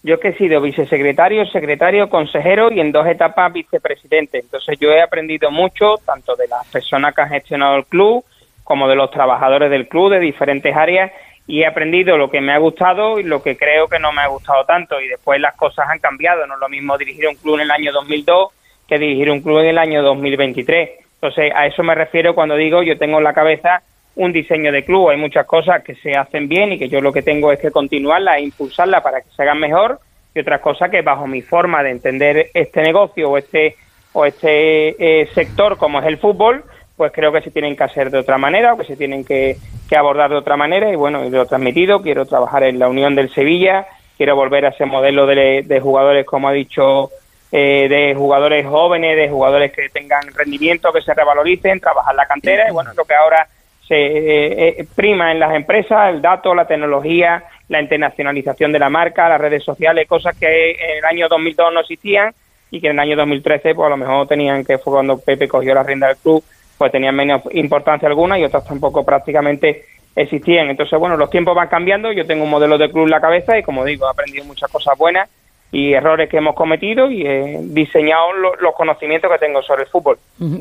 [0.02, 4.39] Yo que he sido vicesecretario, secretario, consejero y en dos etapas vicepresidente.
[4.39, 8.24] Entonces yo he aprendido mucho, tanto de las personas que han gestionado el club,
[8.64, 11.12] como de los trabajadores del club de diferentes áreas,
[11.47, 14.22] y he aprendido lo que me ha gustado y lo que creo que no me
[14.22, 15.02] ha gustado tanto.
[15.02, 16.45] Y después las cosas han cambiado.
[16.45, 18.50] No es lo mismo dirigir un club en el año 2002
[18.88, 20.89] que dirigir un club en el año 2023.
[21.16, 23.84] Entonces a eso me refiero cuando digo yo tengo en la cabeza
[24.16, 25.10] un diseño de club.
[25.10, 27.72] Hay muchas cosas que se hacen bien y que yo lo que tengo es que
[27.72, 29.99] continuarla e impulsarla para que se hagan mejor
[30.34, 33.76] y otras cosas que bajo mi forma de entender este negocio o este
[34.14, 36.64] o este eh, sector como es el fútbol,
[36.97, 39.57] pues creo que se tienen que hacer de otra manera o que se tienen que,
[39.95, 43.16] abordar de otra manera y bueno, y lo he transmitido, quiero trabajar en la unión
[43.16, 43.88] del Sevilla,
[44.18, 47.10] quiero volver a ese modelo de, jugadores, como ha dicho,
[47.51, 52.70] eh, de jugadores jóvenes, de jugadores que tengan rendimiento, que se revaloricen, trabajar la cantera
[52.70, 53.47] y bueno, lo que ahora
[53.90, 58.90] se eh, eh, prima en las empresas el dato, la tecnología, la internacionalización de la
[58.90, 62.32] marca, las redes sociales, cosas que en el año 2002 no existían
[62.70, 65.48] y que en el año 2013 pues a lo mejor tenían que fue cuando Pepe
[65.48, 66.44] cogió la rienda del club
[66.78, 69.84] pues tenían menos importancia alguna y otras tampoco prácticamente
[70.16, 70.70] existían.
[70.70, 73.58] Entonces, bueno, los tiempos van cambiando, yo tengo un modelo de club en la cabeza
[73.58, 75.28] y como digo, he aprendido muchas cosas buenas
[75.72, 80.18] y errores que hemos cometido y he diseñado los conocimientos que tengo sobre el fútbol.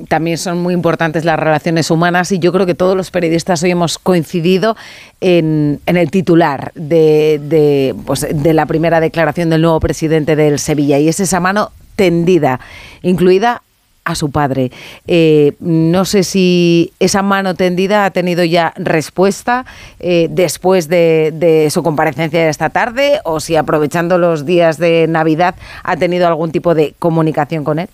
[0.08, 3.70] También son muy importantes las relaciones humanas y yo creo que todos los periodistas hoy
[3.70, 4.76] hemos coincidido
[5.20, 10.98] en, el titular de, de, pues, de la primera declaración del nuevo presidente del Sevilla
[10.98, 12.60] y es esa mano tendida,
[13.02, 13.62] incluida
[14.08, 14.70] a su padre.
[15.06, 19.66] Eh, no sé si esa mano tendida ha tenido ya respuesta
[20.00, 25.56] eh, después de, su comparecencia de esta tarde o si aprovechando los días de Navidad
[25.84, 27.88] ha tenido algún tipo de comunicación con él.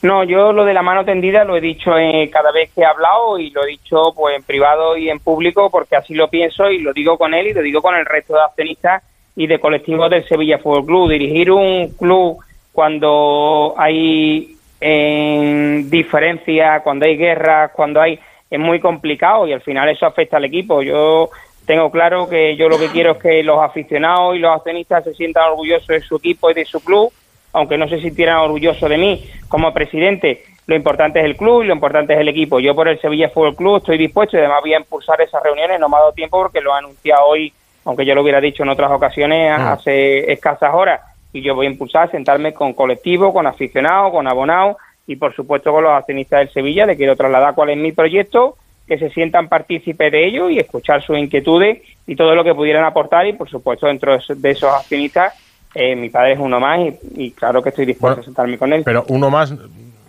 [0.00, 2.86] No, yo lo de la mano tendida lo he dicho eh, cada vez que he
[2.86, 6.70] hablado y lo he dicho pues en privado y en público porque así lo pienso
[6.70, 9.02] y lo digo con él y lo digo con el resto de accionistas
[9.34, 11.10] y de colectivos del Sevilla Fútbol Club.
[11.10, 12.38] Dirigir un club
[12.72, 18.18] cuando hay en diferencia, cuando hay guerras, cuando hay
[18.50, 20.82] es muy complicado y al final eso afecta al equipo.
[20.82, 21.30] Yo
[21.66, 25.14] tengo claro que yo lo que quiero es que los aficionados y los accionistas se
[25.14, 27.12] sientan orgullosos de su equipo y de su club,
[27.52, 30.44] aunque no se sintieran orgullosos de mí como presidente.
[30.66, 32.60] Lo importante es el club y lo importante es el equipo.
[32.60, 35.78] Yo por el Sevilla Fútbol Club estoy dispuesto y además voy a impulsar esas reuniones.
[35.78, 37.52] No me ha dado tiempo porque lo ha anunciado hoy,
[37.84, 39.72] aunque yo lo hubiera dicho en otras ocasiones, ah.
[39.72, 41.00] hace escasas horas
[41.36, 44.76] y yo voy a impulsar sentarme con colectivos, con aficionados, con abonados
[45.06, 46.86] y por supuesto con los accionistas del Sevilla.
[46.86, 48.56] Le quiero trasladar cuál es mi proyecto,
[48.86, 52.84] que se sientan partícipes de ello y escuchar sus inquietudes y todo lo que pudieran
[52.84, 55.34] aportar y por supuesto dentro de esos accionistas
[55.74, 56.80] eh, mi padre es uno más
[57.14, 58.82] y, claro que estoy dispuesto a sentarme con él.
[58.82, 59.52] Pero uno más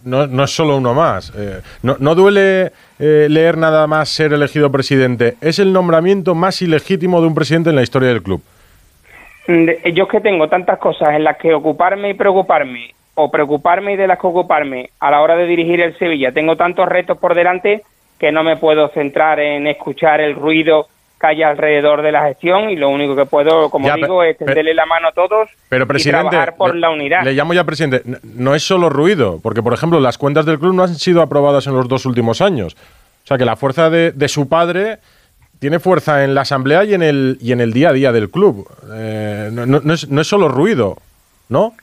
[0.06, 1.34] no, no es solo uno más.
[1.36, 5.36] Eh, no, no, duele eh, leer nada más ser elegido presidente.
[5.42, 8.42] Es el nombramiento más ilegítimo de un presidente en la historia del club.
[9.48, 13.96] Yo es que tengo tantas cosas en las que ocuparme y preocuparme, o preocuparme y
[13.96, 16.32] de las que ocuparme a la hora de dirigir el Sevilla.
[16.32, 17.84] Tengo tantos retos por delante
[18.20, 20.88] que no me puedo centrar en escuchar el ruido
[21.20, 24.86] que alrededor de la gestión y lo único que puedo, como digo, es tenderle la
[24.86, 27.24] mano a todos pero, presidente, y trabajar por la unidad.
[27.24, 28.02] Le llamo ya presidente.
[28.24, 31.66] No es solo ruido, porque, por ejemplo, las cuentas del club no han sido aprobadas
[31.68, 32.76] en los dos últimos años.
[32.76, 35.00] O sea, que la fuerza de, su padre
[35.60, 38.30] tiene fuerza en la asamblea y en el, y en el día a día del
[38.30, 38.68] club.
[38.94, 40.98] Eh, no, no, es, no es solo ruido,
[41.50, 41.74] ¿no?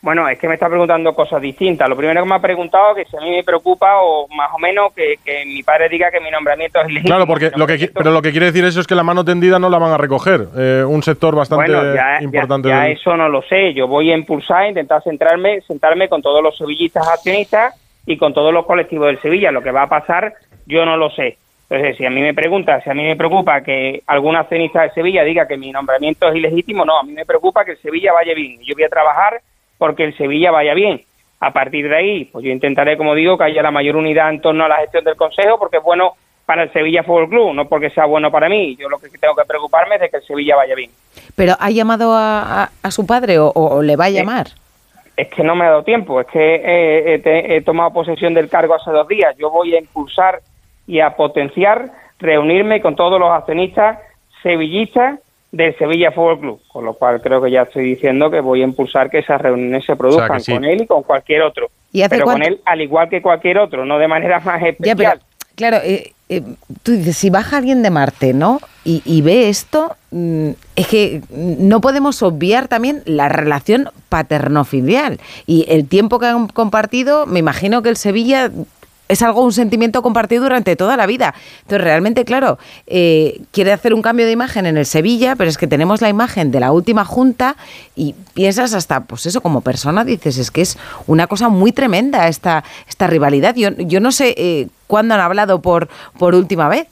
[0.00, 1.88] Bueno, es que me está preguntando cosas distintas.
[1.88, 4.58] Lo primero que me ha preguntado que si a mí me preocupa o más o
[4.58, 7.16] menos que, mi padre diga que mi nombramiento es ilegítimo.
[7.16, 9.58] Claro, porque lo que pero lo que quiere decir eso es que la mano tendida
[9.58, 10.46] no la van a recoger.
[10.56, 11.72] Eh, un sector bastante
[12.20, 12.68] importante.
[12.68, 13.74] Ya, eso no lo sé.
[13.74, 17.74] Yo voy a impulsar, intentar centrarme, sentarme con todos los sevillistas accionistas
[18.06, 19.50] y con todos los colectivos del Sevilla.
[19.50, 20.32] Lo que va a pasar,
[20.66, 21.38] yo no lo sé.
[21.70, 24.90] Entonces, si a mí me pregunta, si a mí me preocupa que algún accionista de
[24.90, 28.12] Sevilla diga que mi nombramiento es ilegítimo, no, a mí me preocupa que el Sevilla
[28.14, 28.58] vaya bien.
[28.62, 29.42] Yo voy a trabajar
[29.76, 31.02] porque el Sevilla vaya bien.
[31.40, 34.40] A partir de ahí, pues yo intentaré, como digo, que haya la mayor unidad en
[34.40, 36.14] torno a la gestión del Consejo, porque es bueno
[36.46, 38.74] para el Sevilla Fútbol Club, no porque sea bueno para mí.
[38.76, 40.90] Yo lo que tengo que preocuparme es de que el Sevilla vaya bien.
[41.36, 44.46] ¿Pero ha llamado a, su padre o, le va a llamar?
[45.14, 48.74] Es, que no me ha dado tiempo, es que eh, he tomado posesión del cargo
[48.74, 49.36] hace dos días.
[49.36, 50.40] Yo voy a impulsar
[50.88, 53.98] y a potenciar, reunirme con todos los accionistas
[54.42, 55.20] sevillistas
[55.52, 58.64] del Sevilla Fútbol Club, con lo cual creo que ya estoy diciendo que voy a
[58.64, 61.70] impulsar que esas reuniones se produzcan con él y con cualquier otro.
[62.08, 65.20] pero con él al igual que cualquier otro, no de manera más especial.
[65.54, 66.42] claro, eh, eh,
[66.82, 68.60] tú dices, si baja alguien de Marte, ¿no?
[68.84, 75.86] Y, ve esto, mm, es que no podemos obviar también la relación paterno-filial y el
[75.86, 78.50] tiempo que han compartido, me imagino que el Sevilla
[79.08, 81.34] es algo, un sentimiento compartido durante toda la vida.
[81.62, 85.58] Entonces, realmente, claro, eh, quiere hacer un cambio de imagen en el Sevilla, pero es
[85.58, 87.56] que tenemos la imagen de la última junta
[87.96, 92.28] y piensas hasta, pues eso, como persona, dices, es que es una cosa muy tremenda
[92.28, 93.54] esta, esta rivalidad.
[93.56, 95.88] Yo, yo no sé eh, cuándo han hablado por,
[96.18, 96.86] por última vez.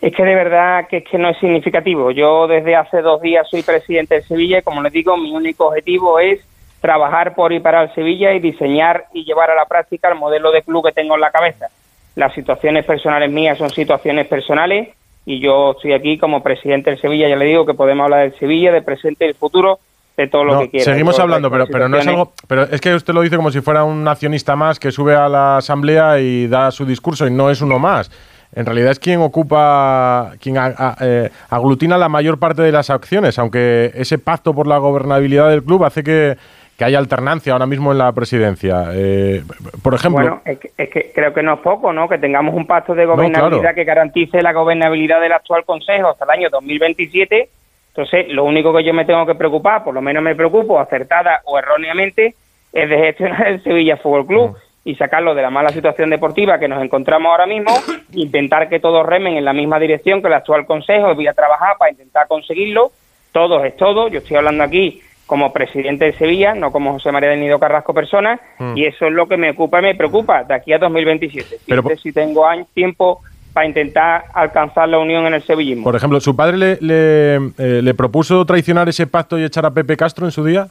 [0.00, 2.10] Es que de verdad que es que no es significativo.
[2.10, 5.66] Yo desde hace dos días soy presidente de Sevilla y como les digo, mi único
[5.66, 6.40] objetivo es
[6.80, 10.50] trabajar por y para el Sevilla y diseñar y llevar a la práctica el modelo
[10.50, 11.68] de club que tengo en la cabeza.
[12.16, 14.88] Las situaciones personales mías son situaciones personales
[15.26, 18.38] y yo estoy aquí como presidente del Sevilla, ya le digo que podemos hablar del
[18.38, 19.78] Sevilla, del presente y del futuro,
[20.16, 20.84] de todo lo que quiera.
[20.84, 22.32] Seguimos hablando, pero, pero no es algo.
[22.48, 25.28] Pero es que usted lo dice como si fuera un accionista más que sube a
[25.28, 28.10] la asamblea y da su discurso y no es uno más.
[28.52, 30.56] En realidad es quien ocupa, quien
[31.00, 35.62] eh, aglutina la mayor parte de las acciones, aunque ese pacto por la gobernabilidad del
[35.62, 36.36] club hace que,
[36.80, 38.86] que haya alternancia ahora mismo en la presidencia.
[38.94, 39.42] Eh,
[39.82, 40.40] por ejemplo.
[40.42, 42.08] Bueno, es que, creo que no es poco, ¿no?
[42.08, 46.30] Que tengamos un pacto de gobernabilidad que garantice la gobernabilidad del actual Consejo hasta el
[46.30, 47.50] año 2027.
[47.88, 51.42] Entonces, lo único que yo me tengo que preocupar, por lo menos me preocupo, acertada
[51.44, 52.34] o erróneamente,
[52.72, 54.88] es de gestionar el Sevilla Fútbol Club mm.
[54.88, 57.74] y sacarlo de la mala situación deportiva que nos encontramos ahora mismo,
[58.14, 61.14] intentar que todos remen en la misma dirección que el actual Consejo.
[61.14, 62.90] Voy a trabajar para intentar conseguirlo.
[63.32, 64.08] Todos es todo.
[64.08, 67.94] Yo estoy hablando aquí como presidente de Sevilla, no como José María del Nido Carrasco
[67.94, 68.76] persona, mm.
[68.76, 71.58] y eso es lo que me ocupa y me preocupa de aquí a 2027.
[71.68, 73.20] Pero, si tengo tiempo
[73.52, 75.84] para intentar alcanzar la unión en el sevillismo.
[75.84, 79.70] Por ejemplo, ¿su padre le, le, eh, le, propuso traicionar ese pacto y echar a
[79.70, 80.66] Pepe Castro en su día?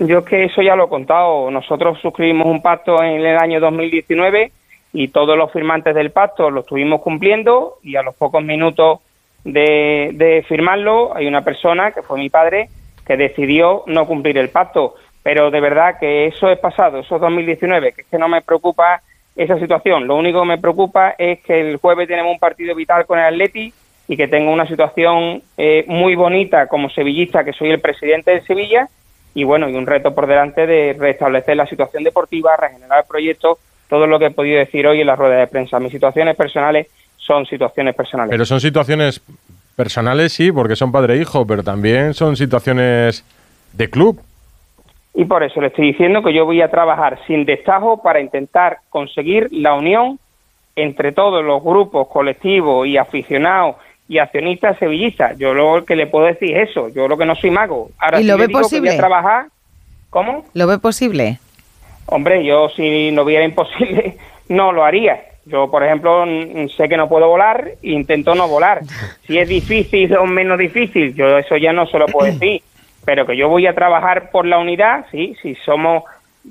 [0.00, 1.48] Yo es que eso ya lo he contado.
[1.52, 4.50] Nosotros suscribimos un pacto en el año 2019
[4.94, 8.98] y todos los firmantes del pacto lo estuvimos cumpliendo y a los pocos minutos
[9.44, 12.68] de, de firmarlo hay una persona, que fue mi padre,
[13.06, 14.94] que decidió no cumplir el pacto.
[15.22, 18.40] Pero de verdad que eso es pasado, eso es 2019, que es que no me
[18.40, 19.02] preocupa
[19.36, 20.06] esa situación.
[20.06, 23.26] Lo único que me preocupa es que el jueves tenemos un partido vital con el
[23.26, 23.72] Atleti
[24.08, 28.42] y que tengo una situación eh, muy bonita como sevillista, que soy el presidente de
[28.42, 28.88] Sevilla,
[29.34, 33.58] y bueno, y un reto por delante de restablecer la situación deportiva, regenerar el proyecto,
[33.88, 35.78] todo lo que he podido decir hoy en la rueda de prensa.
[35.78, 38.30] Mis situaciones personales son situaciones personales.
[38.30, 39.22] Pero son situaciones
[39.80, 43.24] Personales sí, porque son padre e hijo, pero también son situaciones
[43.72, 44.20] de club.
[45.14, 48.80] Y por eso le estoy diciendo que yo voy a trabajar sin destajo para intentar
[48.90, 50.18] conseguir la unión
[50.76, 53.76] entre todos los grupos colectivos y aficionados
[54.06, 55.32] y accionista sevillista.
[55.38, 56.90] Yo lo que le puedo decir es eso.
[56.90, 57.88] Yo lo que no soy mago.
[57.98, 58.96] Ahora, ¿Y lo ve digo que voy a posible?
[58.98, 59.46] trabajar,
[60.10, 60.44] ¿cómo?
[60.52, 61.38] ¿Lo ve posible?
[62.04, 64.18] Hombre, yo si no viera imposible,
[64.50, 65.22] no lo haría.
[65.46, 66.24] Yo, por ejemplo,
[66.76, 68.80] sé que no puedo volar e intento no volar.
[69.26, 72.62] Si es difícil o menos difícil, yo eso ya no se lo puedo decir.
[73.04, 76.04] Pero que yo voy a trabajar por la unidad, sí, si somos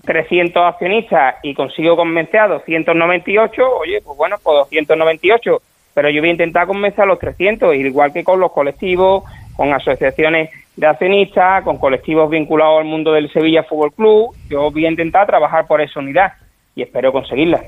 [0.06, 5.62] 300 accionistas y consigo convencer a 298, oye, pues bueno, pues 298.
[5.94, 9.24] Pero yo voy a intentar convencer a los 300, igual que con los colectivos,
[9.56, 14.36] con asociaciones de accionistas, con colectivos vinculados al mundo del Sevilla Fútbol Club.
[14.50, 16.34] Yo voy a intentar trabajar por esa unidad
[16.76, 17.62] y espero conseguirla.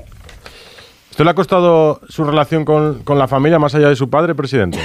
[1.12, 4.34] ¿Esto le ha costado su relación con, con la familia más allá de su padre,
[4.34, 4.78] presidente?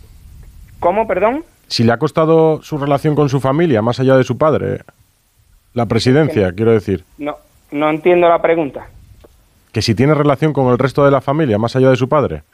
[0.80, 1.44] ¿Cómo, perdón?
[1.66, 4.78] Si le ha costado su relación con su familia más allá de su padre,
[5.74, 7.04] la presidencia, quiero decir.
[7.18, 7.36] No,
[7.70, 8.86] no entiendo la pregunta.
[9.70, 12.44] Que si tiene relación con el resto de la familia más allá de su padre.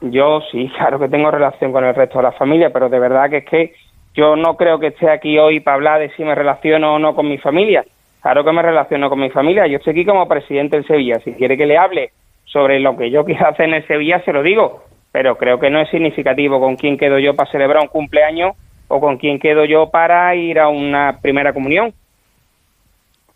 [0.00, 3.30] Yo sí, claro que tengo relación con el resto de la familia, pero de verdad
[3.30, 3.74] que es que
[4.16, 7.14] yo no creo que esté aquí hoy para hablar de si me relaciono o no
[7.14, 7.84] con mi familia.
[8.22, 9.68] Claro que me relaciono con mi familia.
[9.68, 11.20] Yo estoy aquí como presidente del Sevilla.
[11.20, 12.10] Si quiere que le hable
[12.46, 14.84] sobre lo que yo quiero hacer en el Sevilla, se lo digo.
[15.12, 18.54] Pero creo que no es significativo con quién quedo yo para celebrar un cumpleaños
[18.88, 21.92] o con quién quedo yo para ir a una primera comunión.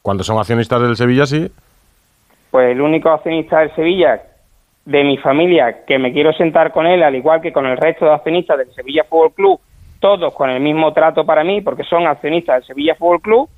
[0.03, 1.51] Cuando son accionistas del Sevilla, sí.
[2.51, 4.23] Pues el único accionista del Sevilla
[4.85, 8.07] de mi familia que me quiero sentar con él, al igual que con el resto
[8.07, 9.61] de accionistas del Sevilla Fútbol Club,
[10.01, 13.49] todos con el mismo trato para mí, porque son accionistas del Sevilla Fútbol Club,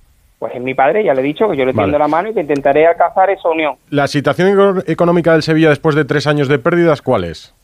[0.43, 1.85] pues es mi padre, ya le he dicho que yo le Vale.
[1.87, 3.77] tiendo la mano y que intentaré alcanzar esa unión.
[3.91, 7.55] La situación eco- económica del Sevilla después de tres años de pérdidas, ¿cuál es?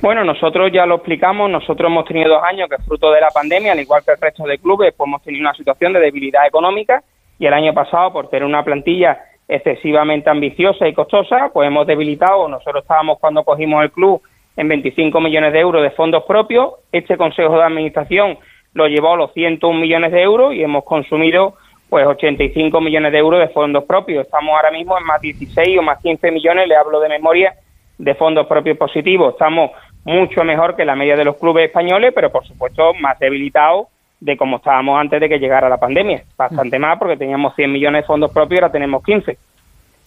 [0.00, 3.72] Bueno, nosotros ya lo explicamos, nosotros hemos tenido dos años que fruto de la pandemia,
[3.72, 7.02] al igual que el resto de clubes, pues hemos tenido una situación de debilidad económica
[7.38, 12.48] y el año pasado, por tener una plantilla excesivamente ambiciosa y costosa, pues hemos debilitado,
[12.48, 14.22] nosotros estábamos cuando cogimos el club
[14.56, 18.38] en 25 millones de euros de fondos propios, este Consejo de Administración
[18.72, 21.54] lo llevó a los 101 millones de euros y hemos consumido
[21.88, 24.24] pues 85 millones de euros de fondos propios.
[24.24, 27.54] Estamos ahora mismo en más 16 o más 15 millones, le hablo de memoria,
[27.98, 29.34] de fondos propios positivos.
[29.34, 29.70] Estamos
[30.04, 33.88] mucho mejor que la media de los clubes españoles, pero por supuesto más debilitados
[34.20, 36.22] de como estábamos antes de que llegara la pandemia.
[36.36, 39.38] Bastante más porque teníamos 100 millones de fondos propios y ahora tenemos 15.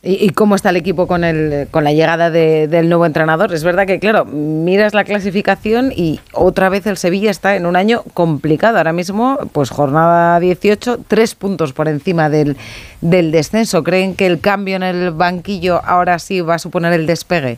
[0.01, 3.53] ¿Y, cómo está el equipo con, el, con la llegada de- del nuevo entrenador?
[3.53, 7.75] Es verdad que, claro, miras la clasificación y otra vez el Sevilla está en un
[7.75, 8.77] año complicado.
[8.77, 12.55] Ahora mismo, pues jornada 18, tres puntos por encima del,
[13.01, 13.83] del descenso.
[13.83, 17.57] ¿Creen que el cambio en el banquillo ahora sí va a suponer el despegue?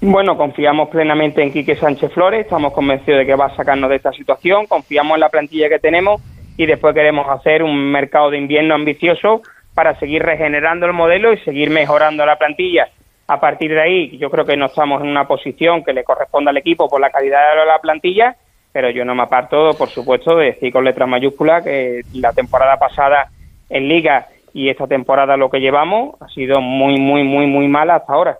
[0.00, 3.96] Bueno, confiamos plenamente en Quique Sánchez Flores, estamos convencidos de que va a sacarnos de
[3.96, 6.20] esta situación, confiamos en la plantilla que tenemos
[6.56, 9.42] y después queremos hacer un mercado de invierno ambicioso
[9.74, 12.88] para seguir regenerando el modelo y seguir mejorando la plantilla.
[13.28, 16.50] A partir de ahí, yo creo que no estamos en una posición que le corresponda
[16.50, 18.36] al equipo por la calidad de la plantilla,
[18.72, 22.76] pero yo no me aparto, por supuesto, de decir con letras mayúsculas que la temporada
[22.76, 23.30] pasada
[23.68, 27.96] en Liga y esta temporada lo que llevamos ha sido muy, muy, muy, muy mala
[27.96, 28.38] hasta ahora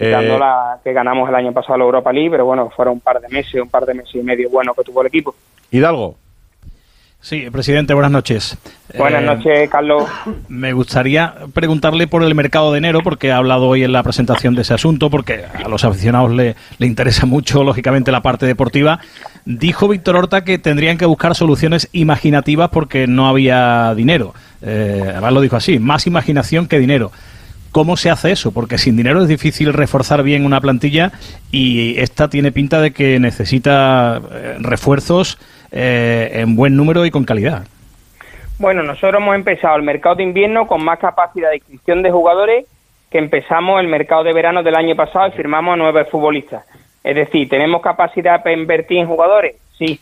[0.00, 3.20] Eh, la que ganamos el año pasado la Europa League, pero bueno, fueron un par
[3.20, 5.34] de meses, un par de meses y medio bueno que tuvo el equipo.
[5.72, 6.14] Hidalgo.
[7.20, 8.56] Sí, presidente, buenas noches.
[8.96, 10.04] Buenas Eh, noches, Carlos.
[10.48, 14.54] Me gustaría preguntarle por el mercado de enero, porque ha hablado hoy en la presentación
[14.54, 19.00] de ese asunto, porque a los aficionados le, le interesa mucho, lógicamente, la parte deportiva.
[19.44, 24.32] Dijo Víctor Horta que tendrían que buscar soluciones imaginativas porque no había dinero.
[24.62, 27.10] Eh, además lo dijo así, más imaginación que dinero.
[27.72, 28.52] ¿Cómo se hace eso?
[28.52, 31.12] Porque sin dinero es difícil reforzar bien una plantilla
[31.50, 35.38] y esta tiene pinta de que necesita eh, refuerzos
[35.70, 37.66] eh, en buen número y con calidad.
[38.58, 42.66] Bueno, nosotros hemos empezado el mercado de invierno con más capacidad de inscripción de jugadores
[43.10, 46.64] que empezamos el mercado de verano del año pasado y firmamos a nueve futbolistas.
[47.04, 49.56] Es decir, ¿tenemos capacidad para invertir en jugadores?
[49.78, 50.00] Sí.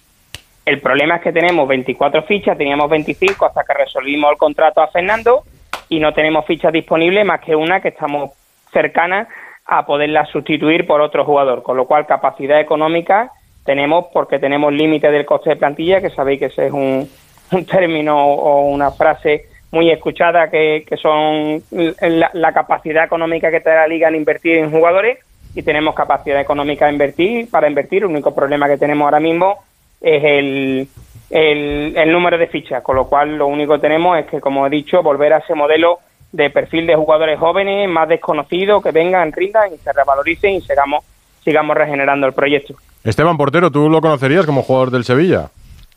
[0.65, 4.89] El problema es que tenemos 24 fichas, teníamos 25 hasta que resolvimos el contrato a
[4.89, 5.45] Fernando
[5.89, 8.33] y no tenemos fichas disponibles más que una que estamos
[8.73, 9.29] cercanas
[9.65, 13.31] a poderla sustituir por otro jugador, con lo cual capacidad económica
[13.67, 17.09] tenemos porque tenemos límite del coste de plantilla, que sabéis que ese es un,
[17.71, 23.87] término o una frase muy escuchada que, son la, la capacidad económica que te la
[23.87, 25.19] liga en invertir en jugadores
[25.55, 28.03] y tenemos capacidad económica de invertir para invertir.
[28.03, 29.65] El único problema que tenemos ahora mismo
[30.01, 30.89] es el,
[31.31, 34.67] el, el número de fichas, con lo cual lo único que tenemos es que, como
[34.67, 35.99] he dicho, volver a ese modelo
[36.33, 41.05] de perfil de jugadores jóvenes, más desconocidos, que vengan, rindan y se revaloricen y sigamos,
[41.43, 42.75] sigamos regenerando el proyecto.
[43.11, 45.49] Esteban Portero, ¿tú lo conocerías como jugador del Sevilla?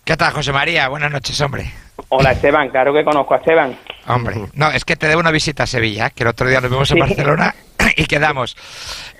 [0.03, 0.87] ¿Qué tal, José María?
[0.87, 1.71] Buenas noches, hombre.
[2.09, 3.77] Hola Esteban, claro que conozco a Esteban.
[4.07, 6.71] Hombre, no, es que te debo una visita a Sevilla, que el otro día nos
[6.71, 7.01] vimos en Sí.
[7.01, 7.55] Barcelona
[7.95, 8.55] y quedamos.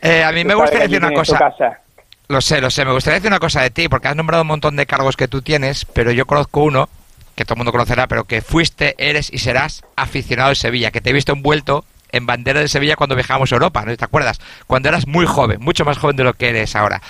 [0.02, 1.38] Eh, a mí me que decir una cosa.
[1.38, 1.80] casa.
[2.28, 2.86] Lo sé, lo sé.
[2.86, 5.28] Me gustaría decir una cosa de ti, porque has nombrado un montón de cargos que
[5.28, 6.90] tú tienes, pero yo conozco uno
[7.36, 11.02] que todo el mundo conocerá, pero que fuiste, eres y serás aficionado de Sevilla, que
[11.02, 14.40] te he visto envuelto en bandera de Sevilla cuando viajamos a Europa, ¿no te acuerdas?
[14.68, 17.02] Cuando eras muy joven, mucho más joven de lo que eres ahora.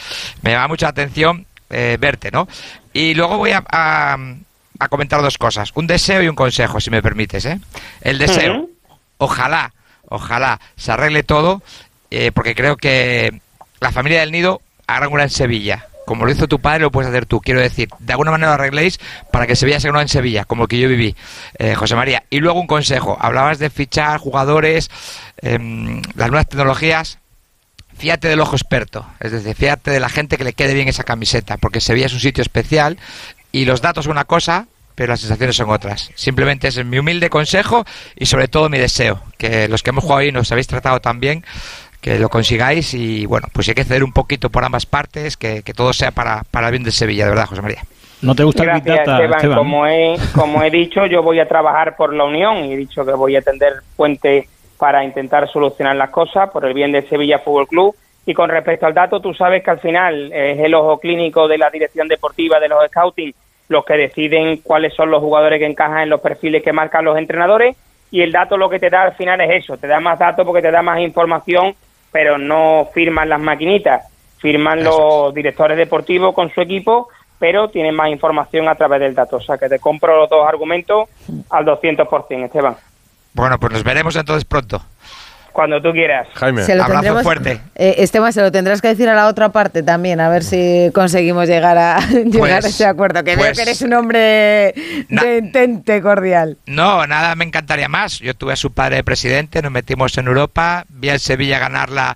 [0.41, 2.47] Me llama mucha atención eh, verte, ¿no?
[2.93, 4.17] Y luego voy a, a,
[4.89, 7.59] comentar dos cosas, un deseo y un consejo, si me permites, ¿eh?
[8.01, 8.69] El deseo,
[9.17, 9.73] ojalá,
[10.07, 11.61] ojalá se arregle todo,
[12.11, 13.41] eh, porque creo que
[13.79, 15.88] la familia del Nido hará una en Sevilla.
[16.09, 17.39] Como lo hizo tu padre, lo puedes hacer tú.
[17.39, 18.99] Quiero decir, de alguna manera lo arregléis
[19.31, 21.15] para que Sevilla sea una en Sevilla, como el que yo viví,
[21.59, 22.23] eh, José María.
[22.31, 23.15] Y luego un consejo.
[23.21, 24.89] Hablabas de fichar jugadores,
[25.37, 27.19] em, las nuevas tecnologías
[27.95, 31.03] fíjate del ojo experto, es decir, fíjate de la gente que le quede bien esa
[31.03, 32.97] camiseta, porque Sevilla es un sitio especial
[33.51, 34.65] y los datos son una cosa,
[34.95, 36.09] pero las sensaciones son otras.
[36.15, 40.21] Simplemente es mi humilde consejo y sobre todo mi deseo, que los que hemos jugado
[40.21, 41.45] ahí nos habéis tratado tan bien,
[42.01, 45.61] que lo consigáis y bueno, pues hay que ceder un poquito por ambas partes, que,
[45.75, 47.81] todo sea para, para el bien de Sevilla, de verdad, José María.
[48.21, 49.57] ¿No te gusta Gracias, Esteban.
[49.57, 53.05] Como, he, como he dicho, yo voy a trabajar por la Unión y he dicho
[53.05, 54.47] que voy a tender puente
[54.77, 57.95] para intentar solucionar las cosas por el bien de Sevilla Fútbol Club.
[58.25, 61.57] Y con respecto al dato, tú sabes que al final es el ojo clínico de
[61.57, 63.33] la dirección deportiva de los scouting
[63.69, 67.17] los que deciden cuáles son los jugadores que encajan en los perfiles que marcan los
[67.17, 67.77] entrenadores.
[68.11, 70.45] Y el dato lo que te da al final es eso, te da más datos
[70.45, 71.75] porque te da más información,
[72.11, 74.05] pero no firman las maquinitas,
[74.37, 79.37] firman los directores deportivos con su equipo, pero tienen más información a través del dato.
[79.37, 81.09] O sea que te compro los dos argumentos
[81.49, 82.75] al 200%, Esteban.
[83.33, 84.81] Bueno, pues nos veremos entonces pronto.
[85.51, 86.27] Cuando tú quieras.
[86.35, 87.59] Jaime, abrazo fuerte.
[87.75, 90.91] Eh, Esteban, se lo tendrás que decir a la otra parte también, a ver si
[90.93, 93.23] conseguimos llegar a, llegar a ese acuerdo.
[93.23, 94.73] Que veo que pues eres un hombre
[95.09, 96.57] de intente cordial.
[96.65, 98.19] No, nada me encantaría más.
[98.19, 102.15] Yo tuve a su padre presidente, nos metimos en Europa, vi al Sevilla ganar la,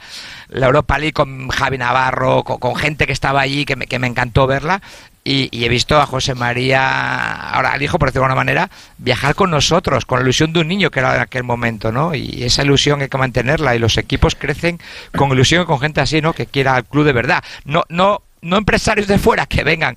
[0.50, 4.08] la Europa League con Javi Navarro, con, gente que estaba allí, que me, que me
[4.08, 4.82] encantó verla.
[5.26, 9.36] Y, he visto a José María, ahora al hijo, por decirlo de alguna manera, viajar
[9.36, 12.14] con nosotros, con la ilusión de un niño que era en aquel momento, ¿no?
[12.14, 14.80] Y esa ilusión hay que mantenerla y los equipos crecen
[15.16, 16.34] con ilusión con gente así, ¿no?
[16.34, 17.44] Que quiera al club de verdad.
[17.64, 19.96] No, no no empresarios de fuera que vengan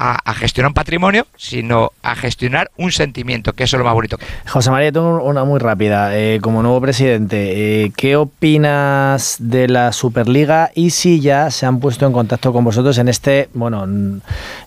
[0.00, 4.16] a, gestionar un patrimonio, sino a gestionar un sentimiento, que eso es lo más bonito.
[4.46, 6.16] José María, tengo una muy rápida.
[6.16, 11.80] Eh, como nuevo presidente, eh, ¿qué opinas de la Superliga y si ya se han
[11.80, 13.86] puesto en contacto con vosotros en este bueno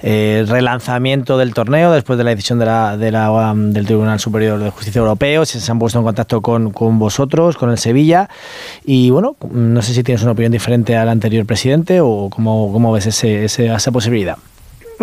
[0.01, 4.19] eh, relanzamiento del torneo después de la decisión de la, de la, um, del Tribunal
[4.19, 5.45] Superior de Justicia Europeo?
[5.45, 8.29] Si se han puesto en contacto con, con vosotros, con el Sevilla.
[8.83, 13.05] Y bueno, no sé si tienes una opinión diferente al anterior presidente o cómo, ves
[13.07, 14.37] ese esa posibilidad?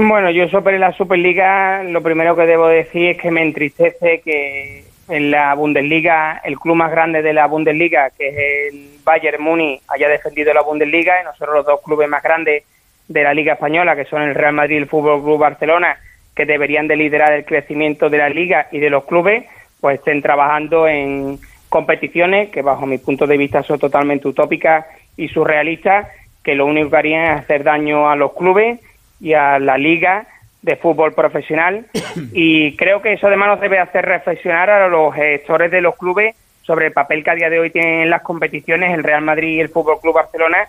[0.01, 4.85] Bueno, yo sobre la Superliga lo primero que debo decir es que me entristece que
[5.09, 9.83] en la Bundesliga, el club más grande de la Bundesliga, que es el Bayern Múnich,
[9.89, 12.63] haya defendido la Bundesliga y nosotros los dos clubes más grandes
[13.09, 15.99] de la Liga Española, que son el Real Madrid y el Fútbol Club Barcelona,
[16.33, 19.47] que deberían de liderar el crecimiento de la liga y de los clubes,
[19.81, 25.27] pues estén trabajando en competiciones que bajo mi punto de vista son totalmente utópicas y
[25.27, 26.07] surrealistas
[26.45, 28.79] que lo único que harían es hacer daño a los clubes
[29.21, 30.27] y a la liga
[30.63, 31.87] de fútbol profesional
[32.33, 36.35] y creo que eso además nos debe hacer reflexionar a los gestores de los clubes
[36.63, 39.57] sobre el papel que a día de hoy tienen en las competiciones el Real Madrid
[39.57, 40.69] y el Fútbol Club Barcelona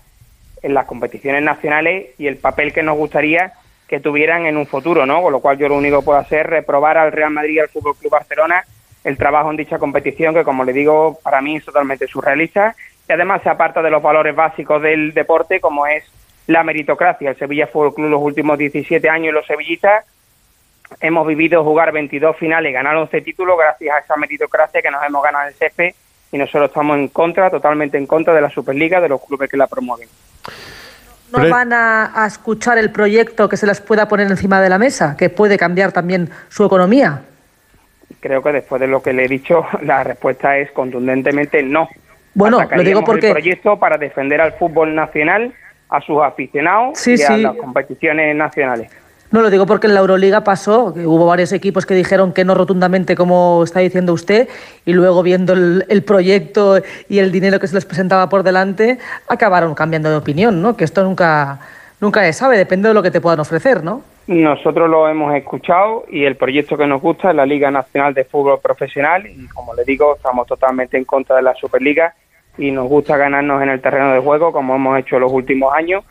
[0.62, 3.52] en las competiciones nacionales y el papel que nos gustaría
[3.88, 5.20] que tuvieran en un futuro, ¿no?
[5.20, 7.58] Con lo cual yo lo único que puedo hacer es reprobar al Real Madrid y
[7.58, 8.64] al Fútbol Club Barcelona
[9.02, 12.76] el trabajo en dicha competición que como le digo para mí es totalmente surrealista
[13.08, 16.04] y además se aparta de los valores básicos del deporte como es
[16.50, 17.30] la meritocracia.
[17.30, 20.04] El Sevilla Fútbol Club los últimos 17 años los sevillistas
[21.00, 25.22] hemos vivido jugar 22 finales ganar 11 títulos gracias a esa meritocracia que nos hemos
[25.22, 25.94] ganado en el CESPE
[26.32, 29.56] y nosotros estamos en contra, totalmente en contra de la Superliga, de los clubes que
[29.56, 30.08] la promueven.
[31.32, 34.78] ¿No van a, a, escuchar el proyecto que se les pueda poner encima de la
[34.78, 37.22] mesa, que puede cambiar también su economía?
[38.18, 41.88] Creo que después de lo que le he dicho, la respuesta es contundentemente no.
[42.34, 43.28] Bueno, lo digo porque...
[43.28, 45.52] El proyecto para defender al fútbol nacional,
[45.90, 48.90] a sus aficionados y a las competiciones nacionales.
[49.30, 52.44] No, lo digo porque en la Euroliga pasó, que hubo varios equipos que dijeron que
[52.44, 54.48] no rotundamente, como está diciendo usted,
[54.84, 58.98] y luego viendo el, el, proyecto y el dinero que se les presentaba por delante,
[59.28, 60.76] acabaron cambiando de opinión, ¿no?
[60.76, 61.60] Que esto nunca,
[62.00, 64.02] nunca se sabe, depende de lo que te puedan ofrecer, ¿no?
[64.26, 68.24] Nosotros lo hemos escuchado y el proyecto que nos gusta es la Liga Nacional de
[68.24, 72.14] Fútbol Profesional y como le digo, estamos totalmente en contra de la Superliga
[72.58, 76.04] y nos gusta ganarnos en el terreno de juego como hemos hecho los últimos años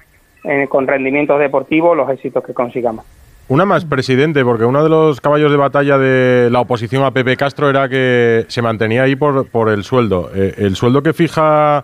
[0.70, 3.06] con rendimientos deportivos los éxitos que consigamos.
[3.50, 7.36] Una más, presidente, porque uno de los caballos de batalla de la oposición a Pepe
[7.36, 10.30] Castro era que se mantenía ahí por, por el sueldo.
[10.36, 11.84] Eh, el sueldo que fija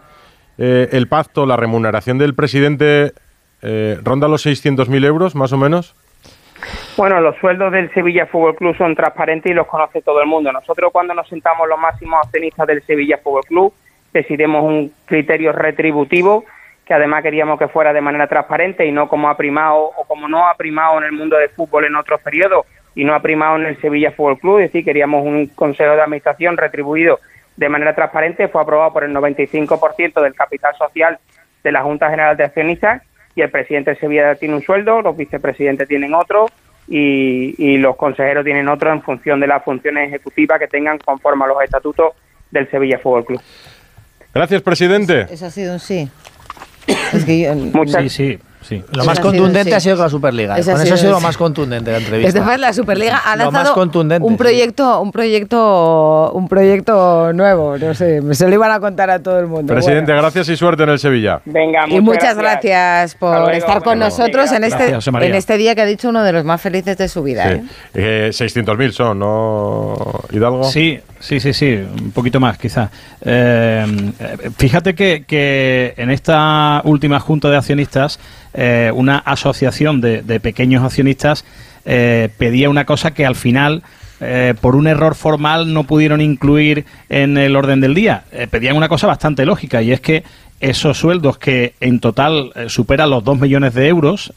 [0.59, 3.13] eh, el pacto, la remuneración del presidente
[3.63, 5.95] eh, ¿ronda los 600.000 euros más o menos?
[6.97, 10.51] Bueno, los sueldos del Sevilla Fútbol Club son transparentes y los conoce todo el mundo.
[10.51, 13.73] Nosotros cuando nos sentamos los máximos accionistas del Sevilla Fútbol Club
[14.19, 16.45] decidimos un criterio retributivo
[16.85, 20.27] que además queríamos que fuera de manera transparente y no como ha primado o como
[20.27, 23.57] no ha primado en el mundo del fútbol en otros periodos y no ha primado
[23.57, 27.19] en el Sevilla Fútbol Club, es decir, queríamos un consejo de administración retribuido
[27.57, 31.19] de manera transparente, fue aprobado por el 95% del capital social
[31.63, 33.01] de la Junta General de Accionistas
[33.33, 36.45] y el presidente de Sevilla tiene un sueldo, los vicepresidentes tienen otro
[36.87, 41.45] y, y los consejeros tienen otro en función de las funciones ejecutivas que tengan conforme
[41.45, 42.13] a los estatutos
[42.51, 43.41] del Sevilla Fútbol Club.
[44.35, 45.27] Gracias, presidente.
[45.31, 46.09] Eso ha sido un sí.
[47.13, 47.53] Es que yo-
[48.01, 48.39] Sí, sí.
[48.67, 48.83] Sí.
[48.93, 49.73] Lo más contundente sí.
[49.75, 50.53] ha sido con la Superliga.
[50.55, 52.51] Con eso ha sido lo más contundente de la Es entrevista.
[52.51, 54.37] de la Superliga ha Lo más lanzado un sí.
[54.37, 59.39] proyecto, un proyecto, un proyecto nuevo, no sé, se lo iban a contar a todo
[59.39, 59.71] el mundo.
[59.71, 61.41] Presidente, gracias y suerte en el Sevilla.
[61.45, 65.75] Venga, y muchas gracias, por luego, estar con nosotros en este, Gracias, en este día
[65.75, 67.51] que ha dicho uno de los más felices de su vida.
[67.51, 67.61] ¿eh?
[67.63, 67.69] Sí.
[67.93, 69.95] Eh, 600.000 son, ¿no,
[70.31, 70.63] Hidalgo?
[70.63, 72.89] Sí, sí, sí, sí, un poquito más quizás.
[73.21, 73.85] Eh,
[74.19, 78.19] eh, fíjate que, que en esta última junta de accionistas,
[78.55, 81.45] eh, una asociación de, de pequeños accionistas
[81.85, 83.83] eh, pedía una cosa que al final...
[84.21, 88.23] eh, por un error formal no pudieron incluir en el orden del día.
[88.49, 90.23] Pedían una cosa bastante lógica y es que
[90.61, 94.33] esos sueldos que en total superan los 2 millones de euros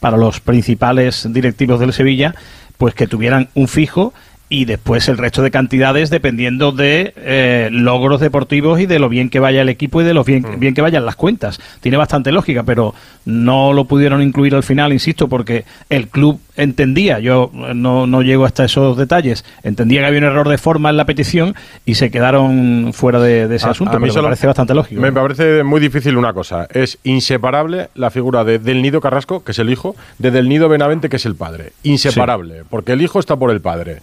[0.00, 2.34] para los principales directivos del Sevilla,
[2.76, 4.12] pues que tuvieran un fijo
[4.52, 9.30] y después el resto de cantidades dependiendo de eh, logros deportivos y de lo bien
[9.30, 11.60] que vaya el equipo y de lo bien, bien que vayan las cuentas.
[11.80, 12.92] Tiene bastante lógica, pero
[13.24, 18.22] no lo pudieron incluir al final, insisto, porque el club entendía, yo eh, no, no
[18.22, 21.54] llego hasta esos detalles, entendía que había un error de forma en la petición
[21.86, 24.74] y se quedaron fuera de, de ese A- asunto, a mí pero me parece bastante
[24.74, 25.00] lógico.
[25.00, 26.66] Me parece muy difícil una cosa.
[26.72, 30.68] Es inseparable la figura de Del Nido Carrasco, que es el hijo, de Del Nido
[30.68, 31.72] Benavente, que es el padre.
[31.84, 33.98] Inseparable, porque el hijo está por el padre.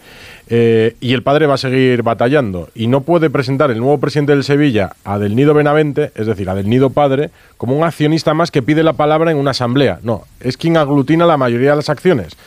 [0.49, 2.69] Eh, y el padre va a seguir batallando.
[2.73, 6.49] Y no puede presentar el nuevo presidente del Sevilla a Del Nido Benavente, es decir,
[6.49, 9.99] a Del Nido Padre, como un accionista más que pide la palabra en una asamblea.
[10.03, 12.37] No, es quien aglutina la mayoría de las acciones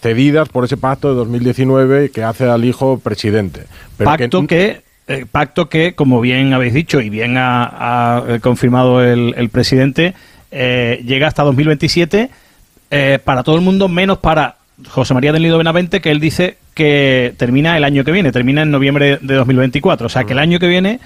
[0.00, 3.62] cedidas por ese pacto de 2019 que hace al hijo presidente.
[3.96, 7.64] Pero pacto que, eh, pacto que, como bien habéis dicho y bien ha,
[8.18, 10.12] ha, eh, confirmado el, el presidente,
[10.50, 12.28] eh, llega hasta 2027
[12.90, 14.56] eh, para todo el mundo, menos para
[14.88, 18.62] José María del Nido Benavente, que él dice que termina el año que viene, termina
[18.62, 20.06] en noviembre de 2024.
[20.06, 21.00] O sea, que el año que viene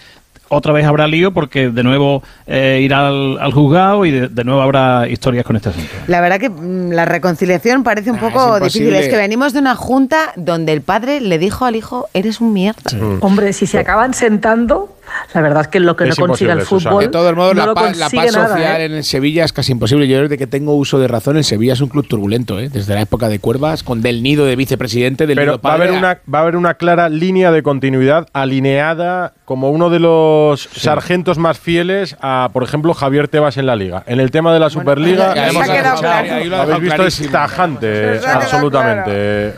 [0.49, 4.45] otra vez habrá lío porque de nuevo eh, irá al, al juzgado y de, de
[4.45, 5.91] nuevo habrá historias con este asunto.
[6.07, 8.95] La verdad que mm, la reconciliación parece un poco es difícil.
[8.95, 12.53] Es que venimos de una junta donde el padre le dijo al hijo, eres un
[12.53, 12.91] mierda.
[13.21, 14.97] Hombre, si se acaban sentando,
[15.35, 17.05] la verdad es que lo que no consigue el fútbol.
[17.05, 18.85] De todos modos, no la, paz, la paz nada, social ¿eh?
[18.87, 20.09] en el Sevilla es casi imposible.
[20.09, 22.69] Yo desde que tengo uso de razón, el Sevilla es un club turbulento, ¿eh?
[22.71, 25.73] desde la época de Cuervas, con Del Nido de vicepresidente, del Pero Nido va a,
[25.77, 25.89] padre.
[25.89, 30.69] haber una, va a haber una clara línea de continuidad alineada como uno de los
[30.73, 34.03] sargentos más fieles a, por ejemplo, Javier Tebas en la Liga.
[34.07, 36.57] En el tema de la Superliga, ya- ya hemos se ha claro.
[36.63, 39.55] Habéis visto, es tajante, absolutamente.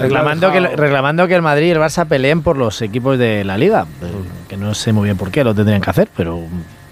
[0.00, 3.44] Reclamando que, el- reclamando que el Madrid y el Barça peleen por los equipos de
[3.44, 3.86] la Liga.
[4.02, 4.06] Eh,
[4.48, 6.40] Que no sé muy bien por qué lo tendrían que hacer, pero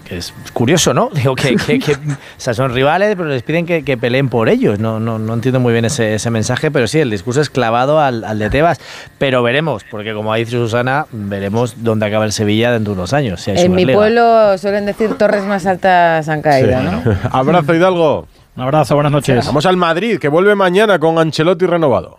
[0.03, 1.09] que es curioso, ¿no?
[1.13, 1.97] Digo que, que- que- o
[2.37, 4.77] sea, son rivales, pero les piden que, que peleen por ellos.
[4.79, 7.99] No, no, no entiendo muy bien ese, ese mensaje, pero sí, el discurso es clavado
[7.99, 8.79] al, al de Tebas.
[9.17, 13.13] Pero veremos, porque como ha dicho Susana, veremos dónde acaba el Sevilla dentro de unos
[13.13, 13.41] años.
[13.41, 17.01] si hay En mi pueblo suelen decir torres más altas han caído, ¿no?
[17.31, 18.27] Abrazo, Hidalgo.
[18.53, 19.45] Un abrazo, buenas noches.
[19.45, 22.17] Vamos al Madrid, que vuelve mañana con Ancelotti renovado.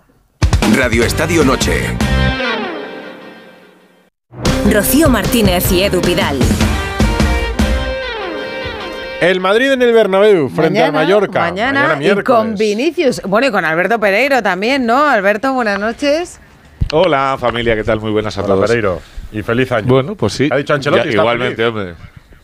[0.70, 1.96] Radio Estadio Noche.
[4.72, 6.38] Rocío Martínez y Edu Vidal.
[9.20, 11.40] El Madrid en el Bernabéu, frente al Mallorca.
[11.40, 12.24] Mañana, y miércoles.
[12.24, 13.20] con Vinicius.
[13.26, 15.06] Bueno, y con Alberto Pereiro también, ¿no?
[15.06, 16.40] Alberto, buenas noches.
[16.92, 18.00] Hola familia, ¿qué tal?
[18.00, 18.66] Muy buenas a Hola, todos.
[18.68, 19.00] Pereiro.
[19.32, 19.86] Y feliz año.
[19.86, 20.48] Bueno, pues sí.
[20.50, 21.68] Ha dicho Ancelotti, Ya, igualmente, feliz.
[21.68, 21.94] hombre.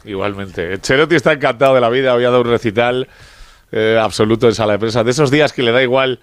[0.05, 0.75] Igualmente.
[0.75, 2.13] Ancelotti está encantado de la vida.
[2.13, 3.09] Había dado un recital
[3.73, 5.03] eh, absoluto en sala de prensa.
[5.05, 6.21] De esos días que le da igual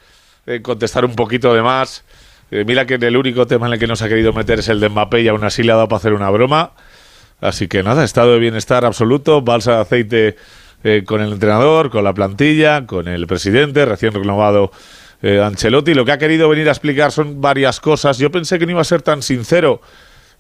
[0.47, 2.03] eh, contestar un poquito de más.
[2.51, 4.69] Eh, mira que el único tema en el que no se ha querido meter es
[4.69, 6.72] el de Mbappé y aún así le ha dado para hacer una broma.
[7.41, 10.35] Así que nada, estado de bienestar absoluto, balsa de aceite
[10.84, 14.72] eh, con el entrenador, con la plantilla, con el presidente, recién renovado
[15.23, 15.95] Ancelotti.
[15.95, 18.19] Lo que ha querido venir a explicar son varias cosas.
[18.19, 19.81] Yo pensé que no iba a ser tan sincero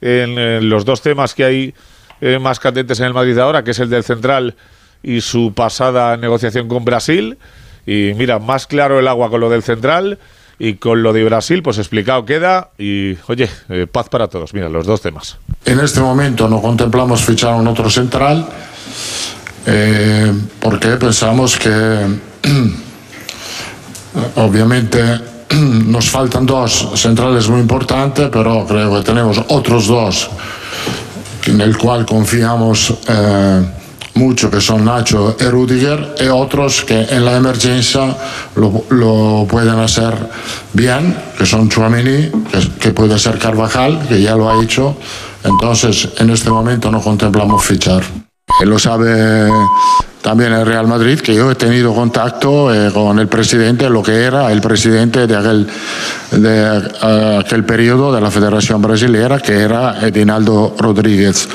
[0.01, 1.73] en, los dos temas que hay
[2.21, 4.55] eh, más candentes en el Madrid ahora, que es el del central
[5.03, 7.37] y su pasada negociación con Brasil.
[7.85, 10.17] Y mira, más claro el agua con lo del central
[10.57, 12.69] y con lo de Brasil, pues explicado queda.
[12.77, 14.53] Y oye, eh, paz para todos.
[14.53, 15.37] Mira, los dos temas.
[15.65, 18.47] En este momento no contemplamos fichar un otro central
[19.65, 21.71] eh, porque pensamos que
[24.35, 25.01] obviamente
[25.55, 30.29] nos faltan dos centrales muy importantes, pero creo que tenemos otros dos
[31.47, 33.65] en el cual confiamos eh,
[34.15, 38.15] mucho, que son Nacho y Rudiger, y otros que en la emergencia
[38.55, 40.13] lo, lo pueden hacer
[40.73, 44.97] bien, que son Chouameni, que, que puede ser Carvajal, que ya lo ha hecho.
[45.43, 48.24] Entonces, en este momento no contemplamos fichar.
[48.63, 49.49] Lo sabe
[50.21, 54.23] también el Real Madrid, que yo he tenido contacto eh, con el presidente, lo que
[54.23, 55.67] era el presidente de aquel,
[56.31, 61.47] de, aquel periodo de la Federación Brasilera, que era Edinaldo Rodríguez.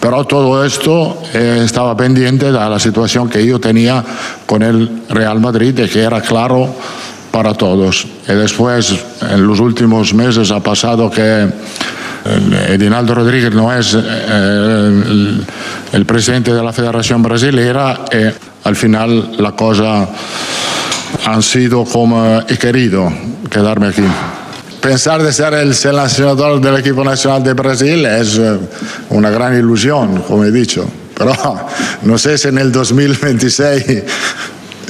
[0.00, 4.04] Pero todo esto eh, estaba pendiente de la situación que yo tenía
[4.44, 6.74] con el Real Madrid, de que era claro
[7.30, 8.06] para todos.
[8.28, 11.48] Y después, en los últimos meses, ha pasado que
[12.68, 15.44] Edinaldo Rodríguez no es eh, el,
[15.96, 20.08] el, presidente de la Federación Brasilera y al final la cosa
[21.24, 23.10] han sido como he querido
[23.50, 24.02] quedarme aquí.
[24.80, 28.40] Pensar de ser el seleccionador del equipo nacional de Brasil es
[29.10, 30.86] una gran ilusión, como he dicho.
[31.16, 31.32] Pero
[32.02, 34.02] no sé si en el 2026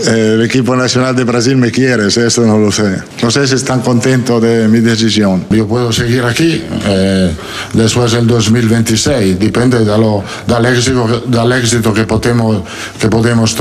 [0.04, 2.98] el equipo nacional de Brasil me quiere, eso no lo sé.
[3.22, 5.46] No sé si están contentos de mi decisión.
[5.50, 7.32] Yo puedo seguir aquí eh,
[7.72, 12.62] después del 2026, depende de lo, del, éxito, del éxito que podemos,
[13.00, 13.56] que podemos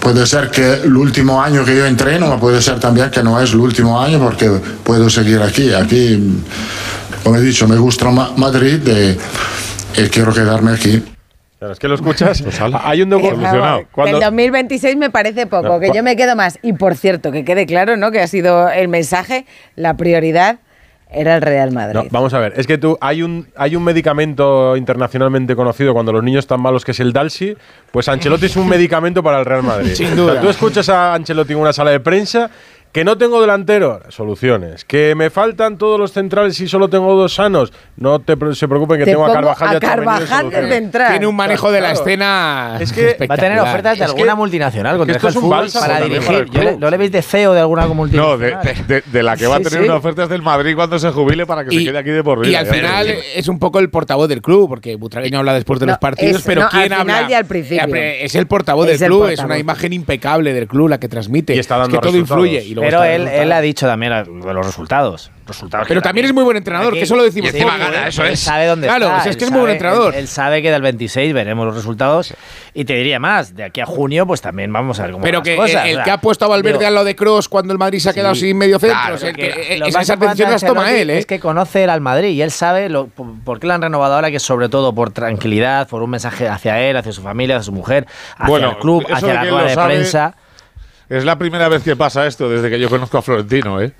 [0.00, 3.52] Puede ser que el último año que yo entreno, puede ser también que no es
[3.52, 4.48] el último año porque
[4.82, 5.72] puedo seguir aquí.
[5.72, 6.40] Aquí,
[7.22, 11.02] como he dicho, me gusta Madrid y, y quiero quedarme aquí.
[11.58, 12.44] Claro, es que lo escuchas.
[12.84, 13.86] Hay un documental.
[14.06, 16.58] El 2026 me parece poco, No, que yo me quedo más.
[16.62, 18.12] Y por cierto, que quede claro, ¿no?
[18.12, 19.44] Que ha sido el mensaje,
[19.74, 20.58] la prioridad
[21.10, 21.94] era el Real Madrid.
[21.94, 26.12] No, vamos a ver, es que tú hay un hay un medicamento internacionalmente conocido cuando
[26.12, 27.56] los niños están malos que es el Dalsi,
[27.90, 29.94] pues Ancelotti es un medicamento para el Real Madrid.
[29.94, 30.40] Sin O sea, duda.
[30.42, 32.50] tú escuchas a Ancelotti en una sala de prensa
[32.98, 34.84] que no tengo delantero, soluciones.
[34.84, 38.98] Que me faltan todos los centrales y solo tengo dos sanos, no te se preocupen
[38.98, 41.10] que Te tengo a Carvajal a Carvajal de central.
[41.12, 42.00] Tiene un manejo de la Claro.
[42.04, 42.76] escena.
[42.80, 45.36] Es que Va a tener ofertas de es alguna que- multinacional que esto el es
[45.36, 46.46] un fútbol bálsamo para dirigir.
[46.52, 46.72] para.
[46.72, 48.62] ¿No le veis de CEO de alguna No, multinacional?
[48.88, 49.84] de, de- de la que va a tener sí.
[49.84, 52.40] una oferta es del Madrid cuando se jubile para que se quede aquí de por
[52.40, 52.50] vida.
[52.50, 53.06] Y al final
[53.36, 56.38] es un poco el portavoz del club, porque Butragueño habla después de No, los partidos,
[56.40, 57.30] es- pero no, ¿quién al final habla?
[57.30, 57.94] y al principio.
[57.94, 61.54] Es el portavoz del el club, es una imagen impecable del club la que transmite.
[61.54, 62.64] Y está es dando que todo influye.
[62.64, 65.30] Y luego Pero él, él ha dicho también eh, de los resultados.
[65.46, 68.08] resultados Pero también es muy buen entrenador, que eso lo decimos poco, gana, ¿eh?
[68.08, 68.40] eso Él es.
[68.40, 69.16] sabe dónde Claro, está.
[69.16, 70.14] o sea, es él que es muy buen sabe- entrenador.
[70.14, 72.34] Él, él sabe que del 26 veremos los resultados.
[72.74, 75.38] Y te diría más, de aquí a junio, pues también vamos a ver cómo Pero
[75.38, 75.86] van que las cosas.
[75.88, 78.10] el que ha puesto a Valverde digo, al lado de Cross cuando el Madrid se
[78.10, 80.92] ha quedado Sí, sin medio centro, claro, o sea, que eh, esas decisiones las toma
[80.92, 81.18] él, ¿eh?
[81.18, 84.14] Es que conoce el al Madrid y él sabe lo, por, qué le han renovado
[84.14, 87.56] ahora, que es sobre todo por tranquilidad, por un mensaje hacia él, hacia su familia,
[87.56, 88.06] hacia su mujer,
[88.36, 90.34] hacia Bueno, el club, hacia la rueda de sabe, prensa.
[91.08, 93.92] Es la primera vez que pasa esto desde que yo conozco a Florentino, ¿eh?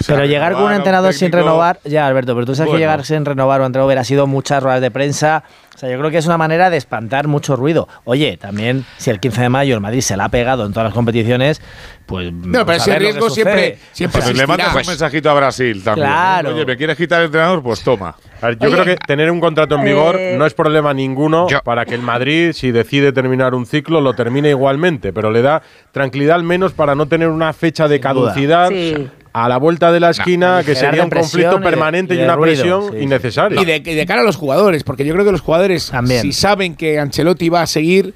[0.00, 2.76] O sea, Pero llegar con un entrenador sin renovar, ya Alberto, pero tú sabes Bueno.
[2.78, 5.44] que llegar sin renovar o entrenador hubiera sido muchas ruedas de prensa.
[5.74, 7.88] O sea, yo creo que es una manera de espantar mucho ruido.
[8.04, 10.84] Oye, también si el 15 de mayo el Madrid se la ha pegado en todas
[10.84, 11.62] las competiciones,
[12.04, 12.32] pues.
[12.32, 16.06] No, pero ese riesgo siempre, siempre Pues le mandas un mensajito a Brasil también.
[16.06, 16.10] ¿eh?
[16.10, 16.54] Claro.
[16.54, 17.62] Oye, ¿me quieres quitar el entrenador?
[17.62, 18.14] Pues toma.
[18.42, 20.92] A ver, yo Oye, creo que tener un contrato en vigor eh, no es problema
[20.92, 25.40] ninguno para que el Madrid, si decide terminar un ciclo, lo termine igualmente, pero le
[25.40, 25.62] da
[25.92, 28.08] tranquilidad al menos para no tener una fecha de duda.
[28.12, 29.08] caducidad Sí.
[29.32, 32.34] A la vuelta de la esquina, que sería un conflicto y de- permanente y una
[32.36, 32.98] ruido, presión sí.
[33.04, 33.60] innecesaria.
[33.60, 36.22] Y de, y de cara a los jugadores, porque yo creo que los jugadores, También.
[36.22, 38.12] si saben que Ancelotti va a seguir,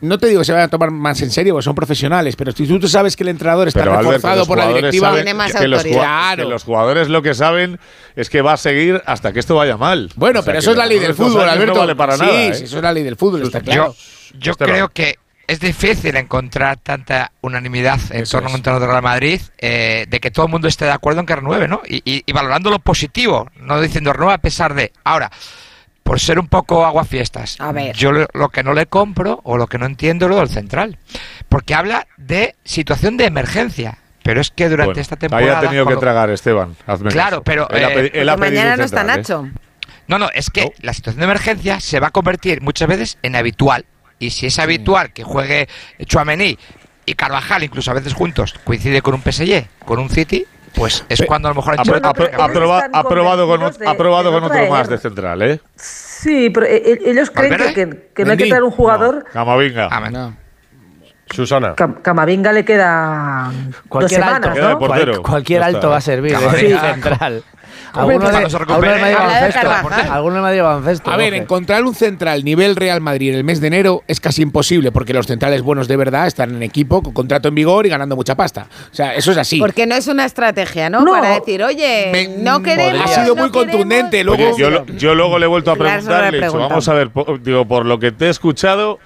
[0.00, 2.52] no te digo que se vayan a tomar más en serio, porque son profesionales, pero
[2.52, 5.34] si tú sabes que el entrenador está Pero, reforzado los por la jugadores directiva, Tiene
[5.34, 5.84] más que autoridad.
[5.84, 6.44] jua- Claro.
[6.44, 7.78] que los jugadores lo que saben
[8.16, 10.10] es que va a seguir hasta que esto vaya mal.
[10.16, 11.74] bueno, O sea, pero que eso es la ley del fútbol, Alberto.
[11.74, 12.42] No vale para sí, nada.
[12.42, 12.54] ¿eh?
[12.54, 13.94] sí, eso es la ley del fútbol, está claro.
[14.38, 15.16] Yo, creo que
[15.50, 20.06] es difícil encontrar tanta unanimidad en Eso torno a un entrenador de Real Madrid eh,
[20.08, 21.80] de que todo el mundo esté de acuerdo en que renueve, ¿no?
[21.86, 24.92] Y, y- y valorando lo positivo, no diciendo renueva a pesar de.
[25.04, 25.30] Ahora,
[26.02, 27.94] por ser un poco aguafiestas, A ver.
[27.94, 30.48] yo lo, lo que no le compro o lo que no entiendo es lo del
[30.48, 30.98] central.
[31.48, 33.98] Porque habla de situación de emergencia.
[34.22, 35.58] Pero es que durante Bueno, esta temporada.
[35.58, 36.76] ha tenido que tragar Esteban.
[36.86, 37.42] hazme Claro, caso.
[37.44, 39.04] pero, Él ha eh, él ha mañana no está ¿eh?
[39.04, 39.48] Nacho.
[40.08, 43.34] No, no, es que la situación de emergencia se va a convertir muchas veces en
[43.36, 43.84] habitual.
[44.20, 45.68] Y si es habitual que juegue
[46.04, 46.56] Chuamení
[47.06, 51.22] y Carvajal, incluso a veces juntos, coincide con un PSG, con un City, pues es
[51.26, 54.30] cuando a lo mejor Ha, Ancelotti- ha- ha- ha proba- ha probado con, ha probado
[54.30, 55.60] con otro más de central, ¿eh?
[55.74, 59.24] Sí, pero eh, ellos creen que, que- que no hay que traer un jugador.
[59.32, 59.88] Camavinga.
[59.90, 60.10] Ah.
[60.10, 60.36] No.
[61.30, 61.74] Susana.
[61.76, 64.78] Cam- Camavinga le queda dos Cualquier semanas, alto, Queda de ¿no?
[64.80, 65.12] portero.
[65.12, 65.88] cual- cualquier alto está.
[65.88, 66.80] va a servir Camavinga.
[66.94, 67.44] central.
[67.92, 68.36] Algunos de,
[70.10, 71.10] algunos me.
[71.10, 74.42] A ver, encontrar un central nivel Real Madrid en el mes de enero es casi
[74.42, 77.88] imposible porque los centrales buenos de verdad están en equipo, con contrato en vigor y
[77.88, 78.66] ganando mucha pasta.
[78.90, 79.58] O sea, eso es así.
[79.58, 81.04] Porque no es una estrategia, ¿no?
[81.04, 83.10] Para decir, oye, no queremos.
[83.10, 84.22] Ha sido muy contundente.
[84.24, 87.10] Luego, yo, yo, luego le he vuelto a preguntarle, he dicho, vamos a ver,
[87.42, 88.98] digo, por lo que te he escuchado.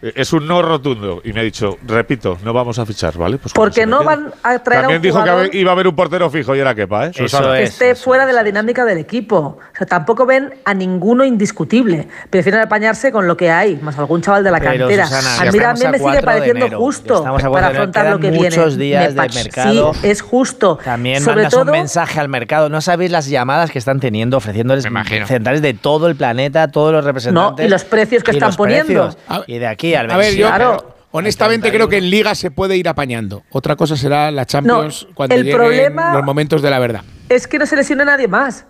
[0.00, 1.20] Eh, es un no rotundo.
[1.24, 3.38] Y me ha dicho, repito, no vamos a fichar, ¿vale?
[3.38, 5.96] Pues Porque no van a traer También a un dijo que iba a haber un
[5.96, 7.12] portero fijo y era Kepa, ¿eh?
[7.14, 9.36] Eso es, que esté fuera de la dinámica del equipo.
[9.36, 12.08] O sea, tampoco ven a ninguno indiscutible.
[12.30, 15.08] Prefieren apañarse con lo que hay, más algún chaval de la Pero, cantera.
[15.40, 18.48] A mí también me sigue pareciendo justo para afrontar lo que viene.
[18.76, 19.94] días de mercado.
[19.94, 20.78] Sí, es justo.
[20.84, 22.68] También Sobre mandas todo, un mensaje al mercado.
[22.68, 24.86] No sabéis las llamadas que están teniendo, ofreciéndoles
[25.26, 27.64] centrales de todo el planeta, todos los representantes.
[27.64, 29.10] No, y los precios que están poniendo.
[29.46, 30.50] Y de aquí a ver, yo
[31.10, 33.42] honestamente creo que en Liga se puede ir apañando.
[33.50, 37.02] Otra cosa será la Champions no, cuando el lleguen problema los momentos de la verdad.
[37.28, 38.66] Es que no se lesione nadie más.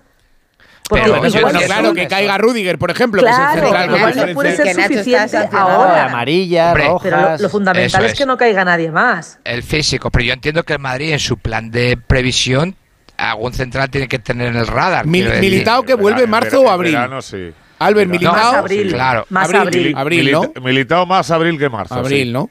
[0.90, 1.20] Pero,
[1.66, 3.20] claro, que caiga Rudiger, por ejemplo.
[3.20, 6.06] Claro, que, central, claro, que puede ser suficiente ahora.
[6.06, 8.14] Amarilla, Hombre, rojas, Pero lo, fundamental es.
[8.14, 9.38] que no caiga nadie más.
[9.44, 12.76] El físico, pero yo entiendo que el Madrid en su plan de previsión
[13.18, 15.06] algún central tiene que tener en el radar.
[15.06, 16.92] Mil, militado que vuelve en marzo o abril.
[16.92, 17.52] Verano, sí.
[17.78, 18.34] Albert Militao.
[18.34, 19.26] Más abril, claro.
[19.30, 19.94] Más abril.
[19.96, 20.30] abril.
[20.32, 21.06] ¿no?
[21.06, 21.94] Más abril que marzo.
[21.94, 22.50] Abril, ¿no?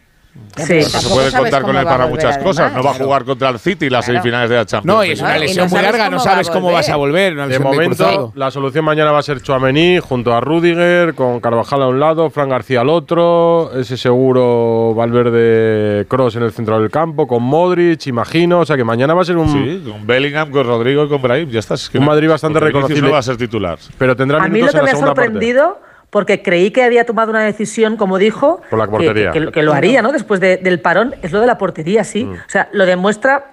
[0.58, 2.74] Se puede contar con él para muchas cosas.
[2.74, 4.98] No va a jugar contra el City las semifinales de la Champions.
[4.98, 7.36] No, y es una lesión muy larga, no sabes cómo vas a volver.
[7.36, 11.88] de momento, la solución mañana va a ser Chuamení junto a Rudiger, con Carvajal a
[11.88, 17.28] un lado, Fran García al otro, ese seguro Valverde Cross en el centro del campo,
[17.28, 18.60] con Modric, imagino.
[18.60, 19.50] O sea que mañana va a ser un.
[19.50, 21.50] Sí, con Bellingham, con Rodrigo y con Brahim.
[21.50, 21.84] Ya estás.
[21.84, 23.12] Es que un Madrid bastante reconocido.
[23.12, 23.78] va a ser titular.
[23.98, 27.44] Pero tendrá a mí lo que me ha sorprendido porque creí que había tomado una
[27.44, 29.32] decisión, como dijo, Por la portería.
[29.32, 30.12] Que, lo haría, ¿no?
[30.12, 32.24] Después de, del parón, es lo de la portería, sí.
[32.24, 32.34] Mm.
[32.34, 33.50] O sea, lo demuestra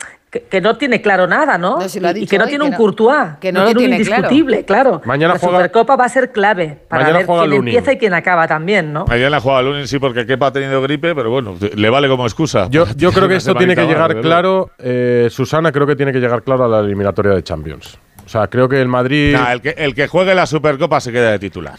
[0.51, 1.79] que, no tiene claro nada, ¿no?
[2.15, 4.91] y que no tiene un Courtois, que no, tiene un indiscutible, claro.
[4.91, 5.03] claro.
[5.05, 8.93] Mañana la Supercopa va a ser clave para ver quién empieza y quién acaba también,
[8.93, 9.07] ¿no?
[9.07, 12.69] Mañana juega Lunin, sí, porque Kepa ha tenido gripe, pero bueno, le vale como excusa.
[12.71, 16.21] Yo, yo creo que esto tiene que llegar claro, eh, Susana, creo que tiene que
[16.21, 17.99] llegar claro a la eliminatoria de Champions.
[18.25, 19.35] O sea, creo que el Madrid.
[19.35, 21.79] Nah, el, que, el que juegue la Supercopa se queda de titular.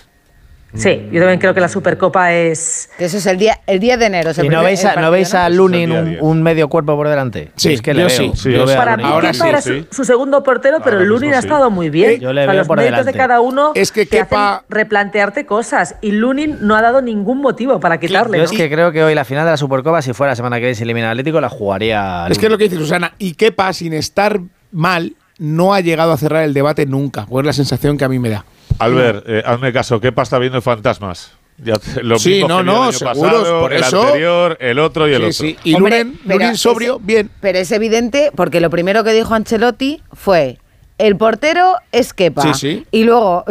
[0.75, 2.89] Sí, yo también creo que la Supercopa es.
[2.99, 4.31] Eso es el día, el 10 de enero.
[4.43, 7.51] ¿Y no veis a, partido, ¿no veis a Lunin un, un, medio cuerpo por delante?
[7.55, 8.09] Sí, es que yo le veo.
[8.09, 11.07] Sí, sí, yo veo para mí, ahora sí, era su, su, segundo portero, pero Ahora
[11.07, 12.11] Lunin ha estado muy bien.
[12.11, 13.11] Eh, yo le o sea, los por méritos delante.
[13.13, 14.55] de cada uno es que te Kepa...
[14.55, 15.95] hacen replantearte cosas.
[16.01, 18.37] Y Lunin no ha dado ningún motivo para quitarle.
[18.37, 18.51] Yo ¿no?
[18.51, 20.63] es que creo que hoy la final de la Supercopa, si fuera la semana que
[20.63, 22.23] viene se elimina Atlético, la jugaría.
[22.23, 22.31] Lunin.
[22.33, 23.13] Es que es lo que dice Susana.
[23.17, 24.41] Y Kepa, sin estar
[24.71, 27.25] mal, no ha llegado a cerrar el debate nunca.
[27.27, 28.45] Pues es la sensación que a mí me da.
[28.79, 31.33] Albert, eh, hazme caso, ¿qué pasa viendo fantasmas?
[31.57, 35.47] Ya, lo sí, no, no, el pasado, por el anterior, el otro y el otro.
[35.63, 37.31] Y Hombre, Luren, pero, Luren sobrio, bien.
[37.39, 40.57] Pero es evidente porque lo primero que dijo Ancelotti fue
[40.97, 42.85] el portero es quepa Sí, sí.
[42.91, 43.45] Y luego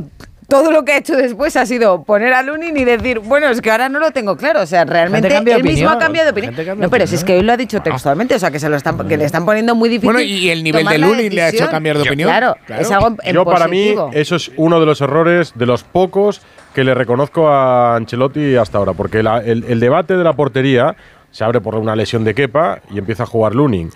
[0.48, 3.60] todo lo que ha hecho después ha sido poner a Lunin y decir, bueno, es
[3.60, 4.62] que ahora no lo tengo claro.
[4.62, 6.78] O sea, realmente él mismo ha cambiado de opinión.
[6.80, 8.76] No, pero si es que hoy lo ha dicho textualmente, o sea, que, se lo
[8.76, 10.12] están, que le están poniendo muy difícil.
[10.12, 12.28] Bueno, y el nivel de Lunin le ha hecho cambiar de opinión.
[12.28, 15.82] Claro, es algo en Yo, para mí, eso es uno de los errores, de los
[15.84, 16.42] pocos
[16.74, 20.96] que le reconozco a Ancelotti hasta ahora, porque la, el, el debate de la portería
[21.30, 23.90] se abre por una lesión de Kepa y empieza a jugar Lunin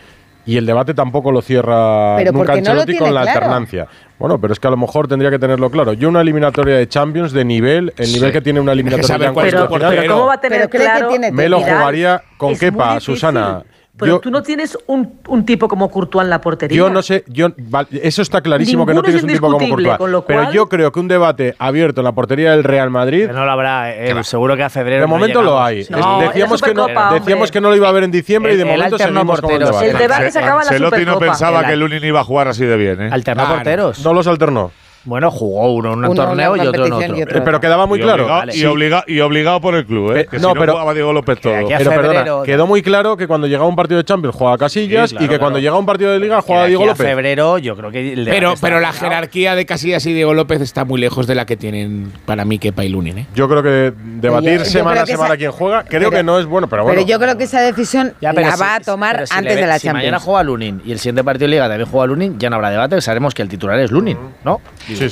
[0.48, 3.86] y el debate tampoco lo cierra nunca Ancelotti con la alternancia.
[4.18, 5.92] Bueno, pero es que a lo mejor tendría que tenerlo claro.
[5.92, 9.68] Yo una eliminatoria de Champions de nivel, el nivel que tiene una eliminatoria de pero,
[9.68, 11.10] pero, ¿cómo va a tener claro?
[11.10, 13.62] Que me lo jugaría con Kepa, Susana.
[13.98, 16.76] Pero yo, tú no tienes un, un, tipo como Courtois en la portería.
[16.76, 17.48] Yo no sé, yo,
[17.90, 19.96] eso está clarísimo Ninguno que no tienes un tipo como Courtois.
[19.96, 23.28] Cual, pero yo creo que un debate abierto en la portería del Real Madrid.
[23.28, 25.00] No lo habrá, eh, que seguro que a febrero.
[25.00, 25.60] De momento llegamos.
[25.60, 25.86] lo hay.
[25.90, 28.62] No, decíamos, que no, decíamos que no lo iba a haber en diciembre el, y
[28.62, 29.70] de momento seguimos porteros.
[29.70, 29.90] con el debate.
[29.90, 32.48] El debate se, se acaba en la Celotti no pensaba que Lunin iba a jugar
[32.48, 33.02] así de bien.
[33.02, 33.08] ¿eh?
[33.10, 34.04] Alternó ah, porteros.
[34.04, 34.70] No los alternó.
[35.04, 37.44] Bueno, jugó uno en un torneo y otro en otro.
[37.44, 38.24] Pero quedaba muy claro.
[38.68, 40.20] Obligado, y, y, obligado por el club, ¿eh?
[40.20, 41.54] eh que no, pero, jugaba Diego López todo.
[41.66, 45.38] Pero quedó muy claro que cuando llegaba un partido de Champions jugaba Casillas y que
[45.38, 47.00] cuando llegaba un partido de Liga jugaba Diego López.
[47.00, 48.22] En febrero, yo creo que.
[48.26, 51.56] Pero, pero la jerarquía de Casillas y Diego López está muy lejos de la que
[51.56, 53.26] tienen para mí Kepa y Lunin, ¿eh?
[53.34, 56.82] Yo creo que debatir semana a semana quién juega, creo que no es bueno, pero
[56.82, 56.96] bueno.
[56.98, 59.80] Pero yo creo que esa decisión la va a tomar antes de la Champions.
[59.80, 62.56] Si mañana juega Lunin y el siguiente partido de Liga también juega Lunin, ya no
[62.56, 64.60] habrá debate, sabemos que el titular es Lunin, ¿no?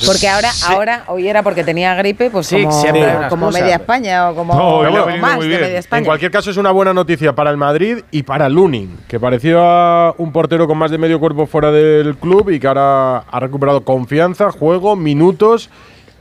[0.06, 4.82] Porque ahora, ahora, hoy era porque tenía gripe, pues como, como media España o como,
[5.20, 6.00] más de media España.
[6.00, 10.14] En cualquier caso, es una buena noticia para el Madrid y para Lunin, que parecía
[10.18, 13.82] un portero con más de medio cuerpo fuera del club y que ahora ha recuperado
[13.82, 15.70] confianza, juego, minutos.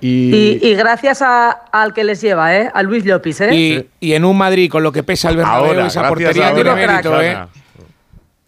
[0.02, 2.70] Y, y, gracias a, al que les lleva, ¿eh?
[2.72, 3.42] a Luis Llopis.
[3.42, 3.88] ¿eh?
[4.00, 7.22] Y, en un Madrid con lo que pesa el Bernabéu, esa portería tiene mérito.
[7.22, 7.38] ¿eh?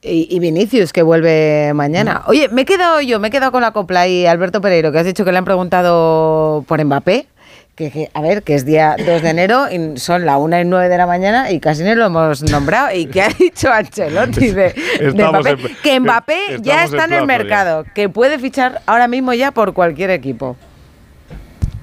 [0.07, 2.23] Y, y Vinicius, que vuelve mañana.
[2.27, 4.99] Oye, me he quedado yo, me he quedado con la copla y Alberto Pereiro, que
[4.99, 7.27] has dicho que le han preguntado por Mbappé.
[7.75, 10.65] Que, que, a ver, que es día 2 de enero y son la 1 y
[10.65, 12.91] 9 de la mañana y casi no lo hemos nombrado.
[12.95, 15.49] ¿Y qué ha dicho Ancelotti de, de Mbappé?
[15.51, 17.25] en- que Mbappé ya está en plazo el ya.
[17.27, 20.55] mercado, que puede fichar ahora mismo ya por cualquier equipo.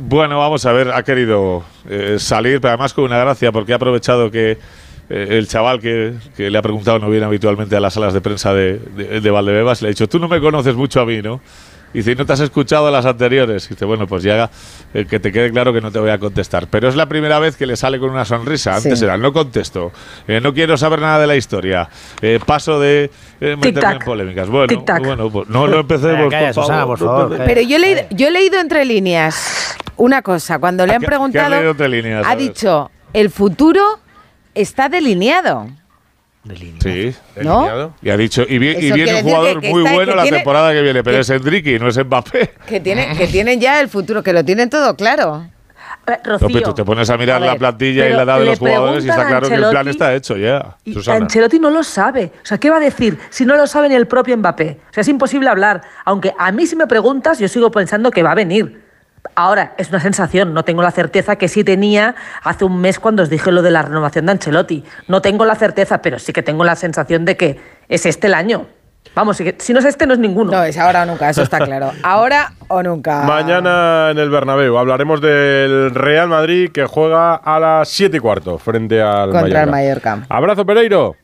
[0.00, 3.76] Bueno, vamos a ver, ha querido eh, salir, pero además con una gracia, porque ha
[3.76, 4.58] aprovechado que
[5.10, 8.20] eh, el chaval que, que le ha preguntado no viene habitualmente a las salas de
[8.20, 11.20] prensa de, de, de Valdebebas, le ha dicho, tú no me conoces mucho a mí,
[11.22, 11.40] ¿no?
[11.92, 13.66] Y dice, ¿no te has escuchado las anteriores?
[13.66, 14.50] Y dice, bueno, pues ya
[14.94, 16.66] eh, que te quede claro que no te voy a contestar.
[16.66, 18.74] Pero es la primera vez que le sale con una sonrisa.
[18.74, 19.04] Antes Sí.
[19.04, 19.92] era, no contesto,
[20.26, 21.88] eh, no quiero saber nada de la historia,
[22.20, 24.48] eh, paso de eh, meterme en polémicas.
[24.48, 26.98] Bueno, bueno pues no lo empecemos, calla, por favor.
[26.98, 27.42] Por no favor.
[27.46, 30.58] Pero yo he leído, yo he leído entre líneas una cosa.
[30.58, 32.26] Cuando le han ¿Qué- qué has preguntado, leído entre líneas?
[32.26, 34.00] A ha dicho, el futuro
[34.54, 35.68] está delineado.
[36.80, 37.14] Sí.
[37.42, 37.94] ¿No?
[38.02, 40.22] Y ha dicho, y, vi- y viene un jugador que- que muy está- bueno la
[40.22, 42.52] tiene- temporada que viene, pero que- es Enrique, no es Mbappé.
[42.66, 45.46] Que, tiene, que tienen ya el futuro, que lo tienen todo claro.
[46.06, 48.44] No, pero tú te pones a mirar a la ver, plantilla y la edad de
[48.44, 50.76] los jugadores y está claro que el plan Ancelotti está hecho ya.
[50.84, 51.16] Y Susana.
[51.24, 52.30] Ancelotti no lo sabe.
[52.42, 54.80] O sea, ¿qué va a decir si no lo sabe ni el propio Mbappé?
[54.90, 55.80] O sea, es imposible hablar.
[56.04, 58.83] Aunque a mí si me preguntas, yo sigo pensando que va a venir.
[59.36, 63.22] Ahora, es una sensación, no tengo la certeza que sí tenía hace un mes cuando
[63.22, 64.84] os dije lo de la renovación de Ancelotti.
[65.08, 68.34] No tengo la certeza, pero sí que tengo la sensación de que es este el
[68.34, 68.66] año.
[69.14, 70.50] Vamos, si no es este, no es ninguno.
[70.50, 71.92] No, es ahora o nunca, eso está claro.
[72.02, 73.22] Ahora o nunca.
[73.22, 78.58] Mañana en el Bernabéu hablaremos del Real Madrid que juega a las 7 y cuarto
[78.58, 79.70] frente al Contra el.
[79.70, 80.26] Mallorca.
[80.28, 81.14] Abrazo, Pereiro.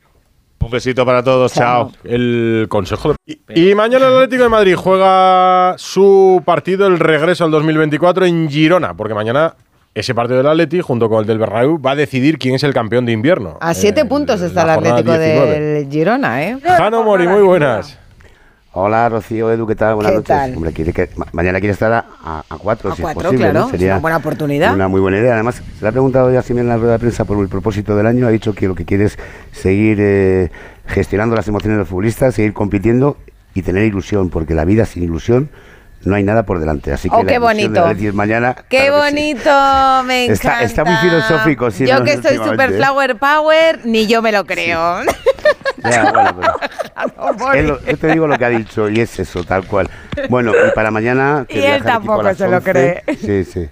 [0.61, 1.91] Un besito para todos, chao.
[2.03, 3.39] El consejo de...
[3.53, 8.49] Y, y mañana el Atlético de Madrid juega su partido, el regreso al 2024 en
[8.49, 9.55] Girona, porque mañana
[9.93, 12.73] ese partido del Atleti, junto con el del Bernabéu, va a decidir quién es el
[12.73, 13.57] campeón de invierno.
[13.59, 15.59] A siete puntos está el Atlético 19.
[15.59, 16.57] del Girona, ¿eh?
[16.63, 17.97] Jano Mori, muy buenas.
[18.73, 19.95] Hola Rocío, Edu, ¿qué tal?
[19.95, 20.27] Buenas ¿Qué noches.
[20.29, 20.55] tal?
[20.55, 23.25] Hombre, quiere que, ma- mañana quiere estar a, a, a cuatro, A si cuatro, es
[23.25, 23.43] posible.
[23.51, 23.65] claro, ¿no?
[23.65, 24.73] es Sería una buena oportunidad.
[24.73, 25.33] Una muy buena idea.
[25.33, 27.97] Además, se le ha preguntado ya Simeone en la rueda de prensa por el propósito
[27.97, 28.27] del año.
[28.27, 29.19] Ha dicho que lo que quiere es
[29.51, 30.51] seguir eh,
[30.87, 33.17] gestionando las emociones de los futbolistas, seguir compitiendo
[33.53, 35.49] y tener ilusión, porque la vida sin ilusión
[36.05, 36.93] no hay nada por delante.
[36.93, 37.85] Así que Oh, qué bonito.
[37.89, 38.55] es mañana.
[38.69, 39.15] ¡Qué claro que sí.
[39.33, 40.03] bonito!
[40.05, 40.33] Me encanta.
[40.33, 42.77] Está- está muy filosófico, sí, Yo no, que soy últimamente, super ¿eh?
[42.77, 44.99] flower power, ni yo me lo creo.
[45.83, 46.35] Ya, bueno,
[47.51, 49.89] pero- yo te digo lo que ha dicho y es eso, tal cual.
[50.29, 51.45] Bueno, y para mañana...
[51.47, 53.03] que Y él tampoco se lo 11, cree.
[53.17, 53.69] Sí, sí.